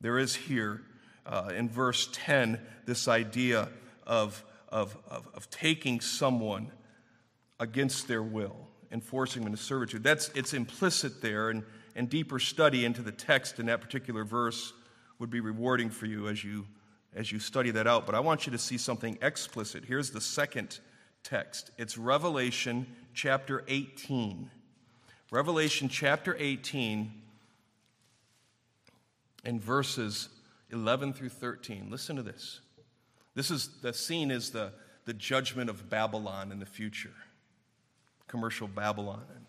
There 0.00 0.18
is 0.18 0.34
here 0.34 0.82
uh, 1.24 1.52
in 1.54 1.68
verse 1.68 2.08
10 2.12 2.60
this 2.84 3.08
idea 3.08 3.68
of, 4.06 4.44
of, 4.68 4.96
of, 5.08 5.28
of, 5.34 5.50
taking 5.50 6.00
someone 6.00 6.70
against 7.58 8.06
their 8.06 8.22
will 8.22 8.68
and 8.90 9.02
forcing 9.02 9.42
them 9.42 9.52
into 9.52 9.62
servitude. 9.62 10.04
That's, 10.04 10.28
it's 10.34 10.54
implicit 10.54 11.20
there, 11.20 11.50
and, 11.50 11.64
and 11.96 12.08
deeper 12.08 12.38
study 12.38 12.84
into 12.84 13.02
the 13.02 13.10
text 13.10 13.58
in 13.58 13.66
that 13.66 13.80
particular 13.80 14.24
verse 14.24 14.72
would 15.18 15.30
be 15.30 15.40
rewarding 15.40 15.90
for 15.90 16.06
you 16.06 16.28
as 16.28 16.44
you, 16.44 16.66
as 17.14 17.32
you 17.32 17.40
study 17.40 17.70
that 17.72 17.86
out. 17.86 18.06
But 18.06 18.14
I 18.14 18.20
want 18.20 18.46
you 18.46 18.52
to 18.52 18.58
see 18.58 18.78
something 18.78 19.18
explicit. 19.22 19.84
Here's 19.84 20.10
the 20.10 20.20
second 20.20 20.78
text 21.24 21.72
it's 21.78 21.98
Revelation 21.98 22.86
chapter 23.14 23.64
18. 23.66 24.50
Revelation 25.32 25.88
chapter 25.88 26.36
18 26.38 27.10
in 29.46 29.60
verses 29.60 30.28
11 30.70 31.12
through 31.12 31.28
13. 31.30 31.88
Listen 31.88 32.16
to 32.16 32.22
this. 32.22 32.60
This 33.34 33.50
is 33.50 33.68
the 33.80 33.92
scene 33.92 34.30
is 34.30 34.50
the, 34.50 34.72
the 35.04 35.14
judgment 35.14 35.70
of 35.70 35.88
Babylon 35.88 36.50
in 36.50 36.58
the 36.58 36.66
future, 36.66 37.14
commercial 38.26 38.66
Babylon. 38.66 39.24
it 39.30 39.46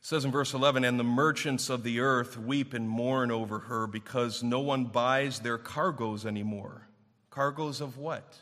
says 0.00 0.24
in 0.24 0.30
verse 0.30 0.54
11, 0.54 0.84
and 0.84 0.98
the 0.98 1.04
merchants 1.04 1.68
of 1.68 1.82
the 1.82 1.98
earth 2.00 2.38
weep 2.38 2.72
and 2.72 2.88
mourn 2.88 3.30
over 3.30 3.58
her 3.58 3.86
because 3.86 4.42
no 4.42 4.60
one 4.60 4.84
buys 4.84 5.40
their 5.40 5.58
cargoes 5.58 6.24
anymore. 6.24 6.86
Cargoes 7.30 7.80
of 7.80 7.98
what? 7.98 8.36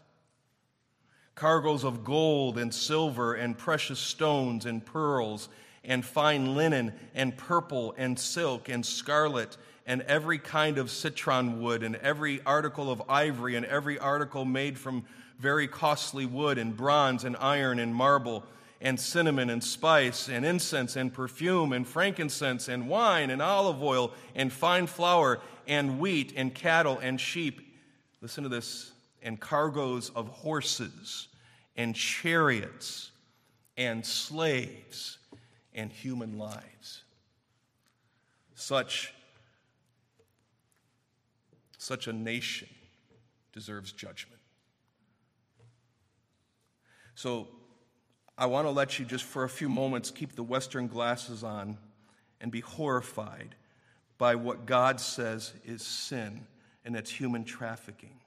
Cargoes 1.34 1.82
of 1.82 2.04
gold 2.04 2.58
and 2.58 2.72
silver 2.74 3.34
and 3.34 3.56
precious 3.56 3.98
stones 3.98 4.66
and 4.66 4.84
pearls 4.84 5.48
and 5.82 6.04
fine 6.04 6.54
linen 6.54 6.92
and 7.14 7.36
purple 7.36 7.94
and 7.96 8.18
silk 8.18 8.68
and 8.68 8.84
scarlet 8.84 9.56
and 9.86 10.02
every 10.02 10.38
kind 10.38 10.78
of 10.78 10.90
citron 10.90 11.60
wood, 11.60 11.82
and 11.82 11.96
every 11.96 12.40
article 12.44 12.90
of 12.90 13.02
ivory, 13.08 13.54
and 13.54 13.66
every 13.66 13.98
article 13.98 14.44
made 14.44 14.78
from 14.78 15.04
very 15.38 15.68
costly 15.68 16.26
wood, 16.26 16.58
and 16.58 16.76
bronze, 16.76 17.24
and 17.24 17.36
iron, 17.38 17.78
and 17.78 17.94
marble, 17.94 18.44
and 18.80 18.98
cinnamon, 18.98 19.50
and 19.50 19.62
spice, 19.62 20.28
and 20.28 20.44
incense, 20.44 20.96
and 20.96 21.12
perfume, 21.12 21.72
and 21.72 21.86
frankincense, 21.86 22.68
and 22.68 22.88
wine, 22.88 23.30
and 23.30 23.42
olive 23.42 23.82
oil, 23.82 24.12
and 24.34 24.52
fine 24.52 24.86
flour, 24.86 25.40
and 25.66 25.98
wheat, 25.98 26.32
and 26.36 26.54
cattle, 26.54 26.98
and 26.98 27.20
sheep. 27.20 27.60
Listen 28.20 28.42
to 28.42 28.48
this 28.48 28.92
and 29.22 29.40
cargoes 29.40 30.10
of 30.14 30.28
horses, 30.28 31.28
and 31.76 31.94
chariots, 31.94 33.10
and 33.76 34.04
slaves, 34.04 35.18
and 35.74 35.90
human 35.90 36.38
lives. 36.38 37.02
Such 38.54 39.12
such 41.84 42.06
a 42.06 42.12
nation 42.12 42.68
deserves 43.52 43.92
judgment. 43.92 44.40
So 47.14 47.48
I 48.38 48.46
want 48.46 48.66
to 48.66 48.70
let 48.70 48.98
you 48.98 49.04
just 49.04 49.24
for 49.24 49.44
a 49.44 49.48
few 49.48 49.68
moments 49.68 50.10
keep 50.10 50.34
the 50.34 50.42
Western 50.42 50.86
glasses 50.86 51.44
on 51.44 51.76
and 52.40 52.50
be 52.50 52.60
horrified 52.60 53.54
by 54.16 54.34
what 54.34 54.66
God 54.66 54.98
says 54.98 55.52
is 55.64 55.82
sin 55.82 56.46
and 56.86 56.96
it's 56.96 57.10
human 57.10 57.44
trafficking. 57.44 58.18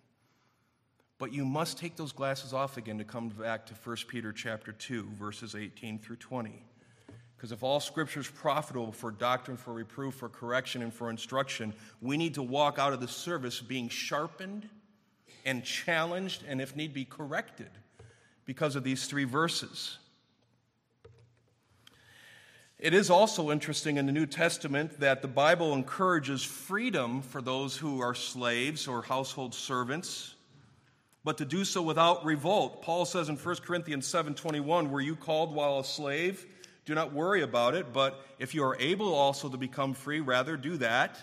But 1.17 1.33
you 1.33 1.43
must 1.43 1.79
take 1.79 1.95
those 1.95 2.11
glasses 2.11 2.53
off 2.53 2.77
again 2.77 2.99
to 2.99 3.03
come 3.03 3.29
back 3.29 3.65
to 3.65 3.73
1 3.73 3.97
Peter 4.07 4.31
chapter 4.31 4.71
2 4.71 5.09
verses 5.19 5.55
18 5.55 5.97
through 5.97 6.17
20. 6.17 6.63
Because 7.37 7.51
if 7.51 7.61
all 7.61 7.79
scripture 7.79 8.19
is 8.19 8.27
profitable 8.27 8.91
for 8.91 9.11
doctrine, 9.11 9.57
for 9.57 9.71
reproof, 9.71 10.15
for 10.15 10.27
correction, 10.27 10.81
and 10.81 10.91
for 10.91 11.11
instruction, 11.11 11.71
we 12.01 12.17
need 12.17 12.33
to 12.33 12.41
walk 12.41 12.79
out 12.79 12.93
of 12.93 12.99
the 12.99 13.07
service 13.07 13.61
being 13.61 13.89
sharpened 13.89 14.67
and 15.45 15.63
challenged, 15.63 16.43
and 16.47 16.59
if 16.59 16.75
need 16.75 16.93
be, 16.93 17.05
corrected 17.05 17.69
because 18.45 18.75
of 18.75 18.83
these 18.83 19.05
three 19.05 19.23
verses. 19.23 19.99
It 22.79 22.93
is 22.93 23.09
also 23.09 23.51
interesting 23.51 23.97
in 23.97 24.07
the 24.07 24.11
New 24.11 24.25
Testament 24.25 24.99
that 24.99 25.21
the 25.21 25.27
Bible 25.27 25.73
encourages 25.73 26.43
freedom 26.43 27.21
for 27.21 27.41
those 27.41 27.77
who 27.77 28.01
are 28.01 28.15
slaves 28.15 28.87
or 28.87 29.03
household 29.03 29.53
servants, 29.53 30.35
but 31.23 31.37
to 31.37 31.45
do 31.45 31.65
so 31.65 31.81
without 31.81 32.25
revolt. 32.25 32.81
Paul 32.81 33.05
says 33.05 33.29
in 33.29 33.37
1 33.37 33.63
Corinthians 33.63 34.07
7:21, 34.07 34.89
"Were 34.91 35.01
you 35.01 35.15
called 35.15 35.53
while 35.53 35.79
a 35.79 35.83
slave?" 35.83 36.45
Do 36.87 36.95
not 36.95 37.11
worry 37.11 37.41
about 37.41 37.75
it, 37.75 37.91
but 37.91 38.25
if 38.39 38.55
you 38.55 38.63
are 38.63 38.77
able 38.79 39.13
also 39.13 39.49
to 39.49 39.57
become 39.57 39.93
free, 39.93 40.21
rather 40.21 40.55
do 40.55 40.77
that. 40.77 41.17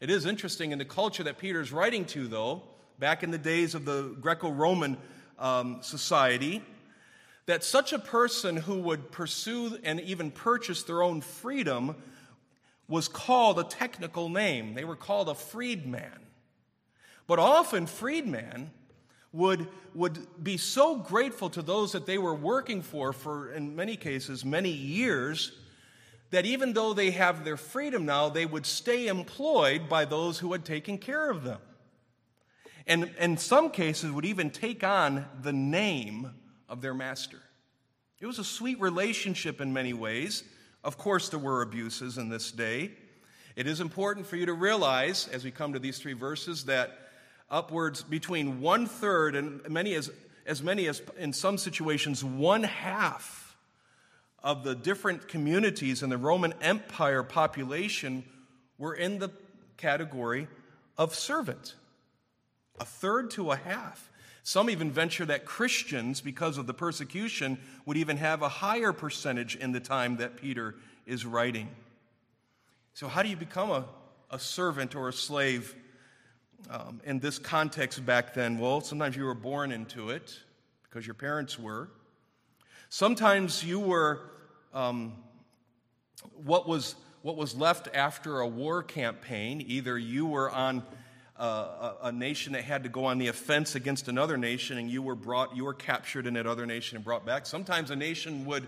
It 0.00 0.10
is 0.10 0.24
interesting 0.24 0.70
in 0.70 0.78
the 0.78 0.84
culture 0.84 1.24
that 1.24 1.38
Peter 1.38 1.60
is 1.60 1.72
writing 1.72 2.04
to, 2.06 2.28
though, 2.28 2.62
back 3.00 3.24
in 3.24 3.32
the 3.32 3.38
days 3.38 3.74
of 3.74 3.84
the 3.84 4.16
Greco 4.20 4.48
Roman 4.48 4.96
um, 5.36 5.78
society, 5.82 6.62
that 7.46 7.64
such 7.64 7.92
a 7.92 7.98
person 7.98 8.56
who 8.56 8.78
would 8.78 9.10
pursue 9.10 9.76
and 9.82 10.00
even 10.02 10.30
purchase 10.30 10.84
their 10.84 11.02
own 11.02 11.20
freedom 11.20 11.96
was 12.86 13.08
called 13.08 13.58
a 13.58 13.64
technical 13.64 14.28
name. 14.28 14.74
They 14.74 14.84
were 14.84 14.94
called 14.94 15.28
a 15.28 15.34
freedman. 15.34 16.26
But 17.26 17.40
often, 17.40 17.86
freedman 17.86 18.70
would, 19.32 19.68
would 19.94 20.18
be 20.42 20.56
so 20.56 20.96
grateful 20.96 21.50
to 21.50 21.62
those 21.62 21.92
that 21.92 22.06
they 22.06 22.18
were 22.18 22.34
working 22.34 22.82
for, 22.82 23.12
for 23.12 23.52
in 23.52 23.76
many 23.76 23.96
cases, 23.96 24.44
many 24.44 24.70
years, 24.70 25.52
that 26.30 26.46
even 26.46 26.72
though 26.72 26.92
they 26.92 27.10
have 27.10 27.44
their 27.44 27.56
freedom 27.56 28.04
now, 28.06 28.28
they 28.28 28.46
would 28.46 28.66
stay 28.66 29.06
employed 29.06 29.88
by 29.88 30.04
those 30.04 30.38
who 30.38 30.52
had 30.52 30.64
taken 30.64 30.98
care 30.98 31.30
of 31.30 31.44
them. 31.44 31.60
And 32.86 33.10
in 33.18 33.36
some 33.36 33.70
cases, 33.70 34.10
would 34.10 34.24
even 34.24 34.50
take 34.50 34.82
on 34.82 35.26
the 35.42 35.52
name 35.52 36.30
of 36.68 36.80
their 36.80 36.94
master. 36.94 37.40
It 38.20 38.26
was 38.26 38.38
a 38.38 38.44
sweet 38.44 38.80
relationship 38.80 39.60
in 39.60 39.72
many 39.72 39.92
ways. 39.92 40.42
Of 40.82 40.96
course, 40.96 41.28
there 41.28 41.38
were 41.38 41.62
abuses 41.62 42.18
in 42.18 42.28
this 42.30 42.50
day. 42.50 42.92
It 43.56 43.66
is 43.66 43.80
important 43.80 44.26
for 44.26 44.36
you 44.36 44.46
to 44.46 44.54
realize, 44.54 45.28
as 45.28 45.44
we 45.44 45.50
come 45.50 45.72
to 45.72 45.78
these 45.78 45.98
three 45.98 46.14
verses, 46.14 46.64
that 46.64 47.07
upwards 47.50 48.02
between 48.02 48.60
one 48.60 48.86
third 48.86 49.34
and 49.34 49.66
many 49.68 49.94
as, 49.94 50.10
as 50.46 50.62
many 50.62 50.86
as, 50.86 51.02
in 51.18 51.32
some 51.32 51.58
situations, 51.58 52.24
one 52.24 52.62
half 52.62 53.56
of 54.42 54.64
the 54.64 54.74
different 54.74 55.28
communities 55.28 56.02
in 56.02 56.10
the 56.10 56.16
Roman 56.16 56.54
Empire 56.60 57.22
population 57.22 58.24
were 58.78 58.94
in 58.94 59.18
the 59.18 59.30
category 59.76 60.48
of 60.96 61.14
servant. 61.14 61.74
A 62.80 62.84
third 62.84 63.30
to 63.32 63.50
a 63.50 63.56
half. 63.56 64.10
Some 64.42 64.70
even 64.70 64.90
venture 64.90 65.26
that 65.26 65.44
Christians, 65.44 66.20
because 66.20 66.56
of 66.56 66.66
the 66.66 66.72
persecution, 66.72 67.58
would 67.84 67.96
even 67.96 68.16
have 68.16 68.40
a 68.40 68.48
higher 68.48 68.92
percentage 68.92 69.56
in 69.56 69.72
the 69.72 69.80
time 69.80 70.16
that 70.16 70.36
Peter 70.36 70.74
is 71.06 71.26
writing. 71.26 71.68
So, 72.94 73.08
how 73.08 73.22
do 73.22 73.28
you 73.28 73.36
become 73.36 73.70
a, 73.70 73.84
a 74.30 74.38
servant 74.38 74.94
or 74.94 75.08
a 75.08 75.12
slave 75.12 75.74
um, 76.70 77.00
in 77.04 77.18
this 77.18 77.38
context 77.38 78.04
back 78.04 78.34
then? 78.34 78.58
Well, 78.58 78.80
sometimes 78.80 79.16
you 79.16 79.24
were 79.24 79.34
born 79.34 79.72
into 79.72 80.10
it 80.10 80.38
because 80.84 81.06
your 81.06 81.14
parents 81.14 81.58
were. 81.58 81.88
Sometimes 82.88 83.64
you 83.64 83.80
were 83.80 84.20
um, 84.72 85.14
what, 86.42 86.68
was, 86.68 86.94
what 87.22 87.36
was 87.36 87.54
left 87.54 87.88
after 87.94 88.40
a 88.40 88.46
war 88.46 88.82
campaign. 88.82 89.62
Either 89.66 89.98
you 89.98 90.26
were 90.26 90.50
on 90.50 90.82
uh, 91.38 91.94
a, 92.02 92.06
a, 92.06 92.12
nation 92.12 92.54
that 92.54 92.64
had 92.64 92.82
to 92.82 92.88
go 92.88 93.04
on 93.04 93.18
the 93.18 93.28
offense 93.28 93.76
against 93.76 94.08
another 94.08 94.36
nation 94.36 94.76
and 94.76 94.90
you 94.90 95.00
were 95.00 95.14
brought, 95.14 95.54
you 95.56 95.64
were 95.64 95.74
captured 95.74 96.26
in 96.26 96.34
that 96.34 96.48
other 96.48 96.66
nation 96.66 96.96
and 96.96 97.04
brought 97.04 97.24
back. 97.24 97.46
Sometimes 97.46 97.92
a 97.92 97.96
nation 97.96 98.44
would, 98.46 98.66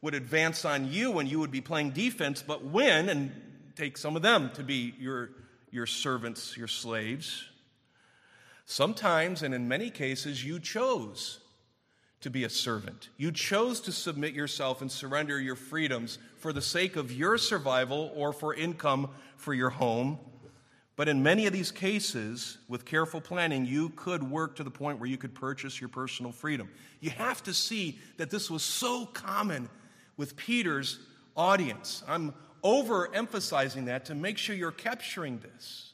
would 0.00 0.14
advance 0.14 0.64
on 0.64 0.90
you 0.90 1.18
and 1.18 1.28
you 1.30 1.38
would 1.40 1.50
be 1.50 1.60
playing 1.60 1.90
defense, 1.90 2.42
but 2.46 2.64
win 2.64 3.10
and 3.10 3.32
take 3.76 3.98
some 3.98 4.16
of 4.16 4.22
them 4.22 4.50
to 4.54 4.62
be 4.62 4.94
your 4.98 5.30
your 5.76 5.86
servants, 5.86 6.56
your 6.56 6.66
slaves. 6.66 7.44
Sometimes, 8.64 9.42
and 9.42 9.54
in 9.54 9.68
many 9.68 9.90
cases, 9.90 10.42
you 10.42 10.58
chose 10.58 11.38
to 12.22 12.30
be 12.30 12.44
a 12.44 12.50
servant. 12.50 13.10
You 13.18 13.30
chose 13.30 13.80
to 13.82 13.92
submit 13.92 14.32
yourself 14.32 14.80
and 14.80 14.90
surrender 14.90 15.38
your 15.38 15.54
freedoms 15.54 16.18
for 16.38 16.54
the 16.54 16.62
sake 16.62 16.96
of 16.96 17.12
your 17.12 17.36
survival 17.36 18.10
or 18.16 18.32
for 18.32 18.54
income 18.54 19.10
for 19.36 19.52
your 19.52 19.68
home. 19.68 20.18
But 20.96 21.08
in 21.08 21.22
many 21.22 21.46
of 21.46 21.52
these 21.52 21.70
cases, 21.70 22.56
with 22.68 22.86
careful 22.86 23.20
planning, 23.20 23.66
you 23.66 23.90
could 23.90 24.22
work 24.22 24.56
to 24.56 24.64
the 24.64 24.70
point 24.70 24.98
where 24.98 25.10
you 25.10 25.18
could 25.18 25.34
purchase 25.34 25.78
your 25.78 25.90
personal 25.90 26.32
freedom. 26.32 26.70
You 27.00 27.10
have 27.10 27.42
to 27.42 27.52
see 27.52 27.98
that 28.16 28.30
this 28.30 28.50
was 28.50 28.62
so 28.62 29.04
common 29.04 29.68
with 30.16 30.36
Peter's 30.36 31.00
audience. 31.36 32.02
I'm 32.08 32.32
overemphasizing 32.62 33.86
that 33.86 34.06
to 34.06 34.14
make 34.14 34.38
sure 34.38 34.54
you're 34.54 34.72
capturing 34.72 35.38
this. 35.38 35.92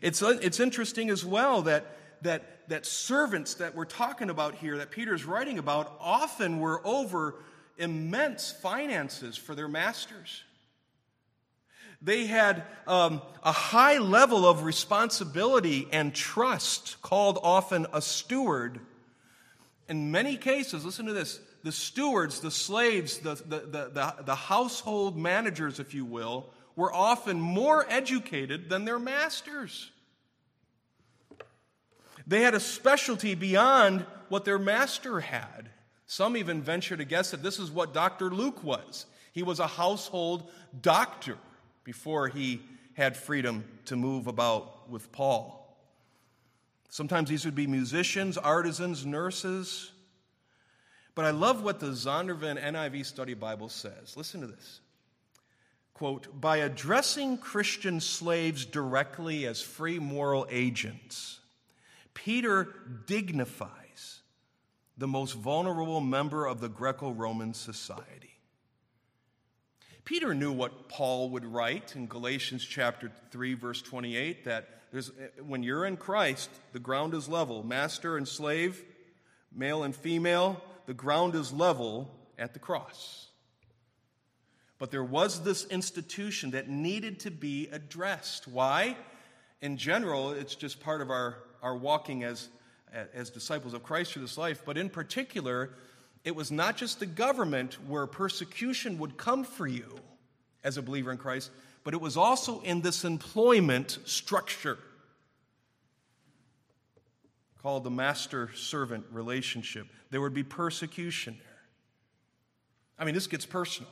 It's, 0.00 0.22
uh, 0.22 0.38
it's 0.40 0.60
interesting 0.60 1.10
as 1.10 1.24
well 1.24 1.62
that, 1.62 1.84
that, 2.22 2.68
that 2.68 2.86
servants 2.86 3.54
that 3.54 3.74
we're 3.74 3.84
talking 3.84 4.30
about 4.30 4.54
here, 4.54 4.78
that 4.78 4.90
Peter's 4.90 5.24
writing 5.24 5.58
about, 5.58 5.96
often 6.00 6.60
were 6.60 6.80
over 6.86 7.36
immense 7.76 8.52
finances 8.52 9.36
for 9.36 9.54
their 9.54 9.68
masters. 9.68 10.42
They 12.00 12.26
had 12.26 12.64
um, 12.86 13.22
a 13.44 13.52
high 13.52 13.98
level 13.98 14.44
of 14.44 14.64
responsibility 14.64 15.86
and 15.92 16.12
trust, 16.12 17.00
called 17.00 17.38
often 17.42 17.86
a 17.92 18.02
steward. 18.02 18.80
In 19.88 20.10
many 20.10 20.36
cases, 20.36 20.84
listen 20.84 21.06
to 21.06 21.12
this 21.12 21.38
the 21.62 21.72
stewards, 21.72 22.40
the 22.40 22.50
slaves, 22.50 23.18
the, 23.18 23.34
the, 23.34 23.90
the, 23.92 24.14
the, 24.24 24.34
household 24.34 25.16
managers, 25.16 25.78
if 25.78 25.94
you 25.94 26.04
will, 26.04 26.50
were 26.74 26.92
often 26.92 27.40
more 27.40 27.86
educated 27.88 28.68
than 28.68 28.84
their 28.84 28.98
masters. 28.98 29.90
They 32.26 32.42
had 32.42 32.54
a 32.54 32.60
specialty 32.60 33.34
beyond 33.34 34.06
what 34.28 34.44
their 34.44 34.58
master 34.58 35.20
had. 35.20 35.70
Some 36.06 36.36
even 36.36 36.62
venture 36.62 36.96
to 36.96 37.04
guess 37.04 37.30
that 37.30 37.42
this 37.42 37.58
is 37.58 37.70
what 37.70 37.94
Dr. 37.94 38.30
Luke 38.30 38.62
was. 38.64 39.06
He 39.32 39.42
was 39.42 39.60
a 39.60 39.66
household 39.66 40.50
doctor 40.80 41.38
before 41.84 42.28
he 42.28 42.60
had 42.94 43.16
freedom 43.16 43.64
to 43.86 43.96
move 43.96 44.26
about 44.26 44.90
with 44.90 45.10
Paul. 45.12 45.58
Sometimes 46.90 47.30
these 47.30 47.44
would 47.46 47.54
be 47.54 47.66
musicians, 47.66 48.36
artisans, 48.36 49.06
nurses, 49.06 49.92
but 51.14 51.24
I 51.24 51.30
love 51.30 51.62
what 51.62 51.80
the 51.80 51.88
Zondervan 51.88 52.62
NIV 52.62 53.04
Study 53.06 53.34
Bible 53.34 53.68
says. 53.68 54.16
Listen 54.16 54.40
to 54.40 54.46
this. 54.46 54.80
Quote, 55.94 56.40
by 56.40 56.58
addressing 56.58 57.38
Christian 57.38 58.00
slaves 58.00 58.64
directly 58.64 59.46
as 59.46 59.60
free 59.60 59.98
moral 59.98 60.46
agents, 60.50 61.38
Peter 62.14 62.74
dignifies 63.06 64.20
the 64.96 65.06
most 65.06 65.32
vulnerable 65.32 66.00
member 66.00 66.46
of 66.46 66.60
the 66.60 66.68
Greco 66.68 67.10
Roman 67.10 67.54
society. 67.54 68.32
Peter 70.04 70.34
knew 70.34 70.52
what 70.52 70.88
Paul 70.88 71.30
would 71.30 71.44
write 71.44 71.94
in 71.94 72.06
Galatians 72.06 72.64
chapter 72.64 73.12
3 73.30 73.54
verse 73.54 73.80
28 73.82 74.44
that 74.44 74.68
there's, 74.90 75.10
eh, 75.10 75.28
when 75.40 75.62
you're 75.62 75.86
in 75.86 75.96
Christ 75.96 76.50
the 76.72 76.80
ground 76.80 77.14
is 77.14 77.28
level 77.28 77.62
master 77.62 78.16
and 78.16 78.26
slave 78.26 78.84
male 79.54 79.84
and 79.84 79.94
female 79.94 80.60
the 80.86 80.94
ground 80.94 81.34
is 81.34 81.52
level 81.52 82.10
at 82.38 82.52
the 82.52 82.58
cross. 82.58 83.28
But 84.78 84.90
there 84.90 85.04
was 85.04 85.44
this 85.44 85.64
institution 85.66 86.50
that 86.52 86.68
needed 86.68 87.20
to 87.20 87.30
be 87.30 87.68
addressed. 87.70 88.48
Why? 88.48 88.96
In 89.60 89.76
general, 89.76 90.32
it's 90.32 90.56
just 90.56 90.80
part 90.80 91.00
of 91.00 91.10
our, 91.10 91.36
our 91.62 91.76
walking 91.76 92.24
as, 92.24 92.48
as 93.14 93.30
disciples 93.30 93.74
of 93.74 93.84
Christ 93.84 94.12
through 94.12 94.22
this 94.22 94.36
life, 94.36 94.62
but 94.64 94.76
in 94.76 94.90
particular, 94.90 95.70
it 96.24 96.34
was 96.34 96.50
not 96.50 96.76
just 96.76 96.98
the 96.98 97.06
government 97.06 97.74
where 97.86 98.06
persecution 98.06 98.98
would 98.98 99.16
come 99.16 99.44
for 99.44 99.66
you 99.66 99.98
as 100.64 100.76
a 100.76 100.82
believer 100.82 101.12
in 101.12 101.18
Christ, 101.18 101.50
but 101.84 101.94
it 101.94 102.00
was 102.00 102.16
also 102.16 102.60
in 102.62 102.80
this 102.80 103.04
employment 103.04 103.98
structure 104.04 104.78
called 107.62 107.84
the 107.84 107.90
master 107.90 108.50
servant 108.54 109.04
relationship. 109.12 109.86
There 110.10 110.20
would 110.20 110.34
be 110.34 110.42
persecution 110.42 111.36
there. 111.38 111.48
I 112.98 113.04
mean, 113.04 113.14
this 113.14 113.28
gets 113.28 113.46
personal. 113.46 113.90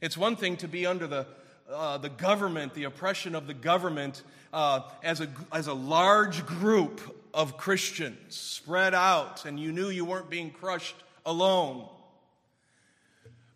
It's 0.00 0.16
one 0.16 0.36
thing 0.36 0.56
to 0.58 0.68
be 0.68 0.86
under 0.86 1.06
the, 1.06 1.26
uh, 1.70 1.98
the 1.98 2.08
government, 2.08 2.74
the 2.74 2.84
oppression 2.84 3.34
of 3.34 3.46
the 3.46 3.54
government, 3.54 4.22
uh, 4.52 4.82
as, 5.02 5.20
a, 5.20 5.28
as 5.52 5.66
a 5.66 5.74
large 5.74 6.46
group 6.46 7.00
of 7.34 7.56
Christians 7.56 8.36
spread 8.36 8.94
out, 8.94 9.44
and 9.44 9.58
you 9.58 9.72
knew 9.72 9.88
you 9.88 10.04
weren't 10.04 10.30
being 10.30 10.50
crushed 10.50 10.96
alone. 11.26 11.88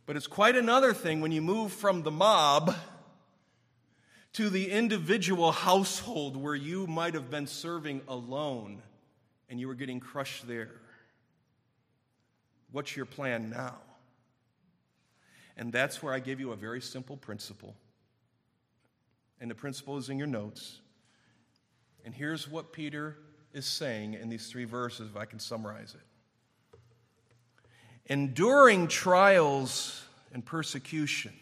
But 0.07 0.17
it's 0.17 0.29
quite 0.29 0.57
another 0.57 0.93
thing 0.93 1.21
when 1.21 1.33
you 1.33 1.43
move 1.43 1.73
from 1.73 2.03
the 2.03 2.13
mob 2.13 2.75
to 4.35 4.51
the 4.51 4.71
individual 4.71 5.51
household 5.51 6.37
where 6.37 6.55
you 6.55 6.87
might 6.87 7.15
have 7.15 7.31
been 7.31 7.47
serving 7.47 8.03
alone 8.07 8.83
and 9.49 9.61
you 9.61 9.69
were 9.69 9.75
getting 9.75 10.01
crushed 10.01 10.47
there. 10.47 10.71
What's 12.73 12.97
your 12.97 13.07
plan 13.07 13.51
now? 13.51 13.77
And 15.57 15.73
that's 15.73 16.03
where 16.03 16.13
I 16.13 16.19
give 16.19 16.41
you 16.41 16.53
a 16.53 16.57
very 16.57 16.81
simple 16.81 17.17
principle. 17.17 17.75
And 19.41 19.51
the 19.51 19.55
principle 19.55 19.97
is 19.97 20.09
in 20.11 20.19
your 20.19 20.27
notes. 20.27 20.81
And 22.05 22.15
here's 22.15 22.49
what 22.49 22.73
Peter 22.73 23.17
is 23.53 23.67
saying 23.67 24.15
in 24.15 24.29
these 24.29 24.49
three 24.49 24.65
verses, 24.65 25.09
if 25.11 25.17
I 25.17 25.25
can 25.25 25.39
summarize 25.39 25.95
it. 25.95 26.81
Enduring 28.13 28.87
trials 28.87 30.05
and 30.33 30.45
persecution 30.45 31.33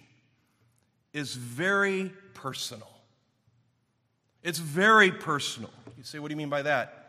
is 1.13 1.35
very 1.35 2.13
personal. 2.35 2.89
It's 4.43 4.59
very 4.59 5.11
personal. 5.11 5.71
You 5.97 6.05
say, 6.05 6.19
what 6.19 6.29
do 6.29 6.33
you 6.33 6.39
mean 6.39 6.51
by 6.51 6.63
that? 6.63 7.04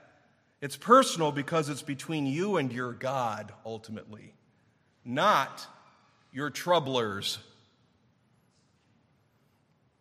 It's 0.65 0.77
personal 0.77 1.31
because 1.31 1.69
it's 1.69 1.83
between 1.83 2.25
you 2.25 2.57
and 2.57 2.73
your 2.73 2.91
God, 2.91 3.53
ultimately, 3.67 4.33
not 5.05 5.63
your 6.33 6.49
troublers, 6.49 7.37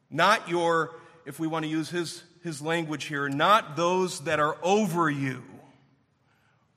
not 0.09 0.49
your, 0.49 0.99
if 1.27 1.39
we 1.39 1.47
want 1.47 1.67
to 1.67 1.71
use 1.71 1.91
his, 1.91 2.23
his 2.43 2.63
language 2.63 3.05
here, 3.05 3.29
not 3.29 3.77
those 3.77 4.21
that 4.21 4.41
are 4.41 4.57
over 4.63 5.11
you. 5.11 5.43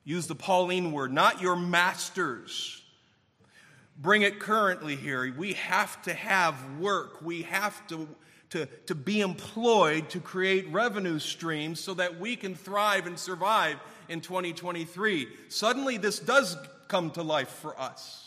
Use 0.04 0.26
the 0.26 0.34
Pauline 0.34 0.92
word, 0.92 1.10
not 1.10 1.40
your 1.40 1.56
masters. 1.56 2.82
Bring 3.96 4.20
it 4.20 4.38
currently 4.38 4.96
here. 4.96 5.32
We 5.34 5.54
have 5.54 6.02
to 6.02 6.12
have 6.12 6.78
work. 6.78 7.22
We 7.22 7.40
have 7.44 7.86
to 7.86 8.06
to, 8.50 8.66
to 8.86 8.94
be 8.94 9.20
employed 9.20 10.08
to 10.10 10.20
create 10.20 10.70
revenue 10.70 11.18
streams 11.18 11.80
so 11.80 11.94
that 11.94 12.18
we 12.18 12.36
can 12.36 12.54
thrive 12.54 13.06
and 13.06 13.18
survive 13.18 13.76
in 14.08 14.20
2023. 14.20 15.28
Suddenly, 15.48 15.98
this 15.98 16.18
does 16.18 16.56
come 16.88 17.10
to 17.12 17.22
life 17.22 17.48
for 17.48 17.78
us. 17.78 18.24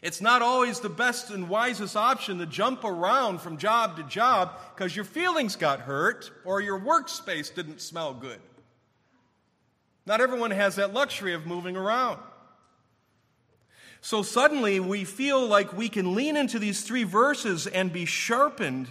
It's 0.00 0.20
not 0.20 0.42
always 0.42 0.80
the 0.80 0.88
best 0.88 1.30
and 1.30 1.48
wisest 1.48 1.96
option 1.96 2.38
to 2.38 2.46
jump 2.46 2.82
around 2.84 3.40
from 3.40 3.56
job 3.56 3.96
to 3.96 4.02
job 4.02 4.58
because 4.74 4.96
your 4.96 5.04
feelings 5.04 5.54
got 5.54 5.80
hurt 5.80 6.30
or 6.44 6.60
your 6.60 6.80
workspace 6.80 7.54
didn't 7.54 7.80
smell 7.80 8.12
good. 8.12 8.40
Not 10.04 10.20
everyone 10.20 10.50
has 10.50 10.76
that 10.76 10.92
luxury 10.92 11.34
of 11.34 11.46
moving 11.46 11.76
around. 11.76 12.18
So 14.04 14.22
suddenly 14.22 14.80
we 14.80 15.04
feel 15.04 15.46
like 15.46 15.72
we 15.72 15.88
can 15.88 16.16
lean 16.16 16.36
into 16.36 16.58
these 16.58 16.82
three 16.82 17.04
verses 17.04 17.68
and 17.68 17.92
be 17.92 18.04
sharpened 18.04 18.88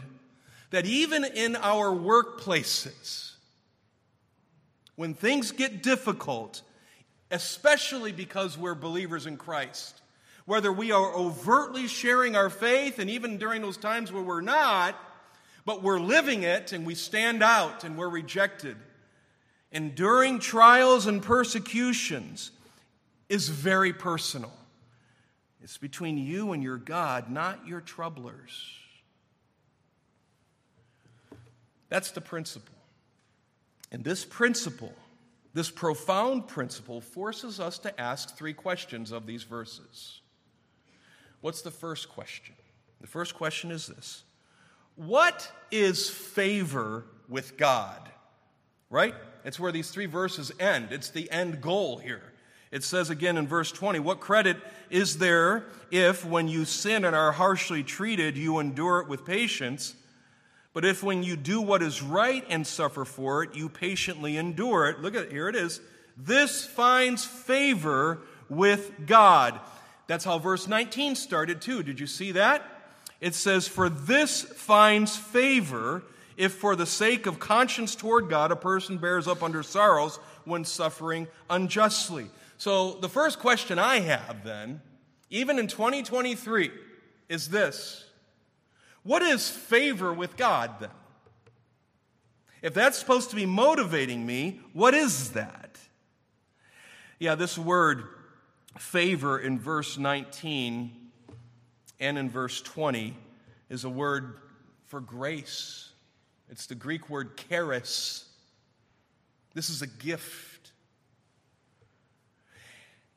that 0.69 0.85
even 0.85 1.25
in 1.25 1.57
our 1.57 1.93
workplaces, 1.93 3.33
when 4.95 5.13
things 5.13 5.51
get 5.51 5.83
difficult, 5.83 6.61
especially 7.29 8.13
because 8.13 8.57
we're 8.57 8.73
believers 8.73 9.25
in 9.25 9.35
Christ, 9.35 10.01
whether 10.45 10.71
we 10.71 10.93
are 10.93 11.13
overtly 11.13 11.87
sharing 11.87 12.37
our 12.37 12.49
faith 12.49 12.97
and 12.97 13.09
even 13.09 13.37
during 13.37 13.61
those 13.61 13.77
times 13.77 14.13
where 14.13 14.23
we're 14.23 14.39
not, 14.39 14.95
but 15.65 15.83
we're 15.83 15.99
living 15.99 16.43
it 16.43 16.71
and 16.71 16.85
we 16.85 16.95
stand 16.95 17.43
out 17.43 17.83
and 17.83 17.97
we're 17.97 18.09
rejected. 18.09 18.77
Enduring 19.73 20.39
trials 20.39 21.05
and 21.05 21.21
persecutions 21.21 22.51
is 23.27 23.49
very 23.49 23.91
personal. 23.91 24.53
It's 25.63 25.77
between 25.77 26.17
you 26.17 26.53
and 26.53 26.63
your 26.63 26.77
God, 26.77 27.29
not 27.29 27.67
your 27.67 27.81
troublers. 27.81 28.77
That's 31.89 32.11
the 32.11 32.21
principle. 32.21 32.73
And 33.91 34.03
this 34.03 34.23
principle, 34.23 34.93
this 35.53 35.69
profound 35.69 36.47
principle, 36.47 37.01
forces 37.01 37.59
us 37.59 37.77
to 37.79 38.01
ask 38.01 38.35
three 38.35 38.53
questions 38.53 39.11
of 39.11 39.27
these 39.27 39.43
verses. 39.43 40.21
What's 41.41 41.61
the 41.61 41.71
first 41.71 42.09
question? 42.09 42.55
The 43.01 43.07
first 43.07 43.35
question 43.35 43.71
is 43.71 43.87
this 43.87 44.23
What 44.95 45.51
is 45.69 46.09
favor 46.09 47.05
with 47.27 47.57
God? 47.57 48.09
Right? 48.89 49.15
It's 49.43 49.59
where 49.59 49.71
these 49.71 49.89
three 49.89 50.05
verses 50.05 50.51
end. 50.59 50.91
It's 50.91 51.09
the 51.09 51.29
end 51.31 51.61
goal 51.61 51.97
here. 51.97 52.23
It 52.71 52.83
says 52.83 53.09
again 53.09 53.37
in 53.37 53.47
verse 53.47 53.71
20, 53.71 53.99
What 53.99 54.19
credit 54.19 54.57
is 54.89 55.17
there 55.17 55.65
if, 55.91 56.25
when 56.25 56.47
you 56.47 56.65
sin 56.65 57.03
and 57.03 57.15
are 57.15 57.33
harshly 57.33 57.83
treated, 57.83 58.37
you 58.37 58.59
endure 58.59 59.01
it 59.01 59.07
with 59.07 59.25
patience? 59.25 59.95
But 60.73 60.85
if, 60.85 61.03
when 61.03 61.21
you 61.21 61.35
do 61.35 61.59
what 61.59 61.81
is 61.81 62.01
right 62.01 62.45
and 62.49 62.65
suffer 62.65 63.03
for 63.03 63.43
it, 63.43 63.55
you 63.55 63.67
patiently 63.67 64.37
endure 64.37 64.87
it, 64.87 65.01
look 65.01 65.15
at 65.15 65.23
it, 65.23 65.31
here 65.31 65.49
it 65.49 65.55
is. 65.55 65.81
This 66.17 66.65
finds 66.65 67.25
favor 67.25 68.19
with 68.49 69.05
God. 69.05 69.59
That's 70.07 70.23
how 70.23 70.39
verse 70.39 70.67
19 70.67 71.15
started, 71.15 71.61
too. 71.61 71.83
Did 71.83 71.99
you 71.99 72.07
see 72.07 72.33
that? 72.33 72.63
It 73.19 73.35
says, 73.35 73.67
For 73.67 73.89
this 73.89 74.41
finds 74.41 75.17
favor 75.17 76.03
if, 76.37 76.53
for 76.53 76.75
the 76.75 76.85
sake 76.85 77.25
of 77.25 77.39
conscience 77.39 77.95
toward 77.95 78.29
God, 78.29 78.51
a 78.51 78.55
person 78.55 78.97
bears 78.97 79.27
up 79.27 79.43
under 79.43 79.63
sorrows 79.63 80.17
when 80.45 80.65
suffering 80.65 81.27
unjustly. 81.49 82.29
So, 82.61 82.91
the 82.91 83.09
first 83.09 83.39
question 83.39 83.79
I 83.79 84.01
have 84.01 84.43
then, 84.43 84.81
even 85.31 85.57
in 85.57 85.65
2023, 85.65 86.69
is 87.27 87.49
this 87.49 88.05
What 89.01 89.23
is 89.23 89.49
favor 89.49 90.13
with 90.13 90.37
God 90.37 90.69
then? 90.79 90.91
If 92.61 92.75
that's 92.75 92.99
supposed 92.99 93.31
to 93.31 93.35
be 93.35 93.47
motivating 93.47 94.27
me, 94.27 94.59
what 94.73 94.93
is 94.93 95.31
that? 95.31 95.79
Yeah, 97.17 97.33
this 97.33 97.57
word 97.57 98.03
favor 98.77 99.39
in 99.39 99.57
verse 99.57 99.97
19 99.97 100.91
and 101.99 102.17
in 102.19 102.29
verse 102.29 102.61
20 102.61 103.17
is 103.71 103.85
a 103.85 103.89
word 103.89 104.37
for 104.85 104.99
grace. 104.99 105.93
It's 106.47 106.67
the 106.67 106.75
Greek 106.75 107.09
word 107.09 107.37
charis. 107.49 108.29
This 109.55 109.71
is 109.71 109.81
a 109.81 109.87
gift. 109.87 110.50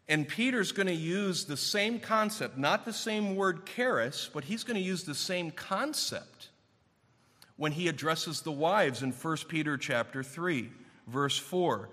And 0.09 0.29
Peter's 0.29 0.73
going 0.73 0.87
to 0.87 0.95
use 0.95 1.45
the 1.45 1.57
same 1.57 1.99
concept, 1.99 2.59
not 2.59 2.85
the 2.85 2.93
same 2.93 3.37
word 3.37 3.67
charis, 3.67 4.29
but 4.33 4.45
he's 4.45 4.63
going 4.63 4.77
to 4.77 4.83
use 4.83 5.05
the 5.05 5.15
same 5.15 5.51
concept 5.51 6.49
when 7.57 7.73
he 7.73 7.89
addresses 7.89 8.43
the 8.43 8.53
wives 8.53 9.03
in 9.03 9.13
1 9.13 9.37
Peter 9.49 9.79
chapter 9.79 10.23
3, 10.23 10.71
verse 11.07 11.39
4. 11.39 11.89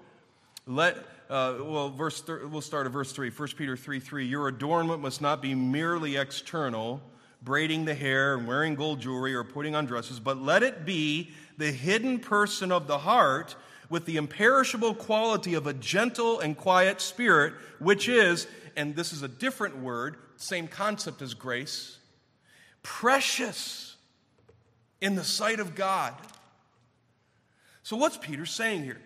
Let, 0.68 0.98
uh, 1.30 1.56
well, 1.62 1.90
verse 1.90 2.22
thir- 2.22 2.48
we'll 2.48 2.62
start 2.62 2.86
at 2.86 2.92
verse 2.92 3.14
3. 3.14 3.30
1 3.30 3.48
Peter 3.58 3.78
3 3.78 4.00
3. 4.00 4.26
Your 4.26 4.48
adornment 4.48 5.02
must 5.02 5.22
not 5.22 5.42
be 5.42 5.56
merely 5.56 6.18
external, 6.18 7.02
braiding 7.42 7.86
the 7.86 7.96
hair 7.96 8.36
and 8.36 8.46
wearing 8.46 8.76
gold 8.76 9.00
jewelry 9.00 9.34
or 9.34 9.44
putting 9.44 9.74
on 9.74 9.86
dresses, 9.86 10.20
but 10.20 10.38
let 10.38 10.64
it 10.64 10.86
be 10.86 11.32
the 11.58 11.72
hidden 11.72 12.20
person 12.20 12.72
of 12.72 12.88
the 12.88 13.00
heart 13.00 13.56
with 13.92 14.06
the 14.06 14.16
imperishable 14.16 14.96
quality 14.96 15.54
of 15.54 15.68
a 15.68 15.74
gentle 15.74 16.40
and 16.40 16.58
quiet 16.58 17.02
spirit, 17.02 17.54
which 17.78 18.08
is, 18.08 18.48
and 18.78 18.96
this 18.96 19.12
is 19.12 19.22
a 19.22 19.28
different 19.28 19.78
word, 19.78 20.16
same 20.38 20.66
concept 20.66 21.22
as 21.22 21.34
grace, 21.34 21.98
precious 22.84 23.98
in 25.02 25.16
the 25.16 25.26
sight 25.26 25.60
of 25.60 25.76
God. 25.76 26.14
So, 27.84 27.98
what's 27.98 28.16
Peter 28.16 28.46
saying 28.46 28.86
here? 28.86 29.02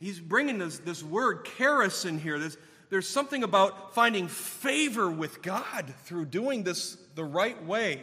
He's 0.00 0.20
bringing 0.20 0.58
this, 0.58 0.78
this 0.78 1.02
word 1.02 1.46
charis 1.58 2.06
in 2.06 2.18
here. 2.18 2.38
There's, 2.38 2.56
there's 2.88 3.08
something 3.08 3.42
about 3.42 3.94
finding 3.94 4.28
favor 4.28 5.10
with 5.10 5.42
God 5.42 5.92
through 6.04 6.26
doing 6.26 6.62
this 6.62 6.96
the 7.14 7.24
right 7.24 7.62
way 7.66 8.00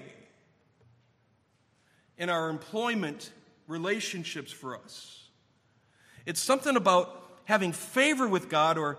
in 2.19 2.29
our 2.29 2.49
employment 2.49 3.31
relationships 3.67 4.51
for 4.51 4.77
us. 4.77 5.20
It's 6.25 6.41
something 6.41 6.75
about 6.75 7.17
having 7.45 7.71
favor 7.71 8.27
with 8.27 8.49
God, 8.49 8.77
or 8.77 8.97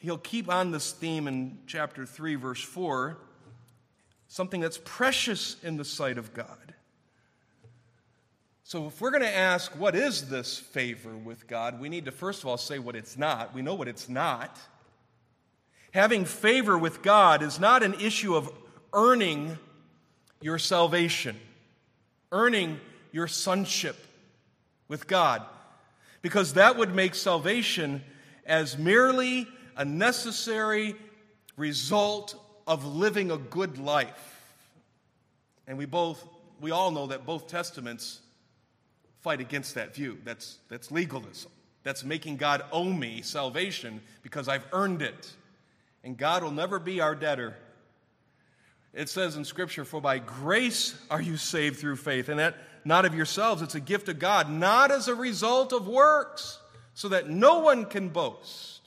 he'll 0.00 0.18
keep 0.18 0.48
on 0.48 0.70
this 0.70 0.92
theme 0.92 1.28
in 1.28 1.58
chapter 1.66 2.06
3, 2.06 2.36
verse 2.36 2.62
4 2.62 3.18
something 4.30 4.60
that's 4.60 4.78
precious 4.84 5.56
in 5.64 5.76
the 5.76 5.84
sight 5.84 6.16
of 6.16 6.32
God. 6.32 6.74
So, 8.62 8.86
if 8.86 9.00
we're 9.00 9.10
going 9.10 9.24
to 9.24 9.36
ask, 9.36 9.72
what 9.72 9.96
is 9.96 10.28
this 10.28 10.56
favor 10.56 11.16
with 11.16 11.48
God, 11.48 11.80
we 11.80 11.88
need 11.88 12.04
to 12.04 12.12
first 12.12 12.42
of 12.42 12.48
all 12.48 12.56
say 12.56 12.78
what 12.78 12.94
it's 12.94 13.18
not. 13.18 13.52
We 13.52 13.62
know 13.62 13.74
what 13.74 13.88
it's 13.88 14.08
not. 14.08 14.56
Having 15.92 16.26
favor 16.26 16.78
with 16.78 17.02
God 17.02 17.42
is 17.42 17.58
not 17.58 17.82
an 17.82 17.94
issue 17.94 18.36
of 18.36 18.48
earning 18.92 19.58
your 20.40 20.60
salvation, 20.60 21.36
earning 22.30 22.78
your 23.10 23.26
sonship 23.26 23.96
with 24.86 25.08
God 25.08 25.44
because 26.22 26.54
that 26.54 26.76
would 26.76 26.94
make 26.94 27.14
salvation 27.14 28.02
as 28.46 28.76
merely 28.76 29.46
a 29.76 29.84
necessary 29.84 30.94
result 31.56 32.34
of 32.66 32.84
living 32.84 33.30
a 33.30 33.38
good 33.38 33.78
life. 33.78 34.54
And 35.66 35.78
we 35.78 35.86
both 35.86 36.26
we 36.60 36.70
all 36.70 36.90
know 36.90 37.06
that 37.06 37.24
both 37.24 37.46
testaments 37.46 38.20
fight 39.20 39.40
against 39.40 39.74
that 39.76 39.94
view. 39.94 40.18
That's 40.24 40.58
that's 40.68 40.90
legalism. 40.90 41.50
That's 41.82 42.04
making 42.04 42.36
God 42.36 42.62
owe 42.72 42.92
me 42.92 43.22
salvation 43.22 44.00
because 44.22 44.48
I've 44.48 44.66
earned 44.72 45.02
it. 45.02 45.32
And 46.04 46.16
God 46.16 46.42
will 46.42 46.50
never 46.50 46.78
be 46.78 47.00
our 47.00 47.14
debtor. 47.14 47.56
It 48.92 49.08
says 49.08 49.36
in 49.36 49.44
Scripture, 49.44 49.84
For 49.84 50.00
by 50.00 50.18
grace 50.18 50.94
are 51.10 51.22
you 51.22 51.36
saved 51.36 51.78
through 51.78 51.96
faith. 51.96 52.28
And 52.28 52.38
that 52.38 52.56
not 52.84 53.04
of 53.04 53.14
yourselves. 53.14 53.62
It's 53.62 53.74
a 53.74 53.80
gift 53.80 54.08
of 54.08 54.18
God, 54.18 54.50
not 54.50 54.90
as 54.90 55.08
a 55.08 55.14
result 55.14 55.72
of 55.72 55.86
works, 55.86 56.58
so 56.94 57.08
that 57.08 57.28
no 57.28 57.60
one 57.60 57.84
can 57.84 58.08
boast. 58.08 58.80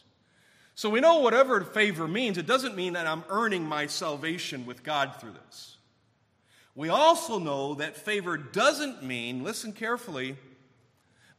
So 0.75 0.89
we 0.89 0.99
know 0.99 1.19
whatever 1.19 1.61
favor 1.61 2.07
means, 2.07 2.37
it 2.37 2.47
doesn't 2.47 2.75
mean 2.75 2.93
that 2.93 3.05
I'm 3.05 3.23
earning 3.29 3.63
my 3.63 3.87
salvation 3.87 4.65
with 4.65 4.83
God 4.83 5.15
through 5.19 5.33
this. 5.45 5.77
We 6.75 6.89
also 6.89 7.37
know 7.37 7.75
that 7.75 7.95
favor 7.95 8.37
doesn't 8.37 9.03
mean, 9.03 9.43
listen 9.43 9.73
carefully, 9.73 10.35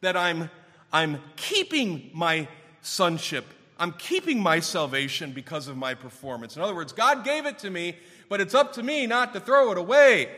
that 0.00 0.16
I'm, 0.16 0.50
I'm 0.92 1.20
keeping 1.34 2.11
my 2.14 2.46
sonship. 2.82 3.44
I'm 3.78 3.92
keeping 3.92 4.40
my 4.40 4.61
salvation 4.61 5.32
because 5.32 5.66
of 5.66 5.76
my 5.76 5.94
performance. 5.94 6.55
In 6.55 6.62
other 6.62 6.74
words, 6.74 6.92
God 6.92 7.24
gave 7.24 7.46
it 7.46 7.59
to 7.61 7.70
me, 7.70 7.96
but 8.28 8.40
it's 8.40 8.55
up 8.55 8.74
to 8.74 8.82
me 8.82 9.07
not 9.07 9.32
to 9.32 9.40
throw 9.40 9.72
it 9.72 9.78
away. 9.78 10.28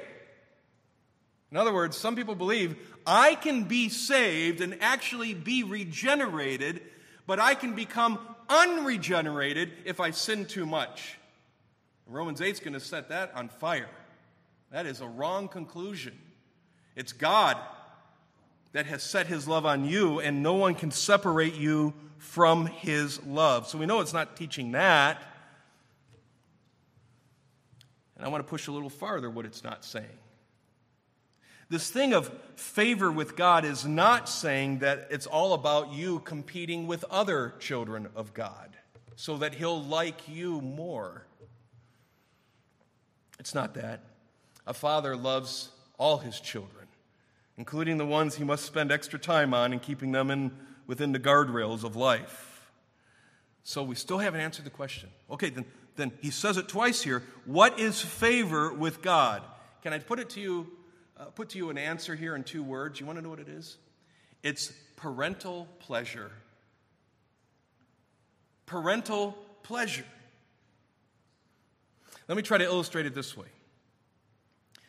In 1.50 1.56
other 1.56 1.72
words, 1.72 1.96
some 1.96 2.16
people 2.16 2.34
believe 2.34 2.76
I 3.06 3.34
can 3.36 3.64
be 3.64 3.88
saved 3.88 4.60
and 4.60 4.78
actually 4.80 5.32
be 5.34 5.62
regenerated, 5.62 6.82
but 7.26 7.38
I 7.38 7.54
can 7.54 7.74
become 7.74 8.18
unregenerated 8.48 9.72
if 9.84 10.00
I 10.00 10.10
sin 10.10 10.46
too 10.46 10.66
much. 10.66 11.18
Romans 12.06 12.40
8 12.40 12.48
is 12.50 12.60
going 12.60 12.72
to 12.74 12.80
set 12.80 13.08
that 13.08 13.32
on 13.34 13.48
fire. 13.48 13.88
That 14.70 14.86
is 14.86 15.00
a 15.00 15.06
wrong 15.06 15.48
conclusion. 15.48 16.18
It's 16.94 17.12
God 17.12 17.56
that 18.72 18.86
has 18.86 19.02
set 19.02 19.26
his 19.26 19.46
love 19.46 19.66
on 19.66 19.84
you, 19.84 20.20
and 20.20 20.42
no 20.42 20.54
one 20.54 20.74
can 20.74 20.90
separate 20.90 21.54
you 21.54 21.94
from 22.18 22.66
his 22.66 23.24
love. 23.24 23.66
So 23.66 23.78
we 23.78 23.86
know 23.86 24.00
it's 24.00 24.12
not 24.12 24.36
teaching 24.36 24.72
that. 24.72 25.22
And 28.16 28.24
I 28.24 28.28
want 28.28 28.44
to 28.44 28.48
push 28.48 28.66
a 28.66 28.72
little 28.72 28.90
farther 28.90 29.30
what 29.30 29.44
it's 29.44 29.62
not 29.62 29.84
saying. 29.84 30.06
This 31.68 31.90
thing 31.90 32.12
of 32.12 32.30
favor 32.54 33.10
with 33.10 33.36
God 33.36 33.64
is 33.64 33.84
not 33.84 34.28
saying 34.28 34.78
that 34.78 35.08
it's 35.10 35.26
all 35.26 35.52
about 35.52 35.92
you 35.92 36.20
competing 36.20 36.86
with 36.86 37.04
other 37.10 37.54
children 37.58 38.08
of 38.14 38.34
God 38.34 38.76
so 39.16 39.36
that 39.38 39.54
He'll 39.54 39.82
like 39.82 40.28
you 40.28 40.60
more. 40.60 41.26
It's 43.38 43.54
not 43.54 43.74
that. 43.74 44.00
A 44.66 44.74
father 44.74 45.16
loves 45.16 45.70
all 45.98 46.18
his 46.18 46.40
children, 46.40 46.86
including 47.56 47.98
the 47.98 48.06
ones 48.06 48.36
he 48.36 48.44
must 48.44 48.64
spend 48.64 48.90
extra 48.90 49.18
time 49.18 49.54
on 49.54 49.72
and 49.72 49.80
keeping 49.80 50.12
them 50.12 50.30
in, 50.30 50.50
within 50.86 51.12
the 51.12 51.20
guardrails 51.20 51.84
of 51.84 51.96
life. 51.96 52.68
So 53.62 53.82
we 53.82 53.94
still 53.94 54.18
haven't 54.18 54.40
answered 54.40 54.64
the 54.64 54.70
question. 54.70 55.08
Okay, 55.30 55.50
then, 55.50 55.64
then 55.96 56.12
he 56.20 56.30
says 56.30 56.56
it 56.56 56.68
twice 56.68 57.02
here. 57.02 57.22
What 57.44 57.78
is 57.78 58.00
favor 58.00 58.72
with 58.72 59.02
God? 59.02 59.42
Can 59.82 59.92
I 59.92 59.98
put 59.98 60.18
it 60.18 60.30
to 60.30 60.40
you, 60.40 60.68
uh, 61.18 61.24
put 61.26 61.50
to 61.50 61.58
you 61.58 61.70
an 61.70 61.78
answer 61.78 62.14
here 62.14 62.34
in 62.36 62.44
two 62.44 62.62
words? 62.62 63.00
You 63.00 63.06
want 63.06 63.18
to 63.18 63.22
know 63.22 63.30
what 63.30 63.40
it 63.40 63.48
is? 63.48 63.76
It's 64.42 64.72
parental 64.96 65.68
pleasure. 65.80 66.30
Parental 68.66 69.36
pleasure. 69.62 70.04
Let 72.28 72.36
me 72.36 72.42
try 72.42 72.58
to 72.58 72.64
illustrate 72.64 73.06
it 73.06 73.14
this 73.14 73.36
way. 73.36 73.46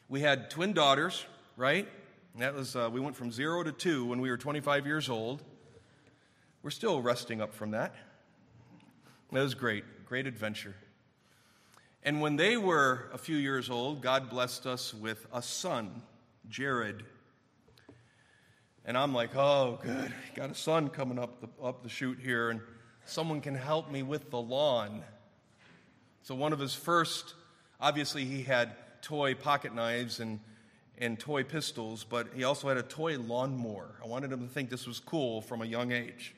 We 0.09 0.21
had 0.21 0.49
twin 0.49 0.73
daughters, 0.73 1.25
right? 1.55 1.87
That 2.39 2.55
was 2.55 2.75
uh, 2.75 2.89
we 2.91 2.99
went 2.99 3.15
from 3.15 3.31
zero 3.31 3.63
to 3.63 3.71
two 3.71 4.05
when 4.05 4.21
we 4.21 4.29
were 4.29 4.37
25 4.37 4.85
years 4.85 5.09
old. 5.09 5.43
We're 6.63 6.69
still 6.69 7.01
resting 7.01 7.41
up 7.41 7.53
from 7.53 7.71
that. 7.71 7.95
That 9.31 9.41
was 9.41 9.53
great, 9.53 9.83
great 10.05 10.27
adventure. 10.27 10.75
And 12.03 12.21
when 12.21 12.35
they 12.35 12.57
were 12.57 13.09
a 13.13 13.17
few 13.17 13.35
years 13.35 13.69
old, 13.69 14.01
God 14.01 14.29
blessed 14.29 14.65
us 14.65 14.93
with 14.93 15.25
a 15.33 15.41
son, 15.41 16.01
Jared. 16.49 17.03
And 18.85 18.97
I'm 18.97 19.13
like, 19.13 19.35
oh, 19.35 19.79
good, 19.83 20.13
got 20.33 20.49
a 20.49 20.55
son 20.55 20.89
coming 20.89 21.19
up 21.19 21.41
the, 21.41 21.49
up 21.63 21.83
the 21.83 21.89
chute 21.89 22.19
here, 22.21 22.49
and 22.49 22.61
someone 23.05 23.41
can 23.41 23.53
help 23.53 23.91
me 23.91 24.01
with 24.01 24.31
the 24.31 24.39
lawn. 24.39 25.03
So, 26.21 26.35
one 26.35 26.53
of 26.53 26.59
his 26.59 26.73
first, 26.73 27.33
obviously, 27.81 28.23
he 28.23 28.43
had 28.43 28.71
toy 29.01 29.35
pocket 29.35 29.75
knives 29.75 30.19
and, 30.19 30.39
and 30.97 31.19
toy 31.19 31.43
pistols, 31.43 32.05
but 32.05 32.27
he 32.33 32.43
also 32.43 32.69
had 32.69 32.77
a 32.77 32.83
toy 32.83 33.17
lawnmower. 33.17 33.95
I 34.03 34.07
wanted 34.07 34.31
him 34.31 34.47
to 34.47 34.53
think 34.53 34.69
this 34.69 34.87
was 34.87 34.99
cool 34.99 35.41
from 35.41 35.61
a 35.61 35.65
young 35.65 35.91
age. 35.91 36.33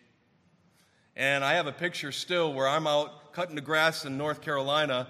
And 1.16 1.43
I 1.43 1.53
have 1.53 1.68
a 1.68 1.72
picture 1.72 2.12
still 2.12 2.53
where 2.53 2.68
I'm 2.68 2.88
out 2.88 3.34
cutting 3.34 3.55
the 3.55 3.62
grass 3.62 4.05
in 4.05 4.18
North 4.18 4.41
Carolina, 4.41 5.07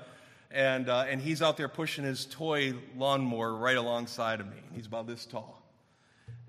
and, 0.51 0.89
uh, 0.89 1.05
and 1.07 1.21
he's 1.21 1.41
out 1.41 1.57
there 1.57 1.67
pushing 1.67 2.03
his 2.03 2.25
toy 2.25 2.73
lawnmower 2.97 3.53
right 3.55 3.77
alongside 3.77 4.39
of 4.39 4.47
me. 4.47 4.57
He's 4.73 4.87
about 4.87 5.07
this 5.07 5.25
tall. 5.25 5.61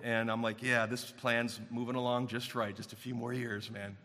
And 0.02 0.30
I'm 0.30 0.42
like, 0.42 0.62
yeah, 0.62 0.86
this 0.86 1.10
plan's 1.10 1.60
moving 1.70 1.94
along 1.94 2.28
just 2.28 2.54
right, 2.54 2.74
just 2.74 2.92
a 2.92 2.96
few 2.96 3.14
more 3.14 3.32
years, 3.32 3.70
man. 3.70 3.96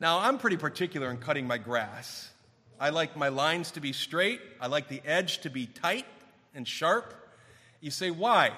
Now, 0.00 0.18
I'm 0.18 0.38
pretty 0.38 0.56
particular 0.56 1.10
in 1.10 1.18
cutting 1.18 1.46
my 1.46 1.58
grass. 1.58 2.28
I 2.80 2.90
like 2.90 3.16
my 3.16 3.28
lines 3.28 3.70
to 3.72 3.80
be 3.80 3.92
straight, 3.92 4.40
I 4.60 4.66
like 4.66 4.88
the 4.88 5.00
edge 5.04 5.38
to 5.42 5.50
be 5.50 5.66
tight 5.66 6.06
and 6.54 6.66
sharp. 6.66 7.14
You 7.80 7.92
say, 7.92 8.10
why? 8.10 8.50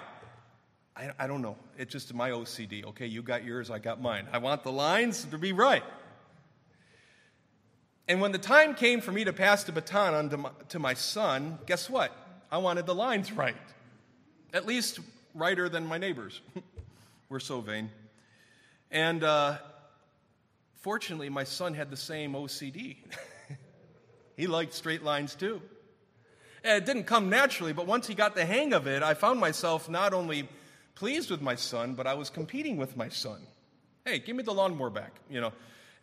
I, 0.96 1.10
I 1.18 1.26
don't 1.26 1.42
know. 1.42 1.56
It's 1.76 1.92
just 1.92 2.14
my 2.14 2.30
OCD. 2.30 2.86
Okay, 2.86 3.06
you 3.06 3.20
got 3.22 3.44
yours, 3.44 3.70
I 3.70 3.78
got 3.78 4.00
mine. 4.00 4.26
I 4.32 4.38
want 4.38 4.62
the 4.62 4.72
lines 4.72 5.24
to 5.26 5.36
be 5.36 5.52
right. 5.52 5.84
And 8.06 8.20
when 8.20 8.32
the 8.32 8.38
time 8.38 8.74
came 8.74 9.00
for 9.00 9.12
me 9.12 9.24
to 9.24 9.32
pass 9.32 9.64
the 9.64 9.72
baton 9.72 10.14
on 10.14 10.30
to 10.30 10.36
my, 10.36 10.50
to 10.68 10.78
my 10.78 10.94
son, 10.94 11.58
guess 11.66 11.88
what? 11.88 12.12
I 12.50 12.58
wanted 12.58 12.86
the 12.86 12.94
lines 12.94 13.32
right. 13.32 13.56
At 14.52 14.66
least 14.66 15.00
righter 15.34 15.68
than 15.68 15.86
my 15.86 15.98
neighbors. 15.98 16.40
We're 17.28 17.40
so 17.40 17.60
vain. 17.60 17.90
And 18.90 19.24
uh, 19.24 19.58
fortunately, 20.80 21.30
my 21.30 21.44
son 21.44 21.74
had 21.74 21.90
the 21.90 21.96
same 21.96 22.34
OCD. 22.34 22.96
He 24.36 24.46
liked 24.46 24.74
straight 24.74 25.02
lines 25.02 25.34
too. 25.34 25.62
And 26.62 26.82
it 26.82 26.86
didn't 26.86 27.04
come 27.04 27.28
naturally, 27.28 27.72
but 27.72 27.86
once 27.86 28.06
he 28.06 28.14
got 28.14 28.34
the 28.34 28.44
hang 28.44 28.72
of 28.72 28.86
it, 28.86 29.02
I 29.02 29.14
found 29.14 29.38
myself 29.38 29.88
not 29.88 30.14
only 30.14 30.48
pleased 30.94 31.30
with 31.30 31.42
my 31.42 31.54
son, 31.54 31.94
but 31.94 32.06
I 32.06 32.14
was 32.14 32.30
competing 32.30 32.76
with 32.76 32.96
my 32.96 33.08
son. 33.08 33.40
Hey, 34.04 34.18
give 34.18 34.34
me 34.34 34.42
the 34.42 34.54
lawnmower 34.54 34.90
back, 34.90 35.12
you 35.30 35.40
know. 35.40 35.52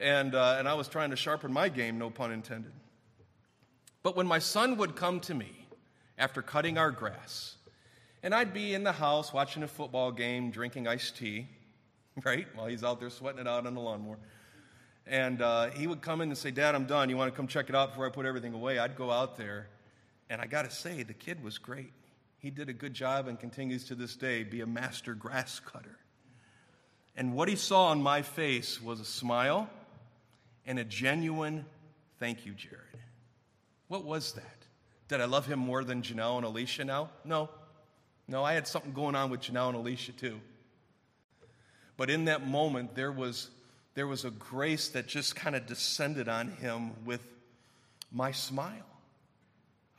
And, 0.01 0.33
uh, 0.33 0.55
and 0.57 0.67
I 0.67 0.73
was 0.73 0.87
trying 0.87 1.11
to 1.11 1.15
sharpen 1.15 1.53
my 1.53 1.69
game, 1.69 1.99
no 1.99 2.09
pun 2.09 2.31
intended. 2.31 2.71
But 4.01 4.15
when 4.15 4.25
my 4.25 4.39
son 4.39 4.77
would 4.77 4.95
come 4.95 5.19
to 5.21 5.35
me 5.35 5.67
after 6.17 6.41
cutting 6.41 6.79
our 6.79 6.89
grass, 6.89 7.55
and 8.23 8.33
I'd 8.33 8.51
be 8.51 8.73
in 8.73 8.83
the 8.83 8.93
house 8.93 9.31
watching 9.31 9.61
a 9.61 9.67
football 9.67 10.11
game, 10.11 10.49
drinking 10.49 10.87
iced 10.87 11.17
tea, 11.17 11.47
right, 12.25 12.47
while 12.55 12.65
he's 12.65 12.83
out 12.83 12.99
there 12.99 13.11
sweating 13.11 13.41
it 13.41 13.47
out 13.47 13.67
on 13.67 13.75
the 13.75 13.79
lawnmower. 13.79 14.17
And 15.05 15.39
uh, 15.39 15.69
he 15.69 15.85
would 15.85 16.01
come 16.01 16.21
in 16.21 16.29
and 16.29 16.37
say, 16.37 16.49
Dad, 16.49 16.73
I'm 16.73 16.85
done. 16.85 17.09
You 17.11 17.17
want 17.17 17.31
to 17.31 17.37
come 17.37 17.47
check 17.47 17.69
it 17.69 17.75
out 17.75 17.89
before 17.89 18.07
I 18.07 18.09
put 18.09 18.25
everything 18.25 18.53
away? 18.53 18.79
I'd 18.79 18.95
go 18.95 19.11
out 19.11 19.37
there. 19.37 19.67
And 20.31 20.41
I 20.41 20.47
got 20.47 20.63
to 20.63 20.71
say, 20.71 21.03
the 21.03 21.13
kid 21.13 21.43
was 21.43 21.59
great. 21.59 21.91
He 22.39 22.49
did 22.49 22.69
a 22.69 22.73
good 22.73 22.95
job 22.95 23.27
and 23.27 23.39
continues 23.39 23.83
to 23.85 23.95
this 23.95 24.15
day 24.15 24.43
be 24.43 24.61
a 24.61 24.67
master 24.67 25.13
grass 25.13 25.59
cutter. 25.59 25.99
And 27.15 27.35
what 27.35 27.49
he 27.49 27.55
saw 27.55 27.87
on 27.87 28.01
my 28.01 28.23
face 28.23 28.81
was 28.81 28.99
a 28.99 29.05
smile 29.05 29.69
and 30.65 30.79
a 30.79 30.83
genuine 30.83 31.65
thank 32.19 32.45
you, 32.45 32.53
Jared. 32.53 32.77
What 33.87 34.05
was 34.05 34.33
that? 34.33 34.65
Did 35.07 35.21
I 35.21 35.25
love 35.25 35.45
him 35.45 35.59
more 35.59 35.83
than 35.83 36.01
Janelle 36.01 36.37
and 36.37 36.45
Alicia 36.45 36.85
now? 36.85 37.09
No. 37.25 37.49
No, 38.27 38.43
I 38.43 38.53
had 38.53 38.67
something 38.67 38.93
going 38.93 39.15
on 39.15 39.29
with 39.29 39.41
Janelle 39.41 39.69
and 39.69 39.77
Alicia 39.77 40.13
too. 40.13 40.39
But 41.97 42.09
in 42.09 42.25
that 42.25 42.47
moment, 42.47 42.95
there 42.95 43.11
was 43.11 43.49
there 43.93 44.07
was 44.07 44.23
a 44.23 44.31
grace 44.31 44.87
that 44.89 45.07
just 45.07 45.35
kind 45.35 45.55
of 45.55 45.65
descended 45.65 46.29
on 46.29 46.47
him 46.47 46.91
with 47.03 47.21
my 48.11 48.31
smile. 48.31 48.85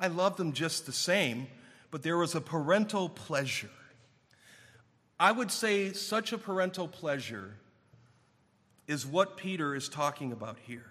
I 0.00 0.08
loved 0.08 0.38
them 0.38 0.52
just 0.52 0.86
the 0.86 0.92
same, 0.92 1.46
but 1.90 2.02
there 2.02 2.16
was 2.16 2.34
a 2.34 2.40
parental 2.40 3.08
pleasure. 3.08 3.68
I 5.20 5.30
would 5.30 5.50
say 5.50 5.92
such 5.92 6.32
a 6.32 6.38
parental 6.38 6.88
pleasure 6.88 7.54
is 8.86 9.06
what 9.06 9.36
Peter 9.36 9.74
is 9.74 9.88
talking 9.88 10.32
about 10.32 10.58
here 10.66 10.90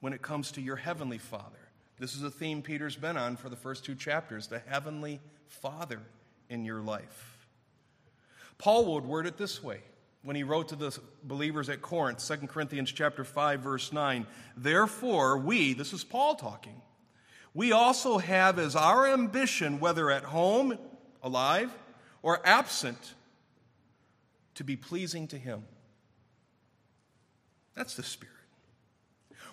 when 0.00 0.12
it 0.12 0.22
comes 0.22 0.52
to 0.52 0.60
your 0.60 0.76
heavenly 0.76 1.18
Father. 1.18 1.58
This 1.98 2.14
is 2.14 2.22
a 2.22 2.30
theme 2.30 2.62
Peter's 2.62 2.96
been 2.96 3.16
on 3.16 3.36
for 3.36 3.48
the 3.48 3.56
first 3.56 3.84
two 3.84 3.94
chapters 3.94 4.46
the 4.46 4.58
heavenly 4.58 5.20
Father 5.48 6.00
in 6.48 6.64
your 6.64 6.80
life. 6.80 7.48
Paul 8.58 8.94
would 8.94 9.04
word 9.04 9.26
it 9.26 9.36
this 9.36 9.62
way 9.62 9.80
when 10.22 10.36
he 10.36 10.42
wrote 10.42 10.68
to 10.68 10.76
the 10.76 10.98
believers 11.22 11.68
at 11.68 11.82
Corinth, 11.82 12.26
2 12.26 12.46
Corinthians 12.48 12.92
chapter 12.92 13.24
5 13.24 13.60
verse 13.60 13.92
9, 13.92 14.26
"Therefore 14.56 15.38
we, 15.38 15.72
this 15.72 15.92
is 15.92 16.04
Paul 16.04 16.34
talking, 16.36 16.82
we 17.54 17.72
also 17.72 18.18
have 18.18 18.58
as 18.58 18.76
our 18.76 19.06
ambition 19.06 19.80
whether 19.80 20.10
at 20.10 20.24
home, 20.24 20.78
alive, 21.22 21.72
or 22.22 22.46
absent 22.46 23.14
to 24.54 24.64
be 24.64 24.76
pleasing 24.76 25.26
to 25.28 25.38
him." 25.38 25.64
That's 27.76 27.94
the 27.94 28.02
spirit. 28.02 28.32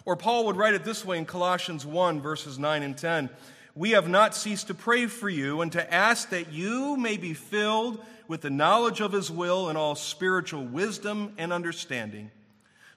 Or 0.05 0.15
Paul 0.15 0.47
would 0.47 0.57
write 0.57 0.73
it 0.73 0.83
this 0.83 1.05
way 1.05 1.17
in 1.17 1.25
Colossians 1.25 1.85
1 1.85 2.21
verses 2.21 2.57
9 2.57 2.81
and 2.81 2.97
10, 2.97 3.29
"We 3.75 3.91
have 3.91 4.09
not 4.09 4.35
ceased 4.35 4.67
to 4.67 4.73
pray 4.73 5.07
for 5.07 5.29
you 5.29 5.61
and 5.61 5.71
to 5.73 5.93
ask 5.93 6.29
that 6.29 6.51
you 6.51 6.97
may 6.97 7.17
be 7.17 7.33
filled 7.33 8.03
with 8.27 8.41
the 8.41 8.49
knowledge 8.49 9.01
of 9.01 9.11
his 9.11 9.29
will 9.29 9.69
and 9.69 9.77
all 9.77 9.95
spiritual 9.95 10.63
wisdom 10.63 11.33
and 11.37 11.53
understanding, 11.53 12.31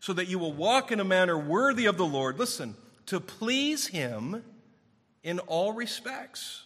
so 0.00 0.12
that 0.12 0.28
you 0.28 0.38
will 0.38 0.52
walk 0.52 0.92
in 0.92 1.00
a 1.00 1.04
manner 1.04 1.36
worthy 1.36 1.86
of 1.86 1.96
the 1.96 2.06
Lord. 2.06 2.38
Listen, 2.38 2.76
to 3.06 3.20
please 3.20 3.88
Him 3.88 4.44
in 5.22 5.38
all 5.40 5.72
respects, 5.72 6.64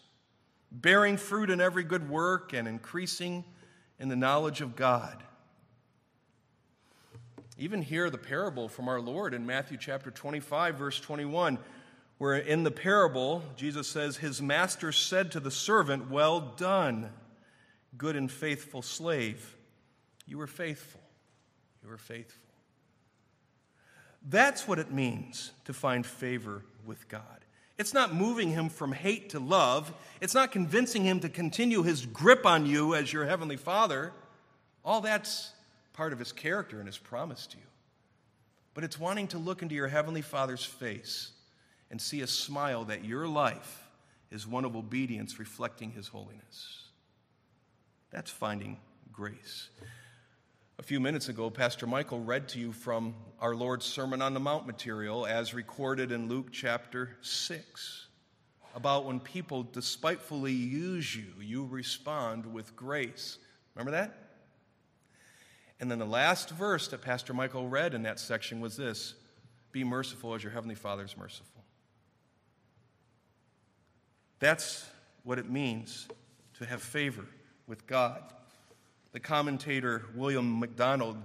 bearing 0.71 1.17
fruit 1.17 1.51
in 1.51 1.61
every 1.61 1.85
good 1.85 2.09
work 2.09 2.53
and 2.53 2.67
increasing 2.67 3.45
in 3.99 4.09
the 4.09 4.17
knowledge 4.17 4.61
of 4.61 4.77
God. 4.77 5.23
Even 7.61 7.83
here, 7.83 8.09
the 8.09 8.17
parable 8.17 8.71
from 8.71 8.89
our 8.89 9.03
Lord 9.03 9.35
in 9.35 9.45
Matthew 9.45 9.77
chapter 9.77 10.11
25, 10.11 10.77
verse 10.77 10.99
21, 10.99 11.59
where 12.17 12.37
in 12.37 12.65
the 12.65 12.71
parable, 12.71 13.43
Jesus 13.55 13.87
says, 13.87 14.17
His 14.17 14.41
master 14.41 14.93
said 14.93 15.33
to 15.33 15.41
the 15.41 15.51
servant, 15.51 16.11
Well 16.11 16.41
done, 16.41 17.11
good 17.99 18.17
and 18.17 18.33
faithful 18.33 18.81
slave. 18.81 19.59
You 20.27 20.39
were 20.39 20.47
faithful. 20.47 21.03
You 21.83 21.91
were 21.91 21.99
faithful. 21.99 22.41
That's 24.27 24.67
what 24.67 24.79
it 24.79 24.91
means 24.91 25.53
to 25.67 25.75
find 25.75 26.07
favor 26.07 26.65
with 26.87 27.09
God. 27.09 27.45
It's 27.77 27.93
not 27.93 28.15
moving 28.15 28.49
him 28.49 28.71
from 28.71 28.93
hate 28.93 29.29
to 29.31 29.39
love. 29.39 29.93
It's 30.23 30.35
not 30.35 30.51
convincing 30.51 31.05
him 31.05 31.21
to 31.21 31.29
continue 31.29 31.83
his 31.83 32.07
grip 32.07 32.47
on 32.47 32.65
you 32.65 32.95
as 32.95 33.13
your 33.13 33.27
heavenly 33.27 33.59
father. 33.59 34.13
All 34.83 35.03
that's 35.03 35.53
part 36.01 36.15
of 36.15 36.19
his 36.19 36.33
character 36.33 36.79
and 36.79 36.87
his 36.87 36.97
promise 36.97 37.47
to 37.47 37.59
you. 37.59 37.63
But 38.73 38.85
it's 38.85 38.99
wanting 38.99 39.29
to 39.29 39.39
look 39.39 39.61
into 39.61 39.75
your 39.75 39.87
heavenly 39.87 40.23
father's 40.23 40.65
face 40.65 41.33
and 41.91 42.01
see 42.01 42.23
a 42.23 42.27
smile 42.27 42.87
that 42.87 43.05
your 43.05 43.29
life 43.29 43.87
is 44.31 44.47
one 44.47 44.65
of 44.65 44.75
obedience 44.75 45.39
reflecting 45.39 45.91
his 45.91 46.09
holiness. 46.09 46.85
That's 48.11 48.31
finding 48.31 48.79
grace. 49.13 49.69
A 50.79 50.83
few 50.83 51.01
minutes 51.01 51.29
ago, 51.29 51.51
Pastor 51.51 51.87
Michael 51.87 52.21
read 52.21 52.49
to 52.49 52.59
you 52.59 52.73
from 52.73 53.15
our 53.39 53.55
Lord's 53.55 53.85
Sermon 53.85 54.23
on 54.23 54.33
the 54.33 54.41
Mount 54.41 54.67
material 54.67 55.27
as 55.27 55.53
recorded 55.53 56.13
in 56.13 56.31
Luke 56.31 56.51
chapter 56.51 57.19
6 57.21 58.07
about 58.75 59.05
when 59.05 59.21
people 59.21 59.65
despitefully 59.65 60.55
use 60.55 61.15
you, 61.15 61.27
you 61.43 61.67
respond 61.67 62.51
with 62.51 62.75
grace. 62.75 63.37
Remember 63.75 63.91
that? 63.91 64.20
And 65.81 65.91
then 65.91 65.99
the 65.99 66.05
last 66.05 66.51
verse 66.51 66.89
that 66.89 67.01
Pastor 67.01 67.33
Michael 67.33 67.67
read 67.67 67.95
in 67.95 68.03
that 68.03 68.21
section 68.21 68.61
was 68.61 68.77
this 68.77 69.15
Be 69.73 69.83
merciful 69.83 70.35
as 70.35 70.43
your 70.43 70.53
Heavenly 70.53 70.75
Father 70.75 71.05
is 71.05 71.17
merciful. 71.17 71.65
That's 74.39 74.87
what 75.25 75.39
it 75.39 75.51
means 75.51 76.07
to 76.59 76.67
have 76.67 76.83
favor 76.83 77.25
with 77.67 77.87
God. 77.87 78.23
The 79.13 79.21
commentator 79.21 80.05
William 80.15 80.61
MacDonald 80.61 81.17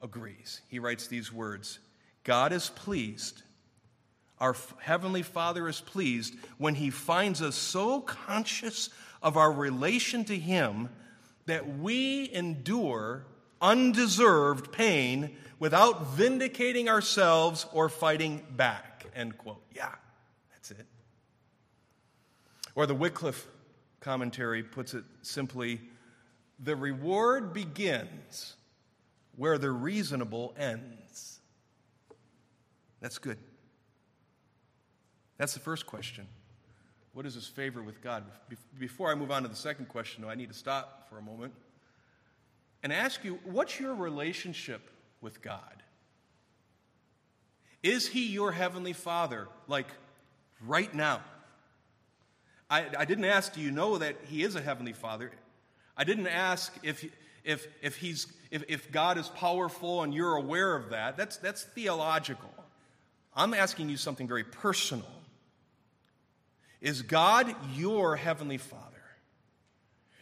agrees. 0.00 0.60
He 0.68 0.78
writes 0.78 1.08
these 1.08 1.32
words 1.32 1.80
God 2.22 2.52
is 2.52 2.70
pleased, 2.70 3.42
our 4.38 4.54
Heavenly 4.78 5.22
Father 5.22 5.68
is 5.68 5.80
pleased 5.80 6.36
when 6.58 6.76
He 6.76 6.90
finds 6.90 7.42
us 7.42 7.56
so 7.56 8.00
conscious 8.00 8.88
of 9.20 9.36
our 9.36 9.50
relation 9.50 10.24
to 10.26 10.38
Him 10.38 10.90
that 11.46 11.78
we 11.78 12.30
endure 12.32 13.24
undeserved 13.66 14.70
pain 14.70 15.36
without 15.58 16.06
vindicating 16.08 16.88
ourselves 16.88 17.66
or 17.72 17.88
fighting 17.88 18.42
back. 18.56 19.06
End 19.14 19.36
quote. 19.36 19.62
Yeah, 19.74 19.92
that's 20.52 20.70
it. 20.70 20.86
Or 22.74 22.86
the 22.86 22.94
Wycliffe 22.94 23.48
commentary 24.00 24.62
puts 24.62 24.94
it 24.94 25.04
simply 25.22 25.80
the 26.60 26.76
reward 26.76 27.52
begins 27.52 28.54
where 29.34 29.58
the 29.58 29.70
reasonable 29.70 30.54
ends. 30.56 31.40
That's 33.00 33.18
good. 33.18 33.38
That's 35.38 35.54
the 35.54 35.60
first 35.60 35.86
question. 35.86 36.26
What 37.12 37.26
is 37.26 37.34
his 37.34 37.46
favor 37.46 37.82
with 37.82 38.00
God? 38.00 38.24
Before 38.78 39.10
I 39.10 39.14
move 39.14 39.30
on 39.30 39.42
to 39.42 39.48
the 39.48 39.56
second 39.56 39.88
question, 39.88 40.22
though, 40.22 40.30
I 40.30 40.34
need 40.34 40.48
to 40.48 40.54
stop 40.54 41.08
for 41.08 41.18
a 41.18 41.22
moment 41.22 41.52
and 42.86 42.92
ask 42.92 43.24
you 43.24 43.40
what's 43.42 43.80
your 43.80 43.96
relationship 43.96 44.80
with 45.20 45.42
God? 45.42 45.82
Is 47.82 48.06
he 48.06 48.28
your 48.28 48.52
heavenly 48.52 48.92
father, 48.92 49.48
like 49.66 49.88
right 50.64 50.94
now? 50.94 51.20
I, 52.70 52.86
I 52.96 53.04
didn't 53.04 53.24
ask, 53.24 53.54
do 53.54 53.60
you 53.60 53.72
know 53.72 53.98
that 53.98 54.14
he 54.28 54.44
is 54.44 54.54
a 54.54 54.60
heavenly 54.60 54.92
father? 54.92 55.32
I 55.96 56.04
didn't 56.04 56.28
ask 56.28 56.72
if, 56.84 57.04
if, 57.42 57.66
if, 57.82 57.96
he's, 57.96 58.28
if, 58.52 58.62
if 58.68 58.92
God 58.92 59.18
is 59.18 59.30
powerful 59.30 60.04
and 60.04 60.14
you're 60.14 60.36
aware 60.36 60.76
of 60.76 60.90
that. 60.90 61.16
That's, 61.16 61.38
that's 61.38 61.64
theological. 61.64 62.54
I'm 63.34 63.52
asking 63.52 63.88
you 63.88 63.96
something 63.96 64.28
very 64.28 64.44
personal. 64.44 65.10
Is 66.80 67.02
God 67.02 67.52
your 67.74 68.14
heavenly 68.14 68.58
Father? 68.58 68.84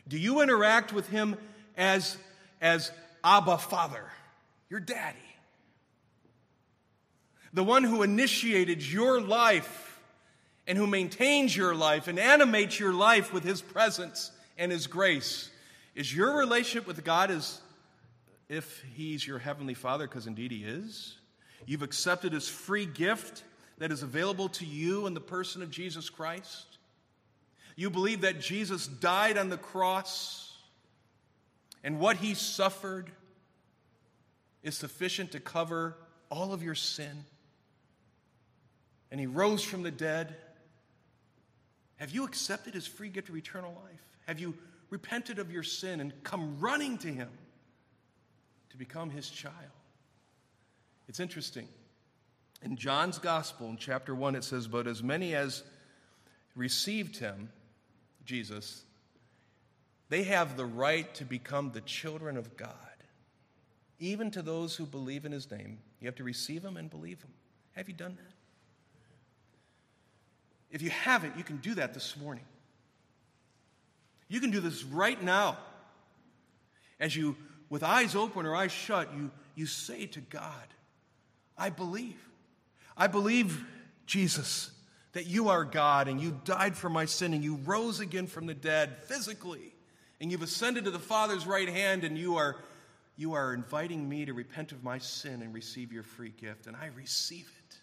Do 0.09 0.17
you 0.17 0.41
interact 0.41 0.95
with 0.95 1.11
Him 1.11 1.37
as, 1.77 2.17
as 2.61 2.91
Abba 3.23 3.59
Father, 3.59 4.05
your 4.69 4.81
daddy? 4.81 5.19
The 7.53 7.65
one 7.65 7.85
who 7.85 8.03
initiated 8.03 8.83
your 8.83 9.21
life 9.21 10.01
and 10.67 10.77
who 10.77 10.87
maintains 10.87 11.57
your 11.57 11.75
life 11.75 12.09
and 12.09 12.19
animates 12.19 12.81
your 12.81 12.93
life 12.93 13.33
with 13.33 13.45
His 13.45 13.63
presence 13.63 14.33
and 14.59 14.73
His 14.73 14.87
grace. 14.87 15.51
Is 15.95 16.15
your 16.15 16.37
relationship 16.37 16.87
with 16.87 17.05
God 17.05 17.31
as 17.31 17.61
if 18.49 18.83
He's 18.95 19.27
your 19.27 19.39
Heavenly 19.39 19.75
Father, 19.75 20.07
because 20.07 20.27
indeed 20.27 20.51
He 20.51 20.65
is? 20.65 21.17
You've 21.67 21.83
accepted 21.83 22.33
His 22.33 22.49
free 22.49 22.87
gift 22.87 23.45
that 23.79 23.93
is 23.93 24.03
available 24.03 24.49
to 24.49 24.65
you 24.65 25.07
in 25.07 25.15
the 25.15 25.21
person 25.21 25.63
of 25.63 25.71
Jesus 25.71 26.11
Christ? 26.11 26.79
You 27.77 27.91
believe 27.91 28.23
that 28.23 28.41
Jesus 28.41 28.87
died 28.87 29.37
on 29.37 29.49
the 29.49 29.57
cross 29.57 30.54
and 31.85 32.01
what 32.01 32.17
He 32.17 32.35
suffered 32.35 33.11
is 34.65 34.77
sufficient 34.77 35.31
to 35.33 35.41
cover 35.41 35.97
all 36.31 36.53
of 36.53 36.65
your 36.65 36.75
sin? 36.75 37.25
And 39.13 39.21
He 39.21 39.27
rose 39.27 39.63
from 39.63 39.85
the 39.85 39.93
dead. 39.93 40.35
Have 41.99 42.11
you 42.11 42.25
accepted 42.25 42.75
His 42.75 42.89
free 42.89 43.09
gift 43.09 43.29
of 43.29 43.37
eternal 43.37 43.71
life? 43.85 44.01
Have 44.27 44.41
you 44.41 44.55
repented 44.95 45.41
of 45.41 45.51
your 45.51 45.65
sin 45.65 46.01
and 46.01 46.13
come 46.23 46.57
running 46.61 46.97
to 46.99 47.09
Him 47.09 47.29
to 48.71 48.77
become 48.77 49.11
His 49.11 49.29
child. 49.29 49.55
It's 51.09 51.21
interesting. 51.21 51.67
In 52.63 52.77
John's 52.77 53.19
Gospel, 53.19 53.69
in 53.69 53.77
chapter 53.77 54.15
1, 54.15 54.37
it 54.37 54.45
says, 54.45 54.69
But 54.69 54.87
as 54.87 55.03
many 55.03 55.35
as 55.35 55.65
received 56.55 57.17
Him, 57.17 57.51
Jesus, 58.25 58.85
they 60.15 60.23
have 60.23 60.57
the 60.57 60.65
right 60.65 61.13
to 61.17 61.25
become 61.25 61.73
the 61.73 61.81
children 61.81 62.37
of 62.37 62.57
God. 62.57 62.71
Even 63.99 64.31
to 64.31 64.43
those 64.43 64.77
who 64.77 64.87
believe 64.87 65.25
in 65.25 65.33
His 65.33 65.51
name, 65.51 65.79
you 65.99 66.07
have 66.07 66.15
to 66.15 66.23
receive 66.23 66.65
Him 66.65 66.77
and 66.77 66.89
believe 66.89 67.21
Him. 67.21 67.33
Have 67.73 67.89
you 67.89 67.97
done 67.97 68.15
that? 68.15 68.33
If 70.71 70.83
you 70.83 70.91
haven't, 70.91 71.37
you 71.37 71.43
can 71.43 71.57
do 71.57 71.75
that 71.75 71.95
this 71.95 72.17
morning. 72.17 72.45
You 74.29 74.39
can 74.39 74.53
do 74.53 74.61
this 74.61 74.85
right 74.85 75.21
now. 75.21 75.59
As 77.01 77.17
you, 77.17 77.35
with 77.69 77.83
eyes 77.83 78.15
open 78.15 78.47
or 78.47 78.55
eyes 78.55 78.71
shut, 78.71 79.13
you, 79.17 79.33
you 79.57 79.67
say 79.67 80.07
to 80.07 80.21
God, 80.21 80.69
I 81.59 81.71
believe. 81.71 82.25
I 82.97 83.09
believe, 83.09 83.65
Jesus, 84.07 84.71
that 85.15 85.27
you 85.27 85.49
are 85.49 85.65
God 85.65 86.07
and 86.07 86.21
you 86.21 86.41
died 86.45 86.77
for 86.77 86.89
my 86.89 87.05
sin 87.05 87.35
and 87.35 87.43
you 87.43 87.57
rose 87.65 87.99
again 87.99 88.29
from 88.29 88.47
the 88.47 88.55
dead 88.55 88.99
physically 89.07 89.74
and 90.21 90.31
you've 90.31 90.43
ascended 90.43 90.85
to 90.85 90.91
the 90.91 90.99
Father's 90.99 91.47
right 91.47 91.69
hand 91.69 92.05
and 92.05 92.17
you 92.17 92.37
are, 92.37 92.57
you 93.17 93.35
are 93.35 93.55
inviting 93.55 94.09
me 94.09 94.25
to 94.25 94.33
repent 94.33 94.73
of 94.73 94.83
my 94.83 94.99
sin 94.99 95.43
and 95.43 95.53
receive 95.53 95.93
your 95.93 96.03
free 96.03 96.33
gift, 96.41 96.67
and 96.67 96.77
I 96.77 96.91
receive 96.97 97.51
it. 97.69 97.79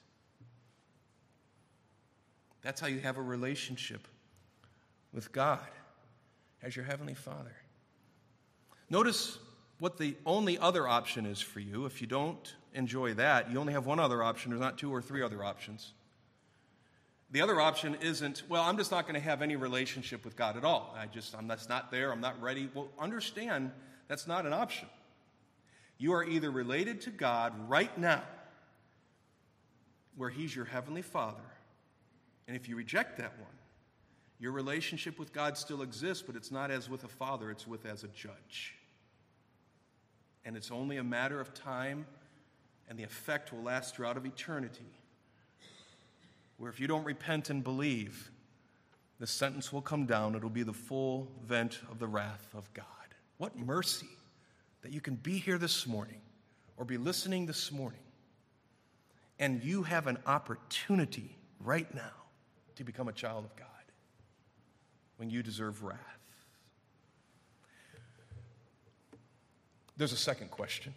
That's 2.61 2.79
how 2.79 2.87
you 2.87 2.99
have 2.99 3.17
a 3.17 3.21
relationship 3.21 4.07
with 5.13 5.31
God 5.31 5.59
as 6.61 6.75
your 6.75 6.85
Heavenly 6.85 7.15
Father. 7.15 7.55
Notice 8.89 9.37
what 9.79 9.97
the 9.97 10.15
only 10.25 10.59
other 10.59 10.87
option 10.87 11.25
is 11.25 11.41
for 11.41 11.59
you. 11.59 11.85
If 11.85 12.01
you 12.01 12.07
don't 12.07 12.55
enjoy 12.73 13.15
that, 13.15 13.51
you 13.51 13.59
only 13.59 13.73
have 13.73 13.85
one 13.85 13.99
other 13.99 14.21
option. 14.21 14.51
There's 14.51 14.61
not 14.61 14.77
two 14.77 14.93
or 14.93 15.01
three 15.01 15.23
other 15.23 15.43
options. 15.43 15.93
The 17.31 17.41
other 17.41 17.61
option 17.61 17.95
isn't, 18.01 18.43
well, 18.49 18.63
I'm 18.63 18.77
just 18.77 18.91
not 18.91 19.03
going 19.05 19.15
to 19.15 19.21
have 19.21 19.41
any 19.41 19.55
relationship 19.55 20.25
with 20.25 20.35
God 20.35 20.57
at 20.57 20.65
all. 20.65 20.95
I 20.97 21.05
just, 21.05 21.35
I'm 21.35 21.47
that's 21.47 21.69
not 21.69 21.89
there. 21.89 22.11
I'm 22.11 22.19
not 22.19 22.41
ready. 22.41 22.69
Well, 22.73 22.89
understand 22.99 23.71
that's 24.07 24.27
not 24.27 24.45
an 24.45 24.53
option. 24.53 24.89
You 25.97 26.13
are 26.13 26.23
either 26.23 26.51
related 26.51 27.01
to 27.01 27.09
God 27.09 27.53
right 27.69 27.95
now, 27.97 28.23
where 30.17 30.29
He's 30.29 30.53
your 30.55 30.65
Heavenly 30.65 31.01
Father, 31.01 31.39
and 32.47 32.57
if 32.57 32.67
you 32.67 32.75
reject 32.75 33.17
that 33.17 33.37
one, 33.39 33.47
your 34.39 34.51
relationship 34.51 35.19
with 35.19 35.31
God 35.31 35.57
still 35.57 35.83
exists, 35.83 36.23
but 36.25 36.35
it's 36.35 36.51
not 36.51 36.71
as 36.71 36.89
with 36.89 37.03
a 37.03 37.07
father, 37.07 37.51
it's 37.51 37.67
with 37.67 37.85
as 37.85 38.03
a 38.03 38.07
judge. 38.07 38.75
And 40.43 40.57
it's 40.57 40.71
only 40.71 40.97
a 40.97 41.03
matter 41.03 41.39
of 41.39 41.53
time 41.53 42.07
and 42.91 42.99
the 42.99 43.03
effect 43.03 43.53
will 43.53 43.63
last 43.63 43.95
throughout 43.95 44.17
of 44.17 44.25
eternity. 44.25 44.91
Where 46.61 46.69
if 46.69 46.79
you 46.79 46.85
don't 46.85 47.03
repent 47.03 47.49
and 47.49 47.63
believe, 47.63 48.29
the 49.19 49.25
sentence 49.25 49.73
will 49.73 49.81
come 49.81 50.05
down. 50.05 50.35
It'll 50.35 50.47
be 50.47 50.61
the 50.61 50.71
full 50.71 51.27
vent 51.43 51.79
of 51.89 51.97
the 51.97 52.05
wrath 52.05 52.47
of 52.53 52.71
God. 52.75 52.85
What 53.37 53.57
mercy 53.57 54.05
that 54.83 54.91
you 54.91 55.01
can 55.01 55.15
be 55.15 55.39
here 55.39 55.57
this 55.57 55.87
morning 55.87 56.21
or 56.77 56.85
be 56.85 56.97
listening 56.97 57.47
this 57.47 57.71
morning 57.71 58.03
and 59.39 59.63
you 59.63 59.81
have 59.81 60.05
an 60.05 60.19
opportunity 60.27 61.35
right 61.59 61.91
now 61.95 62.13
to 62.75 62.83
become 62.83 63.07
a 63.07 63.11
child 63.11 63.43
of 63.43 63.55
God 63.55 63.67
when 65.17 65.31
you 65.31 65.41
deserve 65.41 65.83
wrath. 65.83 65.97
There's 69.97 70.13
a 70.13 70.15
second 70.15 70.51
question. 70.51 70.93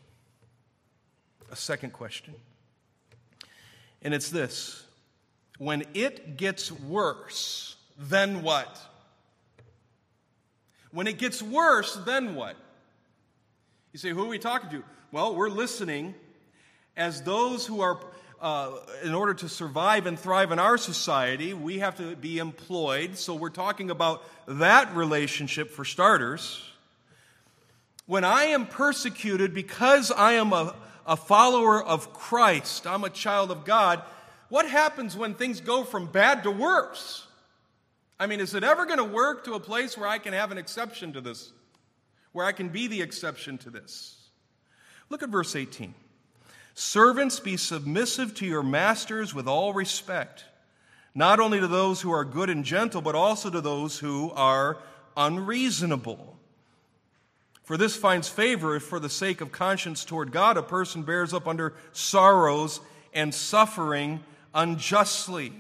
A 1.50 1.56
second 1.56 1.94
question. 1.94 2.34
And 4.02 4.12
it's 4.12 4.28
this 4.28 4.84
when 5.59 5.84
it 5.94 6.36
gets 6.36 6.72
worse, 6.72 7.76
then 7.98 8.42
what? 8.42 8.78
When 10.90 11.07
it 11.07 11.18
gets 11.18 11.42
worse, 11.42 11.94
then 12.07 12.34
what? 12.34 12.57
You 13.92 13.98
say, 13.98 14.11
who 14.11 14.24
are 14.24 14.28
we 14.28 14.38
talking 14.38 14.70
to? 14.70 14.84
Well, 15.12 15.36
we're 15.36 15.48
listening 15.48 16.14
as 16.96 17.22
those 17.22 17.66
who 17.66 17.80
are, 17.80 18.00
uh, 18.40 18.72
in 19.05 19.14
order 19.14 19.34
to 19.34 19.48
survive 19.48 20.07
and 20.07 20.18
thrive 20.18 20.50
in 20.52 20.59
our 20.59 20.76
society, 20.76 21.55
we 21.55 21.78
have 21.78 21.96
to 21.96 22.16
be 22.16 22.38
employed. 22.38 23.16
So 23.16 23.34
we're 23.34 23.50
talking 23.50 23.90
about 23.90 24.24
that 24.46 24.94
relationship 24.94 25.70
for 25.70 25.84
starters. 25.84 26.62
When 28.07 28.24
I 28.24 28.44
am 28.44 28.66
persecuted 28.66 29.55
because 29.55 30.11
I 30.11 30.32
am 30.32 30.52
a, 30.52 30.74
a 31.07 31.16
follower 31.16 31.82
of 31.82 32.12
Christ, 32.12 32.86
I'm 32.86 33.05
a 33.05 33.11
child 33.11 33.50
of 33.50 33.64
God, 33.64 34.02
what 34.55 34.70
happens 34.70 35.16
when 35.16 35.34
things 35.34 35.61
go 35.61 35.82
from 35.82 36.07
bad 36.07 36.44
to 36.44 36.50
worse? 36.52 37.26
I 38.20 38.28
mean, 38.28 38.38
is 38.38 38.55
it 38.55 38.62
ever 38.62 38.86
going 38.86 38.98
to 38.98 39.05
work 39.05 39.46
to 39.46 39.55
a 39.55 39.61
place 39.61 39.98
where 39.98 40.09
I 40.09 40.18
can 40.18 40.32
have 40.32 40.52
an 40.52 40.59
exception 40.59 41.12
to 41.14 41.20
this? 41.20 41.50
Where 42.30 42.46
I 42.46 42.52
can 42.52 42.68
be 42.68 42.86
the 42.86 43.02
exception 43.02 43.59
to 43.59 43.70
this? 43.70 44.14
Look 45.11 45.24
at 45.24 45.28
verse 45.30 45.57
18. 45.57 45.92
Servants, 46.74 47.40
be 47.40 47.57
submissive 47.57 48.32
to 48.36 48.46
your 48.46 48.62
masters 48.62 49.34
with 49.34 49.48
all 49.48 49.72
respect, 49.72 50.44
not 51.16 51.40
only 51.40 51.59
to 51.59 51.66
those 51.66 52.00
who 52.00 52.12
are 52.12 52.24
good 52.24 52.48
and 52.48 52.64
gentle, 52.64 53.02
but 53.02 53.16
also 53.16 53.50
to 53.50 53.61
those 53.61 53.98
who 53.98 54.30
are 54.36 54.78
unreasonable. 55.16 56.36
For 57.64 57.76
this 57.76 57.96
finds 57.96 58.28
favor 58.28 58.76
if, 58.76 58.84
for 58.84 59.00
the 59.00 59.09
sake 59.09 59.40
of 59.40 59.50
conscience 59.50 60.05
toward 60.05 60.30
God, 60.30 60.57
a 60.57 60.62
person 60.62 61.02
bears 61.02 61.34
up 61.34 61.48
under 61.48 61.74
sorrows 61.92 62.78
and 63.12 63.34
suffering 63.34 64.20
unjustly. 64.55 65.52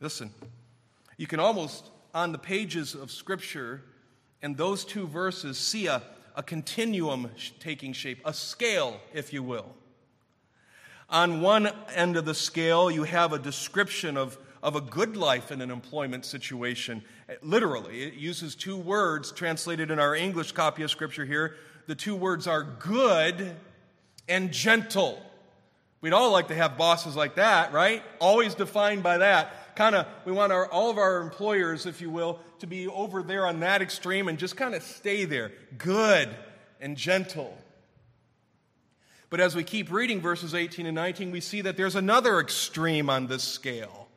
Listen, 0.00 0.30
you 1.16 1.26
can 1.26 1.40
almost, 1.40 1.90
on 2.14 2.32
the 2.32 2.38
pages 2.38 2.94
of 2.94 3.10
Scripture, 3.10 3.82
and 4.42 4.56
those 4.56 4.84
two 4.84 5.06
verses, 5.06 5.58
see 5.58 5.86
a 5.86 6.02
a 6.34 6.42
continuum 6.42 7.30
taking 7.60 7.92
shape, 7.92 8.20
a 8.24 8.34
scale, 8.34 9.00
if 9.12 9.32
you 9.32 9.42
will. 9.42 9.66
On 11.08 11.40
one 11.40 11.70
end 11.94 12.16
of 12.16 12.24
the 12.24 12.34
scale, 12.34 12.90
you 12.90 13.04
have 13.04 13.32
a 13.32 13.38
description 13.38 14.16
of, 14.16 14.36
of 14.62 14.74
a 14.74 14.80
good 14.80 15.16
life 15.16 15.52
in 15.52 15.60
an 15.60 15.70
employment 15.70 16.24
situation. 16.24 17.04
Literally, 17.42 18.02
it 18.02 18.14
uses 18.14 18.54
two 18.54 18.76
words 18.76 19.30
translated 19.30 19.90
in 19.90 19.98
our 19.98 20.14
English 20.14 20.52
copy 20.52 20.82
of 20.82 20.90
Scripture 20.90 21.24
here. 21.24 21.56
The 21.86 21.94
two 21.94 22.16
words 22.16 22.46
are 22.46 22.62
good 22.62 23.54
and 24.28 24.50
gentle. 24.50 25.22
We'd 26.04 26.12
all 26.12 26.32
like 26.32 26.48
to 26.48 26.54
have 26.54 26.76
bosses 26.76 27.16
like 27.16 27.36
that, 27.36 27.72
right? 27.72 28.02
Always 28.18 28.54
defined 28.54 29.02
by 29.02 29.16
that 29.16 29.74
kind 29.74 29.94
of, 29.94 30.06
we 30.26 30.32
want 30.32 30.52
our, 30.52 30.66
all 30.70 30.90
of 30.90 30.98
our 30.98 31.22
employers, 31.22 31.86
if 31.86 32.02
you 32.02 32.10
will, 32.10 32.40
to 32.58 32.66
be 32.66 32.86
over 32.88 33.22
there 33.22 33.46
on 33.46 33.60
that 33.60 33.80
extreme 33.80 34.28
and 34.28 34.38
just 34.38 34.54
kind 34.54 34.74
of 34.74 34.82
stay 34.82 35.24
there, 35.24 35.52
good 35.78 36.28
and 36.78 36.98
gentle. 36.98 37.56
But 39.30 39.40
as 39.40 39.56
we 39.56 39.64
keep 39.64 39.90
reading 39.90 40.20
verses 40.20 40.54
18 40.54 40.84
and 40.84 40.94
19, 40.94 41.30
we 41.30 41.40
see 41.40 41.62
that 41.62 41.78
there's 41.78 41.96
another 41.96 42.38
extreme 42.38 43.08
on 43.08 43.26
this 43.26 43.42
scale. 43.42 44.08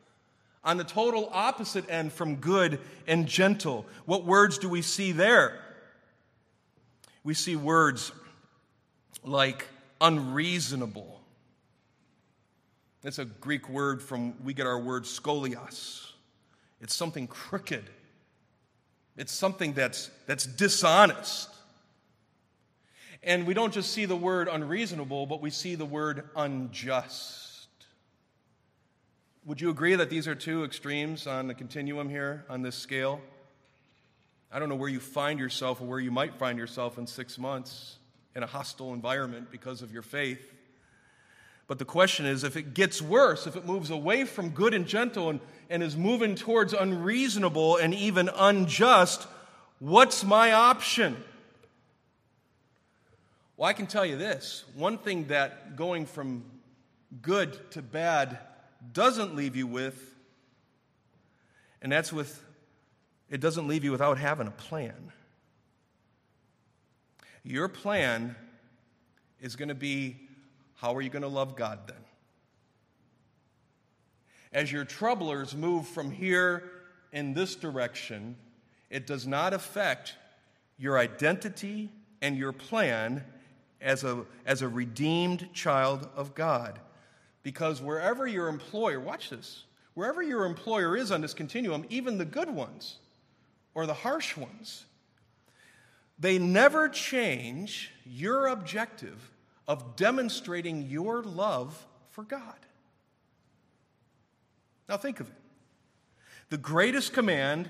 On 0.64 0.76
the 0.76 0.84
total 0.84 1.30
opposite 1.32 1.88
end 1.88 2.12
from 2.12 2.36
good 2.36 2.80
and 3.06 3.26
gentle. 3.26 3.86
What 4.04 4.26
words 4.26 4.58
do 4.58 4.68
we 4.68 4.82
see 4.82 5.12
there? 5.12 5.58
We 7.24 7.32
see 7.32 7.56
words 7.56 8.12
like 9.24 9.66
unreasonable, 10.02 11.17
it's 13.04 13.18
a 13.18 13.24
Greek 13.24 13.68
word 13.68 14.02
from, 14.02 14.34
we 14.42 14.54
get 14.54 14.66
our 14.66 14.78
word 14.78 15.04
scolios. 15.04 16.10
It's 16.80 16.94
something 16.94 17.26
crooked. 17.26 17.84
It's 19.16 19.32
something 19.32 19.72
that's, 19.72 20.10
that's 20.26 20.46
dishonest. 20.46 21.48
And 23.22 23.46
we 23.46 23.54
don't 23.54 23.72
just 23.72 23.92
see 23.92 24.04
the 24.04 24.16
word 24.16 24.48
unreasonable, 24.48 25.26
but 25.26 25.40
we 25.40 25.50
see 25.50 25.74
the 25.74 25.84
word 25.84 26.28
unjust. 26.36 27.58
Would 29.44 29.60
you 29.60 29.70
agree 29.70 29.94
that 29.94 30.10
these 30.10 30.28
are 30.28 30.34
two 30.34 30.64
extremes 30.64 31.26
on 31.26 31.48
the 31.48 31.54
continuum 31.54 32.08
here 32.08 32.44
on 32.48 32.62
this 32.62 32.76
scale? 32.76 33.20
I 34.52 34.58
don't 34.58 34.68
know 34.68 34.76
where 34.76 34.88
you 34.88 35.00
find 35.00 35.38
yourself 35.38 35.80
or 35.80 35.84
where 35.84 36.00
you 36.00 36.10
might 36.10 36.34
find 36.34 36.58
yourself 36.58 36.98
in 36.98 37.06
six 37.06 37.38
months 37.38 37.96
in 38.34 38.42
a 38.42 38.46
hostile 38.46 38.94
environment 38.94 39.50
because 39.50 39.82
of 39.82 39.92
your 39.92 40.02
faith. 40.02 40.54
But 41.68 41.78
the 41.78 41.84
question 41.84 42.26
is 42.26 42.42
if 42.42 42.56
it 42.56 42.74
gets 42.74 43.00
worse, 43.00 43.46
if 43.46 43.54
it 43.54 43.64
moves 43.64 43.90
away 43.90 44.24
from 44.24 44.48
good 44.50 44.74
and 44.74 44.86
gentle 44.86 45.28
and, 45.28 45.38
and 45.70 45.82
is 45.82 45.96
moving 45.96 46.34
towards 46.34 46.72
unreasonable 46.72 47.76
and 47.76 47.94
even 47.94 48.30
unjust, 48.34 49.28
what's 49.78 50.24
my 50.24 50.52
option? 50.52 51.22
Well, 53.56 53.68
I 53.68 53.74
can 53.74 53.86
tell 53.86 54.06
you 54.06 54.16
this 54.16 54.64
one 54.74 54.98
thing 54.98 55.26
that 55.26 55.76
going 55.76 56.06
from 56.06 56.42
good 57.20 57.70
to 57.72 57.82
bad 57.82 58.38
doesn't 58.92 59.36
leave 59.36 59.54
you 59.54 59.66
with, 59.66 60.14
and 61.82 61.92
that's 61.92 62.12
with, 62.12 62.42
it 63.28 63.40
doesn't 63.40 63.68
leave 63.68 63.84
you 63.84 63.92
without 63.92 64.16
having 64.16 64.46
a 64.46 64.52
plan. 64.52 65.12
Your 67.42 67.68
plan 67.68 68.36
is 69.40 69.54
going 69.54 69.68
to 69.68 69.74
be 69.74 70.27
how 70.78 70.94
are 70.94 71.02
you 71.02 71.10
going 71.10 71.22
to 71.22 71.28
love 71.28 71.56
God 71.56 71.80
then? 71.88 71.96
As 74.52 74.70
your 74.70 74.84
troublers 74.84 75.54
move 75.56 75.88
from 75.88 76.10
here 76.10 76.70
in 77.12 77.34
this 77.34 77.56
direction, 77.56 78.36
it 78.88 79.04
does 79.04 79.26
not 79.26 79.52
affect 79.52 80.14
your 80.78 80.96
identity 80.96 81.90
and 82.22 82.36
your 82.36 82.52
plan 82.52 83.24
as 83.80 84.04
a, 84.04 84.24
as 84.46 84.62
a 84.62 84.68
redeemed 84.68 85.52
child 85.52 86.08
of 86.14 86.36
God. 86.36 86.78
Because 87.42 87.82
wherever 87.82 88.26
your 88.26 88.46
employer, 88.46 89.00
watch 89.00 89.30
this, 89.30 89.64
wherever 89.94 90.22
your 90.22 90.44
employer 90.44 90.96
is 90.96 91.10
on 91.10 91.20
this 91.20 91.34
continuum, 91.34 91.84
even 91.88 92.18
the 92.18 92.24
good 92.24 92.50
ones 92.50 92.98
or 93.74 93.84
the 93.84 93.94
harsh 93.94 94.36
ones, 94.36 94.84
they 96.20 96.38
never 96.38 96.88
change 96.88 97.90
your 98.06 98.46
objective 98.46 99.28
of 99.68 99.94
demonstrating 99.94 100.88
your 100.88 101.22
love 101.22 101.86
for 102.10 102.24
God. 102.24 102.56
Now, 104.88 104.96
think 104.96 105.20
of 105.20 105.28
it. 105.28 105.34
The 106.48 106.56
greatest 106.56 107.12
command 107.12 107.68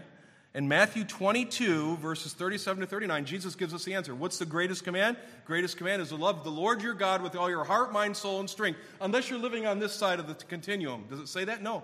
in 0.55 0.69
Matthew 0.69 1.05
22, 1.05 1.97
verses 1.97 2.33
37 2.33 2.83
to 2.83 2.87
39, 2.87 3.25
Jesus 3.25 3.57
gives 3.57 3.75
us 3.75 3.85
the 3.85 3.95
answer. 3.95 4.15
What's 4.15 4.39
the 4.39 4.47
greatest 4.47 4.85
command? 4.85 5.17
Greatest 5.45 5.77
command 5.77 6.01
is 6.01 6.09
to 6.11 6.17
love 6.17 6.45
the 6.45 6.51
Lord 6.51 6.81
your 6.81 6.95
God 6.95 7.23
with 7.23 7.35
all 7.35 7.51
your 7.51 7.65
heart, 7.65 7.93
mind, 7.93 8.17
soul, 8.17 8.39
and 8.39 8.49
strength, 8.49 8.79
unless 9.01 9.29
you're 9.29 9.39
living 9.39 9.67
on 9.67 9.81
this 9.81 9.93
side 9.93 10.21
of 10.21 10.29
the 10.29 10.35
continuum. 10.35 11.05
Does 11.11 11.19
it 11.19 11.29
say 11.29 11.45
that? 11.45 11.63
No. 11.63 11.83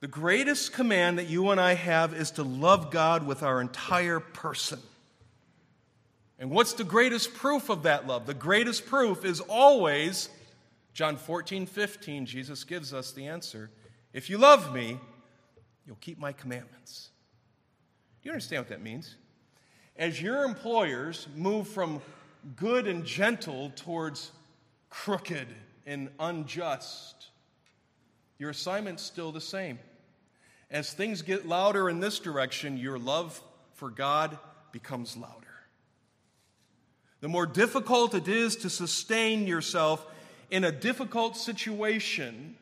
The 0.00 0.06
greatest 0.06 0.74
command 0.74 1.18
that 1.18 1.28
you 1.28 1.48
and 1.48 1.60
I 1.60 1.74
have 1.74 2.14
is 2.14 2.30
to 2.32 2.42
love 2.42 2.90
God 2.90 3.26
with 3.26 3.42
our 3.42 3.60
entire 3.60 4.20
person. 4.20 4.78
And 6.38 6.50
what's 6.50 6.72
the 6.72 6.84
greatest 6.84 7.34
proof 7.34 7.68
of 7.68 7.82
that 7.82 8.06
love? 8.06 8.26
The 8.26 8.34
greatest 8.34 8.86
proof 8.86 9.24
is 9.24 9.40
always 9.40 10.28
John 10.94 11.16
14, 11.16 11.66
15. 11.66 12.26
Jesus 12.26 12.64
gives 12.64 12.92
us 12.92 13.12
the 13.12 13.26
answer. 13.26 13.70
If 14.12 14.30
you 14.30 14.38
love 14.38 14.74
me, 14.74 14.98
you'll 15.86 15.96
keep 16.00 16.18
my 16.18 16.32
commandments. 16.32 17.10
Do 18.22 18.28
you 18.28 18.32
understand 18.32 18.62
what 18.62 18.68
that 18.70 18.82
means? 18.82 19.16
As 19.96 20.20
your 20.22 20.44
employers 20.44 21.26
move 21.36 21.68
from 21.68 22.00
good 22.56 22.86
and 22.86 23.04
gentle 23.04 23.72
towards 23.74 24.30
crooked 24.90 25.48
and 25.86 26.08
unjust, 26.20 27.28
your 28.38 28.50
assignment's 28.50 29.02
still 29.02 29.32
the 29.32 29.40
same. 29.40 29.78
As 30.70 30.92
things 30.92 31.22
get 31.22 31.48
louder 31.48 31.88
in 31.88 31.98
this 31.98 32.18
direction, 32.18 32.76
your 32.76 32.98
love 32.98 33.40
for 33.72 33.90
God 33.90 34.38
becomes 34.70 35.16
louder. 35.16 35.47
The 37.20 37.28
more 37.28 37.46
difficult 37.46 38.14
it 38.14 38.28
is 38.28 38.56
to 38.56 38.70
sustain 38.70 39.46
yourself 39.46 40.04
in 40.50 40.64
a 40.64 40.72
difficult 40.72 41.36
situation, 41.36 42.56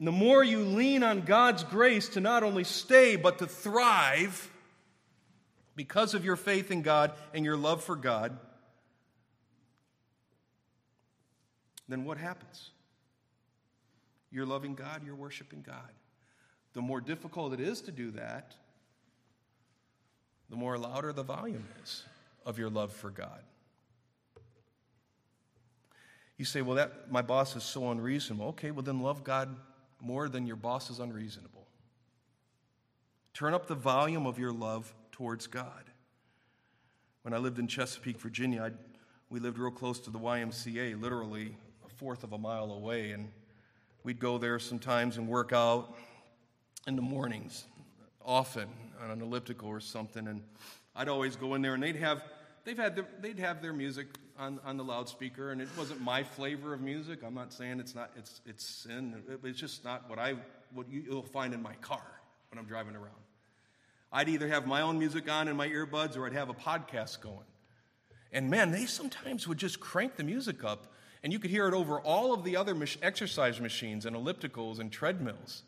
the 0.00 0.12
more 0.12 0.42
you 0.42 0.60
lean 0.60 1.02
on 1.02 1.22
God's 1.22 1.64
grace 1.64 2.08
to 2.10 2.20
not 2.20 2.42
only 2.42 2.64
stay, 2.64 3.16
but 3.16 3.38
to 3.38 3.46
thrive 3.46 4.50
because 5.74 6.14
of 6.14 6.24
your 6.24 6.36
faith 6.36 6.70
in 6.70 6.82
God 6.82 7.12
and 7.34 7.44
your 7.44 7.56
love 7.56 7.84
for 7.84 7.94
God, 7.94 8.38
then 11.88 12.04
what 12.04 12.18
happens? 12.18 12.70
You're 14.30 14.46
loving 14.46 14.74
God, 14.74 15.02
you're 15.04 15.14
worshiping 15.14 15.62
God. 15.64 15.92
The 16.72 16.82
more 16.82 17.00
difficult 17.00 17.52
it 17.52 17.60
is 17.60 17.82
to 17.82 17.92
do 17.92 18.10
that, 18.12 18.54
the 20.50 20.56
more 20.56 20.78
louder 20.78 21.12
the 21.12 21.22
volume 21.22 21.66
is 21.82 22.04
of 22.46 22.58
your 22.58 22.70
love 22.70 22.92
for 22.92 23.10
God. 23.10 23.42
You 26.38 26.44
say, 26.44 26.62
well, 26.62 26.76
that 26.76 27.10
my 27.10 27.22
boss 27.22 27.56
is 27.56 27.64
so 27.64 27.90
unreasonable. 27.90 28.46
Okay, 28.48 28.70
well, 28.70 28.82
then 28.82 29.00
love 29.00 29.24
God 29.24 29.54
more 30.00 30.28
than 30.28 30.46
your 30.46 30.56
boss 30.56 30.90
is 30.90 31.00
unreasonable. 31.00 31.66
Turn 33.34 33.52
up 33.52 33.66
the 33.66 33.74
volume 33.74 34.26
of 34.26 34.38
your 34.38 34.52
love 34.52 34.94
towards 35.12 35.46
God. 35.46 35.84
When 37.22 37.34
I 37.34 37.38
lived 37.38 37.58
in 37.58 37.66
Chesapeake, 37.66 38.20
Virginia, 38.20 38.62
I'd, 38.62 38.74
we 39.30 39.40
lived 39.40 39.58
real 39.58 39.70
close 39.70 39.98
to 40.00 40.10
the 40.10 40.18
YMCA, 40.18 41.00
literally 41.00 41.56
a 41.84 41.88
fourth 41.88 42.22
of 42.22 42.32
a 42.32 42.38
mile 42.38 42.70
away, 42.70 43.10
and 43.10 43.28
we'd 44.04 44.20
go 44.20 44.38
there 44.38 44.58
sometimes 44.58 45.16
and 45.16 45.26
work 45.26 45.52
out 45.52 45.96
in 46.86 46.94
the 46.94 47.02
mornings, 47.02 47.64
often 48.24 48.68
on 49.02 49.10
an 49.10 49.20
elliptical 49.20 49.68
or 49.68 49.80
something. 49.80 50.28
And 50.28 50.42
I'd 50.94 51.08
always 51.08 51.34
go 51.34 51.54
in 51.54 51.62
there, 51.62 51.74
and 51.74 51.82
they'd 51.82 51.96
have 51.96 52.22
they've 52.66 52.76
had 52.76 52.96
their, 52.96 53.06
they'd 53.22 53.38
have 53.38 53.62
their 53.62 53.72
music 53.72 54.08
on, 54.38 54.60
on 54.66 54.76
the 54.76 54.84
loudspeaker, 54.84 55.52
and 55.52 55.62
it 55.62 55.68
wasn't 55.78 56.02
my 56.02 56.22
flavor 56.22 56.74
of 56.74 56.82
music. 56.82 57.20
I'm 57.24 57.32
not 57.32 57.52
saying 57.52 57.80
it's 57.80 57.94
not 57.94 58.10
it's 58.18 58.42
it's 58.44 58.66
sin. 58.66 59.22
It's 59.42 59.58
just 59.58 59.84
not 59.84 60.10
what 60.10 60.18
I 60.18 60.34
what 60.74 60.86
you'll 60.90 61.22
find 61.22 61.54
in 61.54 61.62
my 61.62 61.74
car 61.76 62.02
when 62.50 62.58
I'm 62.58 62.66
driving 62.66 62.94
around. 62.94 63.14
I'd 64.12 64.28
either 64.28 64.48
have 64.48 64.66
my 64.66 64.82
own 64.82 64.98
music 64.98 65.30
on 65.30 65.48
in 65.48 65.56
my 65.56 65.68
earbuds, 65.68 66.16
or 66.16 66.26
I'd 66.26 66.34
have 66.34 66.50
a 66.50 66.54
podcast 66.54 67.20
going. 67.20 67.46
And 68.32 68.50
man, 68.50 68.72
they 68.72 68.84
sometimes 68.84 69.48
would 69.48 69.58
just 69.58 69.80
crank 69.80 70.16
the 70.16 70.24
music 70.24 70.64
up, 70.64 70.92
and 71.22 71.32
you 71.32 71.38
could 71.38 71.50
hear 71.50 71.68
it 71.68 71.74
over 71.74 72.00
all 72.00 72.34
of 72.34 72.44
the 72.44 72.56
other 72.56 72.76
exercise 73.02 73.60
machines 73.60 74.04
and 74.04 74.14
ellipticals 74.14 74.80
and 74.80 74.92
treadmills. 74.92 75.62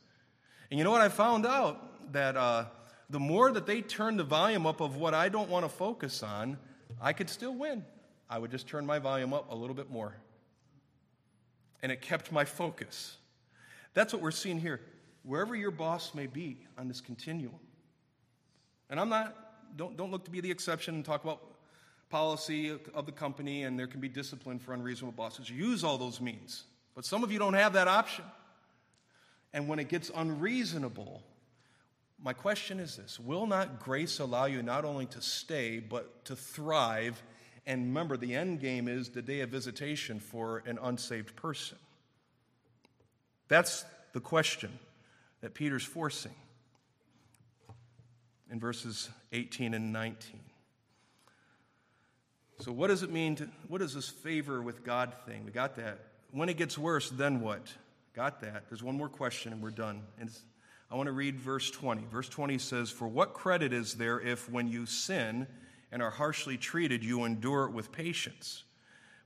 And 0.70 0.78
you 0.78 0.84
know 0.84 0.90
what 0.90 1.00
I 1.00 1.08
found 1.08 1.46
out? 1.46 2.12
That 2.12 2.36
uh, 2.36 2.64
the 3.08 3.20
more 3.20 3.52
that 3.52 3.66
they 3.66 3.80
turned 3.80 4.18
the 4.18 4.24
volume 4.24 4.66
up 4.66 4.80
of 4.80 4.96
what 4.96 5.14
I 5.14 5.28
don't 5.28 5.48
want 5.48 5.64
to 5.64 5.68
focus 5.68 6.22
on, 6.22 6.58
I 7.00 7.12
could 7.12 7.30
still 7.30 7.54
win. 7.54 7.84
I 8.28 8.38
would 8.38 8.50
just 8.50 8.66
turn 8.66 8.84
my 8.84 8.98
volume 8.98 9.32
up 9.32 9.50
a 9.50 9.54
little 9.54 9.74
bit 9.74 9.90
more. 9.90 10.14
And 11.82 11.92
it 11.92 12.00
kept 12.00 12.32
my 12.32 12.44
focus. 12.44 13.16
That's 13.94 14.12
what 14.12 14.20
we're 14.20 14.30
seeing 14.30 14.58
here. 14.58 14.80
Wherever 15.22 15.54
your 15.54 15.70
boss 15.70 16.14
may 16.14 16.26
be 16.26 16.58
on 16.76 16.88
this 16.88 17.00
continuum. 17.00 17.58
And 18.90 18.98
I'm 18.98 19.08
not, 19.08 19.34
don't, 19.76 19.96
don't 19.96 20.10
look 20.10 20.24
to 20.24 20.30
be 20.30 20.40
the 20.40 20.50
exception 20.50 20.94
and 20.94 21.04
talk 21.04 21.22
about 21.24 21.42
policy 22.10 22.70
of 22.94 23.06
the 23.06 23.12
company 23.12 23.64
and 23.64 23.78
there 23.78 23.86
can 23.86 24.00
be 24.00 24.08
discipline 24.08 24.58
for 24.58 24.72
unreasonable 24.72 25.12
bosses. 25.12 25.50
Use 25.50 25.84
all 25.84 25.98
those 25.98 26.20
means. 26.20 26.64
But 26.94 27.04
some 27.04 27.22
of 27.22 27.30
you 27.30 27.38
don't 27.38 27.54
have 27.54 27.74
that 27.74 27.86
option. 27.86 28.24
And 29.52 29.68
when 29.68 29.78
it 29.78 29.88
gets 29.88 30.10
unreasonable, 30.14 31.22
my 32.22 32.32
question 32.32 32.80
is 32.80 32.96
this 32.96 33.18
Will 33.18 33.46
not 33.46 33.80
grace 33.80 34.18
allow 34.18 34.46
you 34.46 34.62
not 34.62 34.84
only 34.84 35.06
to 35.06 35.20
stay, 35.20 35.78
but 35.78 36.24
to 36.26 36.36
thrive? 36.36 37.22
And 37.66 37.86
remember, 37.86 38.16
the 38.16 38.34
end 38.34 38.60
game 38.60 38.88
is 38.88 39.10
the 39.10 39.20
day 39.20 39.40
of 39.40 39.50
visitation 39.50 40.20
for 40.20 40.62
an 40.64 40.78
unsaved 40.80 41.36
person. 41.36 41.76
That's 43.48 43.84
the 44.14 44.20
question 44.20 44.78
that 45.42 45.54
Peter's 45.54 45.84
forcing 45.84 46.34
in 48.50 48.58
verses 48.58 49.10
18 49.32 49.74
and 49.74 49.92
19. 49.92 50.40
So, 52.60 52.72
what 52.72 52.88
does 52.88 53.02
it 53.02 53.10
mean 53.10 53.36
to, 53.36 53.48
what 53.68 53.82
is 53.82 53.94
this 53.94 54.08
favor 54.08 54.60
with 54.62 54.82
God 54.82 55.12
thing? 55.26 55.44
We 55.44 55.52
got 55.52 55.76
that. 55.76 55.98
When 56.32 56.48
it 56.48 56.56
gets 56.56 56.76
worse, 56.76 57.10
then 57.10 57.40
what? 57.40 57.68
Got 58.14 58.40
that. 58.40 58.64
There's 58.68 58.82
one 58.82 58.96
more 58.96 59.08
question 59.08 59.52
and 59.52 59.62
we're 59.62 59.70
done. 59.70 60.02
And 60.18 60.30
I 60.90 60.96
want 60.96 61.08
to 61.08 61.12
read 61.12 61.38
verse 61.38 61.70
20. 61.70 62.06
Verse 62.10 62.28
20 62.28 62.58
says, 62.58 62.90
For 62.90 63.06
what 63.06 63.34
credit 63.34 63.72
is 63.72 63.94
there 63.94 64.20
if, 64.20 64.50
when 64.50 64.68
you 64.68 64.86
sin 64.86 65.46
and 65.92 66.02
are 66.02 66.10
harshly 66.10 66.56
treated, 66.56 67.04
you 67.04 67.24
endure 67.24 67.66
it 67.66 67.72
with 67.72 67.92
patience? 67.92 68.64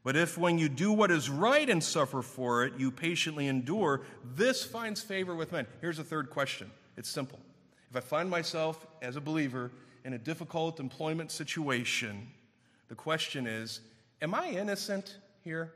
But 0.05 0.17
if, 0.17 0.37
when 0.37 0.59
you 0.59 0.69
do 0.69 0.93
what 0.93 1.13
is 1.13 1.31
right 1.31 1.69
and 1.69 1.83
suffer 1.83 2.23
for 2.23 2.65
it, 2.65 2.75
you 2.77 2.91
patiently 2.91 3.47
endure, 3.47 4.03
this 4.35 4.65
finds 4.65 5.01
favor 5.01 5.37
with 5.37 5.53
men. 5.53 5.67
Here's 5.81 6.01
a 6.01 6.05
third 6.05 6.31
question 6.31 6.71
it's 6.97 7.09
simple. 7.09 7.39
If 7.91 7.97
I 7.97 8.01
find 8.01 8.29
myself 8.29 8.87
as 9.01 9.17
a 9.17 9.21
believer 9.21 9.71
in 10.05 10.15
a 10.15 10.19
difficult 10.19 10.81
employment 10.81 11.31
situation, 11.31 12.27
the 12.89 12.97
question 12.97 13.47
is 13.47 13.81
Am 14.21 14.35
I 14.35 14.49
innocent 14.49 15.19
here? 15.45 15.73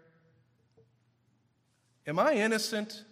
Am 2.08 2.18
I 2.18 2.34
innocent? 2.34 3.04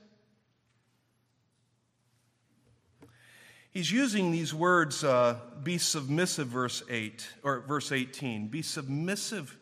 He's 3.74 3.90
using 3.90 4.30
these 4.30 4.54
words, 4.54 5.04
uh, 5.04 5.36
be 5.62 5.76
submissive, 5.76 6.46
verse 6.46 6.82
8, 6.88 7.28
or 7.42 7.60
verse 7.60 7.92
18. 7.92 8.48
Be 8.48 8.62
submissive 8.62 9.54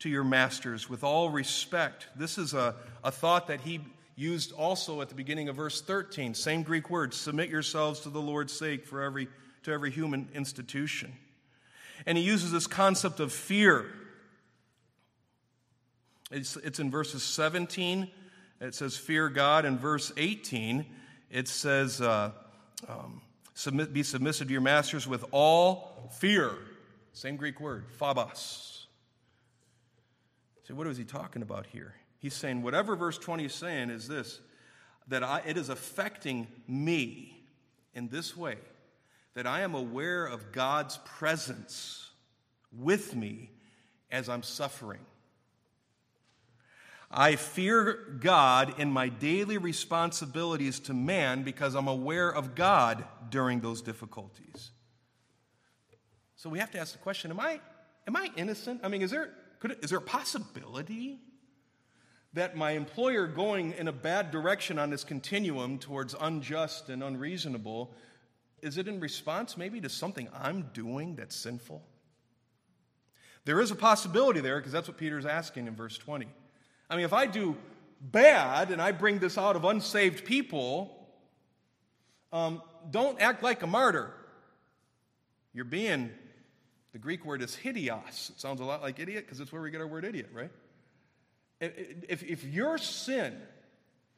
to 0.00 0.08
your 0.08 0.24
masters 0.24 0.88
with 0.88 1.04
all 1.04 1.30
respect. 1.30 2.08
This 2.16 2.38
is 2.38 2.54
a, 2.54 2.74
a 3.04 3.12
thought 3.12 3.46
that 3.46 3.60
he 3.60 3.80
used 4.16 4.52
also 4.52 5.00
at 5.00 5.08
the 5.08 5.14
beginning 5.14 5.48
of 5.48 5.56
verse 5.56 5.80
13. 5.80 6.34
Same 6.34 6.64
Greek 6.64 6.90
word, 6.90 7.14
submit 7.14 7.48
yourselves 7.48 8.00
to 8.00 8.10
the 8.10 8.20
Lord's 8.20 8.52
sake 8.52 8.86
for 8.86 9.02
every, 9.02 9.28
to 9.62 9.70
every 9.70 9.92
human 9.92 10.28
institution. 10.34 11.12
And 12.06 12.18
he 12.18 12.24
uses 12.24 12.50
this 12.50 12.66
concept 12.66 13.20
of 13.20 13.32
fear. 13.32 13.86
It's, 16.32 16.56
it's 16.56 16.80
in 16.80 16.90
verses 16.90 17.22
17 17.22 18.10
it 18.62 18.76
says, 18.76 18.96
Fear 18.96 19.28
God. 19.30 19.64
In 19.64 19.76
verse 19.76 20.12
18, 20.16 20.86
it 21.30 21.48
says, 21.48 22.00
uh, 22.00 22.30
um, 22.88 23.20
submit, 23.54 23.92
Be 23.92 24.02
submissive 24.02 24.48
to 24.48 24.52
your 24.52 24.62
masters 24.62 25.06
with 25.06 25.24
all 25.30 26.10
fear. 26.18 26.52
Same 27.12 27.36
Greek 27.36 27.60
word, 27.60 27.84
phobos. 27.98 28.86
So, 30.64 30.74
what 30.74 30.86
is 30.86 30.96
he 30.96 31.04
talking 31.04 31.42
about 31.42 31.66
here? 31.66 31.94
He's 32.18 32.34
saying, 32.34 32.62
whatever 32.62 32.94
verse 32.94 33.18
20 33.18 33.46
is 33.46 33.54
saying 33.54 33.90
is 33.90 34.08
this 34.08 34.40
that 35.08 35.24
I, 35.24 35.42
it 35.44 35.56
is 35.56 35.68
affecting 35.68 36.46
me 36.68 37.36
in 37.94 38.08
this 38.08 38.36
way 38.36 38.56
that 39.34 39.46
I 39.46 39.62
am 39.62 39.74
aware 39.74 40.26
of 40.26 40.52
God's 40.52 40.98
presence 40.98 42.10
with 42.72 43.16
me 43.16 43.50
as 44.10 44.28
I'm 44.28 44.42
suffering. 44.42 45.00
I 47.12 47.36
fear 47.36 48.16
God 48.20 48.80
in 48.80 48.90
my 48.90 49.08
daily 49.08 49.58
responsibilities 49.58 50.80
to 50.80 50.94
man 50.94 51.42
because 51.42 51.74
I'm 51.74 51.88
aware 51.88 52.30
of 52.30 52.54
God 52.54 53.04
during 53.28 53.60
those 53.60 53.82
difficulties. 53.82 54.70
So 56.36 56.48
we 56.48 56.58
have 56.58 56.70
to 56.72 56.78
ask 56.78 56.92
the 56.92 56.98
question 56.98 57.30
Am 57.30 57.38
I, 57.38 57.60
am 58.06 58.16
I 58.16 58.30
innocent? 58.36 58.80
I 58.82 58.88
mean, 58.88 59.02
is 59.02 59.10
there, 59.10 59.30
could, 59.60 59.76
is 59.82 59.90
there 59.90 59.98
a 59.98 60.02
possibility 60.02 61.20
that 62.32 62.56
my 62.56 62.72
employer 62.72 63.26
going 63.26 63.72
in 63.72 63.88
a 63.88 63.92
bad 63.92 64.30
direction 64.30 64.78
on 64.78 64.88
this 64.88 65.04
continuum 65.04 65.78
towards 65.78 66.14
unjust 66.18 66.88
and 66.88 67.02
unreasonable, 67.02 67.92
is 68.62 68.78
it 68.78 68.88
in 68.88 69.00
response 69.00 69.56
maybe 69.56 69.80
to 69.82 69.88
something 69.88 70.28
I'm 70.32 70.70
doing 70.72 71.16
that's 71.16 71.36
sinful? 71.36 71.82
There 73.44 73.60
is 73.60 73.70
a 73.70 73.74
possibility 73.74 74.40
there 74.40 74.58
because 74.58 74.72
that's 74.72 74.88
what 74.88 74.96
Peter's 74.96 75.26
asking 75.26 75.66
in 75.66 75.76
verse 75.76 75.98
20. 75.98 76.26
I 76.92 76.96
mean, 76.96 77.06
if 77.06 77.14
I 77.14 77.24
do 77.24 77.56
bad 78.02 78.70
and 78.70 78.82
I 78.82 78.92
bring 78.92 79.18
this 79.18 79.38
out 79.38 79.56
of 79.56 79.64
unsaved 79.64 80.26
people, 80.26 80.94
um, 82.34 82.60
don't 82.90 83.18
act 83.18 83.42
like 83.42 83.62
a 83.62 83.66
martyr. 83.66 84.12
You're 85.54 85.64
being, 85.64 86.10
the 86.92 86.98
Greek 86.98 87.24
word 87.24 87.40
is 87.40 87.54
hideos. 87.56 88.32
It 88.34 88.38
sounds 88.38 88.60
a 88.60 88.64
lot 88.64 88.82
like 88.82 88.98
idiot 88.98 89.24
because 89.24 89.40
it's 89.40 89.50
where 89.50 89.62
we 89.62 89.70
get 89.70 89.80
our 89.80 89.86
word 89.86 90.04
idiot, 90.04 90.28
right? 90.34 90.50
If, 91.60 92.22
if 92.24 92.44
your 92.44 92.76
sin 92.76 93.40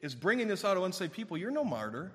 is 0.01 0.13
bringing 0.13 0.49
this 0.49 0.65
out 0.65 0.75
of 0.75 0.83
unsaved 0.83 1.13
people, 1.13 1.37
you're 1.37 1.51
no 1.51 1.63
martyr. 1.63 2.11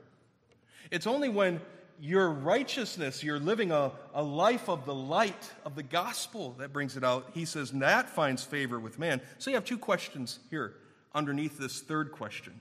It's 0.90 1.06
only 1.06 1.30
when 1.30 1.62
your 2.00 2.30
righteousness, 2.30 3.22
you're 3.22 3.38
living 3.38 3.70
a, 3.70 3.92
a 4.14 4.22
life 4.22 4.68
of 4.68 4.86
the 4.86 4.94
light 4.94 5.50
of 5.64 5.74
the 5.74 5.82
gospel 5.82 6.54
that 6.58 6.72
brings 6.72 6.96
it 6.96 7.04
out. 7.04 7.30
He 7.34 7.44
says 7.44 7.70
that 7.72 8.08
finds 8.08 8.42
favor 8.42 8.80
with 8.80 8.98
man. 8.98 9.20
So 9.38 9.50
you 9.50 9.56
have 9.56 9.64
two 9.64 9.78
questions 9.78 10.38
here 10.50 10.74
underneath 11.14 11.58
this 11.58 11.80
third 11.80 12.12
question 12.12 12.58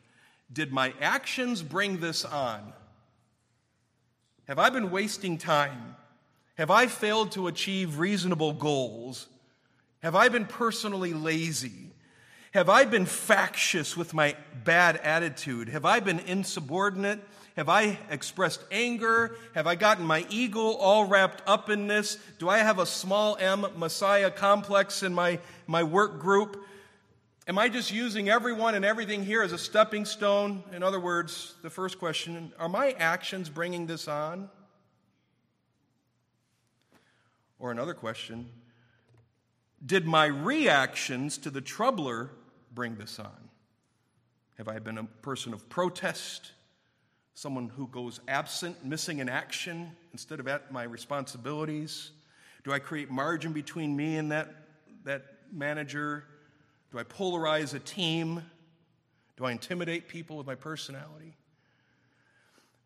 Did 0.52 0.74
my 0.74 0.94
actions 1.00 1.62
bring 1.62 2.00
this 2.00 2.26
on? 2.26 2.74
Have 4.48 4.60
I 4.60 4.70
been 4.70 4.92
wasting 4.92 5.38
time? 5.38 5.96
Have 6.58 6.72
I 6.72 6.88
failed 6.88 7.32
to 7.34 7.48
achieve 7.48 8.00
reasonable 8.00 8.54
goals 8.54 9.28
Have 10.04 10.16
I 10.16 10.28
been 10.28 10.46
personally 10.46 11.14
lazy? 11.14 11.94
Have 12.52 12.68
I 12.68 12.86
been 12.86 13.06
factious 13.06 13.96
with 13.96 14.14
my 14.14 14.36
bad 14.64 14.98
attitude? 14.98 15.70
Have 15.70 15.86
I 15.86 16.00
been 16.00 16.20
insubordinate? 16.20 17.20
Have 17.60 17.68
I 17.68 18.00
expressed 18.10 18.64
anger? 18.72 19.36
Have 19.54 19.68
I 19.68 19.76
gotten 19.76 20.06
my 20.06 20.26
ego 20.30 20.62
all 20.62 21.04
wrapped 21.04 21.44
up 21.46 21.70
in 21.70 21.88
this? 21.88 22.18
Do 22.38 22.48
I 22.48 22.60
have 22.60 22.80
a 22.80 22.86
small 22.86 23.36
m 23.38 23.66
Messiah 23.76 24.32
complex 24.32 25.04
in 25.04 25.14
my, 25.14 25.40
my 25.68 25.84
work 25.84 26.22
group? 26.22 26.66
Am 27.50 27.58
I 27.58 27.68
just 27.68 27.92
using 27.92 28.30
everyone 28.30 28.76
and 28.76 28.86
everything 28.86 29.26
here 29.26 29.42
as 29.42 29.52
a 29.52 29.58
stepping 29.58 30.06
stone? 30.06 30.64
In 30.72 30.84
other 30.84 31.02
words, 31.02 31.56
the 31.62 31.70
first 31.70 32.00
question 32.00 32.54
are 32.58 32.70
my 32.70 32.92
actions 32.92 33.50
bringing 33.50 33.88
this 33.88 34.08
on? 34.08 34.50
Or 37.60 37.72
another 37.72 37.94
question 37.94 38.48
did 39.86 40.06
my 40.06 40.28
reactions 40.28 41.38
to 41.40 41.50
the 41.50 41.60
troubler 41.60 42.30
bring 42.74 42.96
this 42.96 43.20
on? 43.20 43.50
Have 44.58 44.70
I 44.70 44.80
been 44.80 44.98
a 44.98 45.04
person 45.04 45.54
of 45.54 45.68
protest? 45.68 46.54
Someone 47.40 47.70
who 47.70 47.88
goes 47.88 48.20
absent, 48.28 48.84
missing 48.84 49.20
in 49.20 49.30
action 49.30 49.96
instead 50.12 50.42
of 50.42 50.50
at 50.50 50.74
my 50.74 50.84
responsibilities? 50.84 52.12
Do 52.66 52.74
I 52.74 52.80
create 52.80 53.10
margin 53.10 53.54
between 53.54 53.96
me 53.96 54.18
and 54.18 54.30
that, 54.34 54.54
that 55.06 55.24
manager? 55.50 56.26
Do 56.92 57.00
I 57.00 57.04
polarize 57.04 57.74
a 57.74 57.80
team? 57.80 58.44
Do 59.38 59.46
I 59.46 59.54
intimidate 59.54 60.10
people 60.10 60.36
with 60.36 60.48
my 60.48 60.56
personality? 60.56 61.38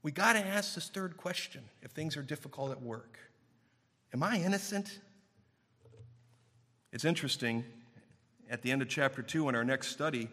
We 0.03 0.11
got 0.11 0.33
to 0.33 0.45
ask 0.45 0.75
this 0.75 0.87
third 0.87 1.17
question 1.17 1.63
if 1.81 1.89
things 1.89 2.15
are 2.15 2.21
difficult 2.21 2.69
at 2.69 2.79
work. 2.79 3.17
Am 4.13 4.21
I 4.21 4.35
innocent? 4.35 4.99
It's 6.91 7.05
interesting. 7.05 7.63
At 8.51 8.61
the 8.61 8.71
end 8.71 8.83
of 8.83 8.87
chapter 8.87 9.23
2, 9.23 9.49
in 9.49 9.55
our 9.55 9.65
next 9.65 9.87
study, 9.87 10.29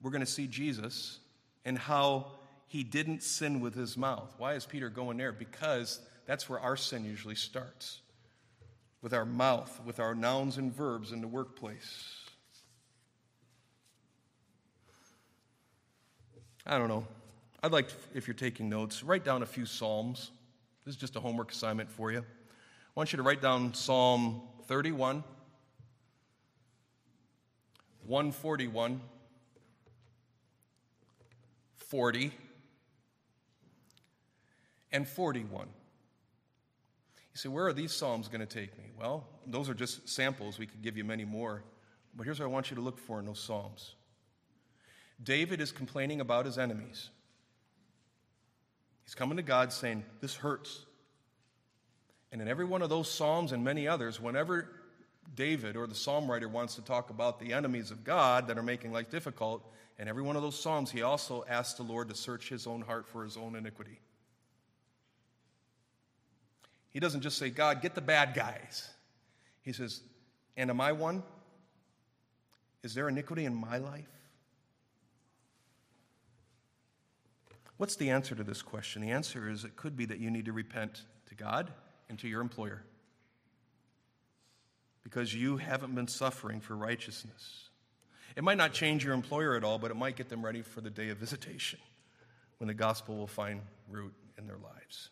we're 0.00 0.12
going 0.12 0.20
to 0.20 0.24
see 0.24 0.46
Jesus 0.46 1.18
and 1.64 1.76
how 1.76 2.30
he 2.74 2.82
didn't 2.82 3.22
sin 3.22 3.60
with 3.60 3.72
his 3.72 3.96
mouth. 3.96 4.34
Why 4.36 4.54
is 4.54 4.66
Peter 4.66 4.90
going 4.90 5.16
there? 5.16 5.30
Because 5.30 6.00
that's 6.26 6.48
where 6.48 6.58
our 6.58 6.76
sin 6.76 7.04
usually 7.04 7.36
starts 7.36 8.00
with 9.00 9.14
our 9.14 9.24
mouth, 9.24 9.80
with 9.86 10.00
our 10.00 10.12
nouns 10.12 10.58
and 10.58 10.74
verbs 10.74 11.12
in 11.12 11.20
the 11.20 11.28
workplace. 11.28 12.16
I 16.66 16.76
don't 16.76 16.88
know. 16.88 17.06
I'd 17.62 17.70
like, 17.70 17.90
if 18.12 18.26
you're 18.26 18.34
taking 18.34 18.68
notes, 18.68 19.04
write 19.04 19.24
down 19.24 19.44
a 19.44 19.46
few 19.46 19.66
Psalms. 19.66 20.32
This 20.84 20.96
is 20.96 21.00
just 21.00 21.14
a 21.14 21.20
homework 21.20 21.52
assignment 21.52 21.88
for 21.88 22.10
you. 22.10 22.18
I 22.18 22.92
want 22.96 23.12
you 23.12 23.18
to 23.18 23.22
write 23.22 23.40
down 23.40 23.72
Psalm 23.72 24.42
31. 24.66 25.22
141, 28.04 29.00
40, 31.76 32.32
and 34.94 35.06
41. 35.06 35.66
You 35.66 37.38
say, 37.38 37.48
where 37.48 37.66
are 37.66 37.72
these 37.72 37.92
Psalms 37.92 38.28
going 38.28 38.40
to 38.40 38.46
take 38.46 38.78
me? 38.78 38.84
Well, 38.98 39.26
those 39.46 39.68
are 39.68 39.74
just 39.74 40.08
samples. 40.08 40.58
We 40.58 40.66
could 40.66 40.82
give 40.82 40.96
you 40.96 41.04
many 41.04 41.24
more. 41.24 41.64
But 42.16 42.24
here's 42.24 42.38
what 42.38 42.46
I 42.46 42.48
want 42.48 42.70
you 42.70 42.76
to 42.76 42.80
look 42.80 42.98
for 42.98 43.18
in 43.18 43.26
those 43.26 43.40
Psalms 43.40 43.96
David 45.22 45.60
is 45.60 45.72
complaining 45.72 46.20
about 46.20 46.46
his 46.46 46.58
enemies. 46.58 47.10
He's 49.04 49.14
coming 49.14 49.36
to 49.36 49.42
God 49.42 49.72
saying, 49.72 50.04
This 50.20 50.36
hurts. 50.36 50.86
And 52.30 52.40
in 52.40 52.48
every 52.48 52.64
one 52.64 52.82
of 52.82 52.88
those 52.88 53.10
Psalms 53.10 53.52
and 53.52 53.62
many 53.62 53.86
others, 53.86 54.20
whenever 54.20 54.70
David 55.34 55.76
or 55.76 55.86
the 55.86 55.94
psalm 55.94 56.30
writer 56.30 56.48
wants 56.48 56.74
to 56.76 56.82
talk 56.82 57.10
about 57.10 57.40
the 57.40 57.52
enemies 57.52 57.90
of 57.90 58.04
God 58.04 58.48
that 58.48 58.58
are 58.58 58.62
making 58.62 58.92
life 58.92 59.10
difficult. 59.10 59.68
in 59.98 60.08
every 60.08 60.22
one 60.22 60.36
of 60.36 60.42
those 60.42 60.60
psalms, 60.60 60.90
he 60.90 61.02
also 61.02 61.44
asks 61.48 61.74
the 61.74 61.82
Lord 61.82 62.08
to 62.08 62.14
search 62.14 62.48
his 62.48 62.66
own 62.66 62.80
heart 62.82 63.06
for 63.08 63.24
his 63.24 63.36
own 63.36 63.56
iniquity. 63.56 64.00
He 66.94 67.00
doesn't 67.00 67.22
just 67.22 67.36
say, 67.36 67.50
God, 67.50 67.82
get 67.82 67.96
the 67.96 68.00
bad 68.00 68.34
guys. 68.34 68.88
He 69.62 69.72
says, 69.72 70.00
And 70.56 70.70
am 70.70 70.80
I 70.80 70.92
one? 70.92 71.24
Is 72.84 72.94
there 72.94 73.08
iniquity 73.08 73.44
in 73.44 73.54
my 73.54 73.78
life? 73.78 74.08
What's 77.76 77.96
the 77.96 78.10
answer 78.10 78.36
to 78.36 78.44
this 78.44 78.62
question? 78.62 79.02
The 79.02 79.10
answer 79.10 79.50
is 79.50 79.64
it 79.64 79.74
could 79.74 79.96
be 79.96 80.06
that 80.06 80.20
you 80.20 80.30
need 80.30 80.44
to 80.44 80.52
repent 80.52 81.02
to 81.26 81.34
God 81.34 81.72
and 82.08 82.16
to 82.20 82.28
your 82.28 82.40
employer 82.40 82.84
because 85.02 85.34
you 85.34 85.56
haven't 85.56 85.96
been 85.96 86.06
suffering 86.06 86.60
for 86.60 86.76
righteousness. 86.76 87.70
It 88.36 88.44
might 88.44 88.56
not 88.56 88.72
change 88.72 89.04
your 89.04 89.14
employer 89.14 89.56
at 89.56 89.64
all, 89.64 89.78
but 89.78 89.90
it 89.90 89.96
might 89.96 90.14
get 90.14 90.28
them 90.28 90.44
ready 90.44 90.62
for 90.62 90.80
the 90.80 90.90
day 90.90 91.08
of 91.08 91.18
visitation 91.18 91.80
when 92.58 92.68
the 92.68 92.74
gospel 92.74 93.16
will 93.16 93.26
find 93.26 93.60
root 93.90 94.14
in 94.38 94.46
their 94.46 94.58
lives. 94.58 95.10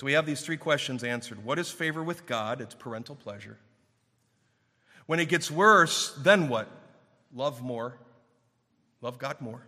So 0.00 0.06
we 0.06 0.14
have 0.14 0.24
these 0.24 0.40
three 0.40 0.56
questions 0.56 1.04
answered. 1.04 1.44
What 1.44 1.58
is 1.58 1.70
favor 1.70 2.02
with 2.02 2.24
God? 2.24 2.62
It's 2.62 2.74
parental 2.74 3.14
pleasure. 3.14 3.58
When 5.04 5.20
it 5.20 5.28
gets 5.28 5.50
worse, 5.50 6.14
then 6.22 6.48
what? 6.48 6.70
Love 7.34 7.60
more. 7.60 7.98
Love 9.02 9.18
God 9.18 9.42
more. 9.42 9.60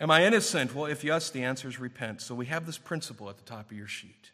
Am 0.00 0.10
I 0.10 0.24
innocent? 0.24 0.74
Well, 0.74 0.86
if 0.86 1.04
yes, 1.04 1.28
the 1.28 1.44
answer 1.44 1.68
is 1.68 1.78
repent. 1.78 2.22
So 2.22 2.34
we 2.34 2.46
have 2.46 2.64
this 2.64 2.78
principle 2.78 3.28
at 3.28 3.36
the 3.36 3.44
top 3.44 3.70
of 3.70 3.76
your 3.76 3.86
sheet 3.86 4.30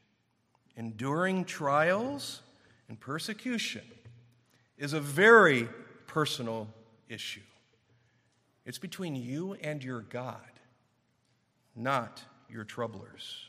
enduring 0.77 1.45
trials 1.45 2.43
and 2.89 3.01
persecution 3.01 3.83
is 4.79 4.93
a 4.93 5.01
very 5.01 5.69
personal 6.07 6.69
issue. 7.09 7.41
It's 8.65 8.79
between 8.79 9.17
you 9.17 9.55
and 9.55 9.83
your 9.83 10.03
God, 10.03 10.53
not 11.75 12.23
your 12.51 12.65
troublers. 12.65 13.47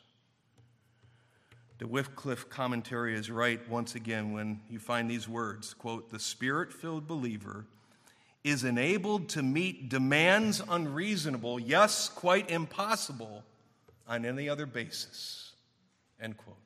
The 1.79 1.87
Wycliffe 1.87 2.49
commentary 2.49 3.15
is 3.15 3.31
right 3.31 3.59
once 3.69 3.95
again 3.95 4.33
when 4.33 4.61
you 4.69 4.79
find 4.79 5.09
these 5.09 5.27
words 5.27 5.73
quote, 5.73 6.11
the 6.11 6.19
spirit 6.19 6.71
filled 6.71 7.07
believer 7.07 7.65
is 8.43 8.63
enabled 8.63 9.29
to 9.29 9.43
meet 9.43 9.89
demands 9.89 10.61
unreasonable, 10.69 11.59
yes, 11.59 12.09
quite 12.09 12.49
impossible, 12.49 13.43
on 14.07 14.25
any 14.25 14.49
other 14.49 14.65
basis. 14.65 15.53
End 16.19 16.37
quote 16.37 16.57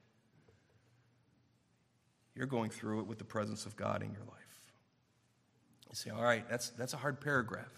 you're 2.35 2.45
going 2.45 2.69
through 2.69 2.99
it 2.99 3.07
with 3.07 3.17
the 3.17 3.23
presence 3.23 3.65
of 3.65 3.75
God 3.75 4.03
in 4.03 4.11
your 4.11 4.23
life. 4.25 4.35
You 5.89 5.95
say, 5.95 6.09
all 6.09 6.23
right, 6.23 6.47
that's, 6.49 6.69
that's 6.71 6.93
a 6.93 6.97
hard 6.97 7.21
paragraph. 7.21 7.71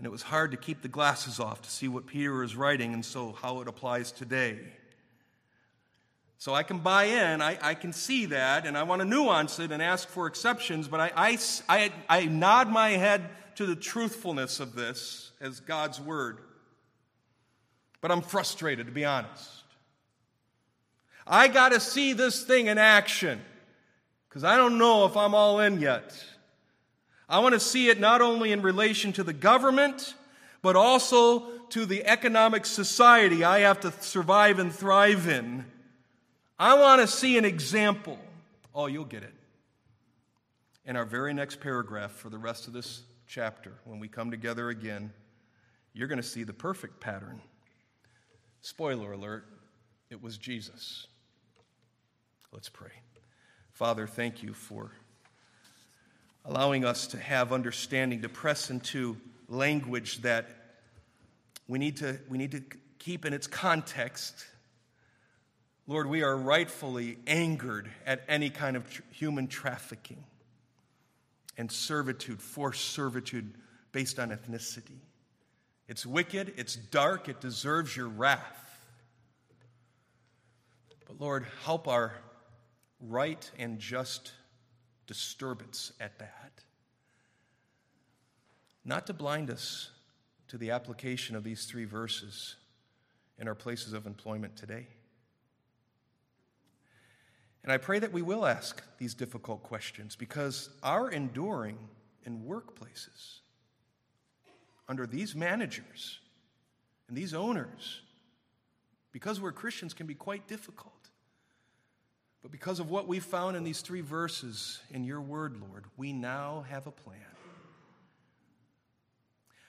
And 0.00 0.06
it 0.06 0.10
was 0.10 0.22
hard 0.22 0.52
to 0.52 0.56
keep 0.56 0.80
the 0.80 0.88
glasses 0.88 1.38
off 1.38 1.60
to 1.60 1.70
see 1.70 1.86
what 1.86 2.06
Peter 2.06 2.42
is 2.42 2.56
writing 2.56 2.94
and 2.94 3.04
so 3.04 3.32
how 3.32 3.60
it 3.60 3.68
applies 3.68 4.10
today. 4.10 4.58
So 6.38 6.54
I 6.54 6.62
can 6.62 6.78
buy 6.78 7.04
in, 7.04 7.42
I, 7.42 7.58
I 7.60 7.74
can 7.74 7.92
see 7.92 8.24
that, 8.24 8.64
and 8.64 8.78
I 8.78 8.84
want 8.84 9.02
to 9.02 9.04
nuance 9.04 9.58
it 9.58 9.70
and 9.70 9.82
ask 9.82 10.08
for 10.08 10.26
exceptions, 10.26 10.88
but 10.88 11.00
I, 11.00 11.12
I, 11.14 11.38
I, 11.68 11.92
I 12.08 12.24
nod 12.24 12.70
my 12.70 12.92
head 12.92 13.28
to 13.56 13.66
the 13.66 13.76
truthfulness 13.76 14.58
of 14.58 14.74
this 14.74 15.32
as 15.38 15.60
God's 15.60 16.00
word. 16.00 16.38
But 18.00 18.10
I'm 18.10 18.22
frustrated, 18.22 18.86
to 18.86 18.92
be 18.92 19.04
honest. 19.04 19.50
I 21.26 21.48
got 21.48 21.72
to 21.72 21.80
see 21.80 22.14
this 22.14 22.42
thing 22.42 22.68
in 22.68 22.78
action 22.78 23.38
because 24.30 24.44
I 24.44 24.56
don't 24.56 24.78
know 24.78 25.04
if 25.04 25.14
I'm 25.14 25.34
all 25.34 25.60
in 25.60 25.78
yet. 25.78 26.14
I 27.30 27.38
want 27.38 27.54
to 27.54 27.60
see 27.60 27.88
it 27.88 28.00
not 28.00 28.20
only 28.20 28.50
in 28.50 28.60
relation 28.60 29.12
to 29.12 29.22
the 29.22 29.32
government, 29.32 30.14
but 30.62 30.74
also 30.74 31.44
to 31.68 31.86
the 31.86 32.04
economic 32.04 32.66
society 32.66 33.44
I 33.44 33.60
have 33.60 33.78
to 33.80 33.92
survive 34.00 34.58
and 34.58 34.74
thrive 34.74 35.28
in. 35.28 35.64
I 36.58 36.74
want 36.74 37.00
to 37.00 37.06
see 37.06 37.38
an 37.38 37.44
example. 37.44 38.18
Oh, 38.74 38.86
you'll 38.86 39.04
get 39.04 39.22
it. 39.22 39.32
In 40.84 40.96
our 40.96 41.04
very 41.04 41.32
next 41.32 41.60
paragraph 41.60 42.10
for 42.10 42.30
the 42.30 42.38
rest 42.38 42.66
of 42.66 42.72
this 42.72 43.02
chapter, 43.28 43.74
when 43.84 44.00
we 44.00 44.08
come 44.08 44.32
together 44.32 44.68
again, 44.68 45.12
you're 45.92 46.08
going 46.08 46.20
to 46.20 46.26
see 46.26 46.42
the 46.42 46.52
perfect 46.52 46.98
pattern. 46.98 47.40
Spoiler 48.60 49.12
alert, 49.12 49.46
it 50.10 50.20
was 50.20 50.36
Jesus. 50.36 51.06
Let's 52.52 52.68
pray. 52.68 52.90
Father, 53.72 54.08
thank 54.08 54.42
you 54.42 54.52
for 54.52 54.90
allowing 56.44 56.84
us 56.84 57.06
to 57.08 57.18
have 57.18 57.52
understanding, 57.52 58.22
to 58.22 58.28
press 58.28 58.70
into 58.70 59.16
language 59.48 60.22
that 60.22 60.48
we 61.68 61.78
need 61.78 61.96
to, 61.98 62.18
we 62.28 62.38
need 62.38 62.52
to 62.52 62.62
keep 62.98 63.24
in 63.24 63.32
its 63.32 63.46
context. 63.46 64.46
Lord, 65.86 66.06
we 66.08 66.22
are 66.22 66.36
rightfully 66.36 67.18
angered 67.26 67.90
at 68.06 68.22
any 68.28 68.50
kind 68.50 68.76
of 68.76 68.90
tr- 68.90 69.02
human 69.10 69.48
trafficking 69.48 70.24
and 71.56 71.70
servitude, 71.70 72.40
forced 72.40 72.86
servitude 72.90 73.54
based 73.92 74.18
on 74.18 74.30
ethnicity. 74.30 74.98
It's 75.88 76.06
wicked, 76.06 76.54
it's 76.56 76.76
dark, 76.76 77.28
it 77.28 77.40
deserves 77.40 77.96
your 77.96 78.08
wrath. 78.08 78.86
But 81.06 81.20
Lord, 81.20 81.46
help 81.64 81.88
our 81.88 82.14
right 83.00 83.50
and 83.58 83.78
just 83.78 84.32
disturbance 85.10 85.92
at 85.98 86.20
that. 86.20 86.52
Not 88.84 89.08
to 89.08 89.12
blind 89.12 89.50
us 89.50 89.90
to 90.46 90.56
the 90.56 90.70
application 90.70 91.34
of 91.34 91.42
these 91.42 91.64
three 91.64 91.84
verses 91.84 92.54
in 93.36 93.48
our 93.48 93.56
places 93.56 93.92
of 93.92 94.06
employment 94.06 94.56
today. 94.56 94.86
And 97.64 97.72
I 97.72 97.76
pray 97.76 97.98
that 97.98 98.12
we 98.12 98.22
will 98.22 98.46
ask 98.46 98.84
these 98.98 99.14
difficult 99.14 99.64
questions 99.64 100.14
because 100.14 100.70
our 100.84 101.10
enduring 101.10 101.76
in 102.24 102.42
workplaces 102.42 103.40
under 104.88 105.08
these 105.08 105.34
managers 105.34 106.20
and 107.08 107.16
these 107.16 107.34
owners, 107.34 108.02
because 109.10 109.40
we're 109.40 109.50
Christians, 109.50 109.92
can 109.92 110.06
be 110.06 110.14
quite 110.14 110.46
difficult. 110.46 110.99
But 112.42 112.50
because 112.50 112.80
of 112.80 112.90
what 112.90 113.06
we 113.06 113.20
found 113.20 113.56
in 113.56 113.64
these 113.64 113.82
three 113.82 114.00
verses 114.00 114.80
in 114.90 115.04
your 115.04 115.20
word, 115.20 115.60
Lord, 115.60 115.84
we 115.96 116.12
now 116.12 116.64
have 116.68 116.86
a 116.86 116.90
plan. 116.90 117.18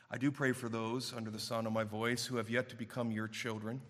I 0.10 0.18
do 0.18 0.32
pray 0.32 0.52
for 0.52 0.70
those 0.70 1.14
under 1.14 1.30
the 1.30 1.40
sound 1.40 1.68
of 1.68 1.74
my 1.74 1.84
voice 1.84 2.26
who 2.26 2.38
have 2.38 2.50
yet 2.50 2.70
to 2.70 2.76
become 2.76 3.12
your 3.12 3.28
children. 3.28 3.82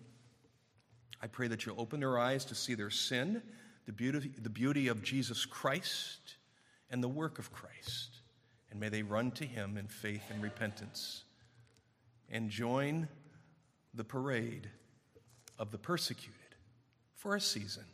I 1.20 1.26
pray 1.26 1.48
that 1.48 1.64
you'll 1.64 1.80
open 1.80 2.00
their 2.00 2.18
eyes 2.18 2.44
to 2.46 2.54
see 2.54 2.74
their 2.74 2.90
sin, 2.90 3.42
the 3.86 3.92
beauty, 3.92 4.32
the 4.40 4.50
beauty 4.50 4.88
of 4.88 5.02
Jesus 5.02 5.44
Christ, 5.44 6.36
and 6.90 7.02
the 7.02 7.08
work 7.08 7.38
of 7.38 7.52
Christ. 7.52 8.20
And 8.70 8.80
may 8.80 8.88
they 8.88 9.02
run 9.02 9.30
to 9.32 9.44
him 9.44 9.76
in 9.76 9.86
faith 9.86 10.22
and 10.30 10.42
repentance 10.42 11.24
and 12.30 12.50
join 12.50 13.08
the 13.94 14.04
parade 14.04 14.68
of 15.58 15.70
the 15.70 15.78
persecuted 15.78 16.34
for 17.14 17.36
a 17.36 17.40
season 17.40 17.84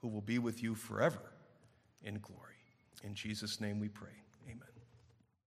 who 0.00 0.08
will 0.08 0.20
be 0.22 0.38
with 0.38 0.62
you 0.62 0.74
forever 0.74 1.32
in 2.02 2.18
glory. 2.18 2.44
In 3.02 3.14
Jesus' 3.14 3.60
name 3.60 3.80
we 3.80 3.88
pray. 3.88 4.27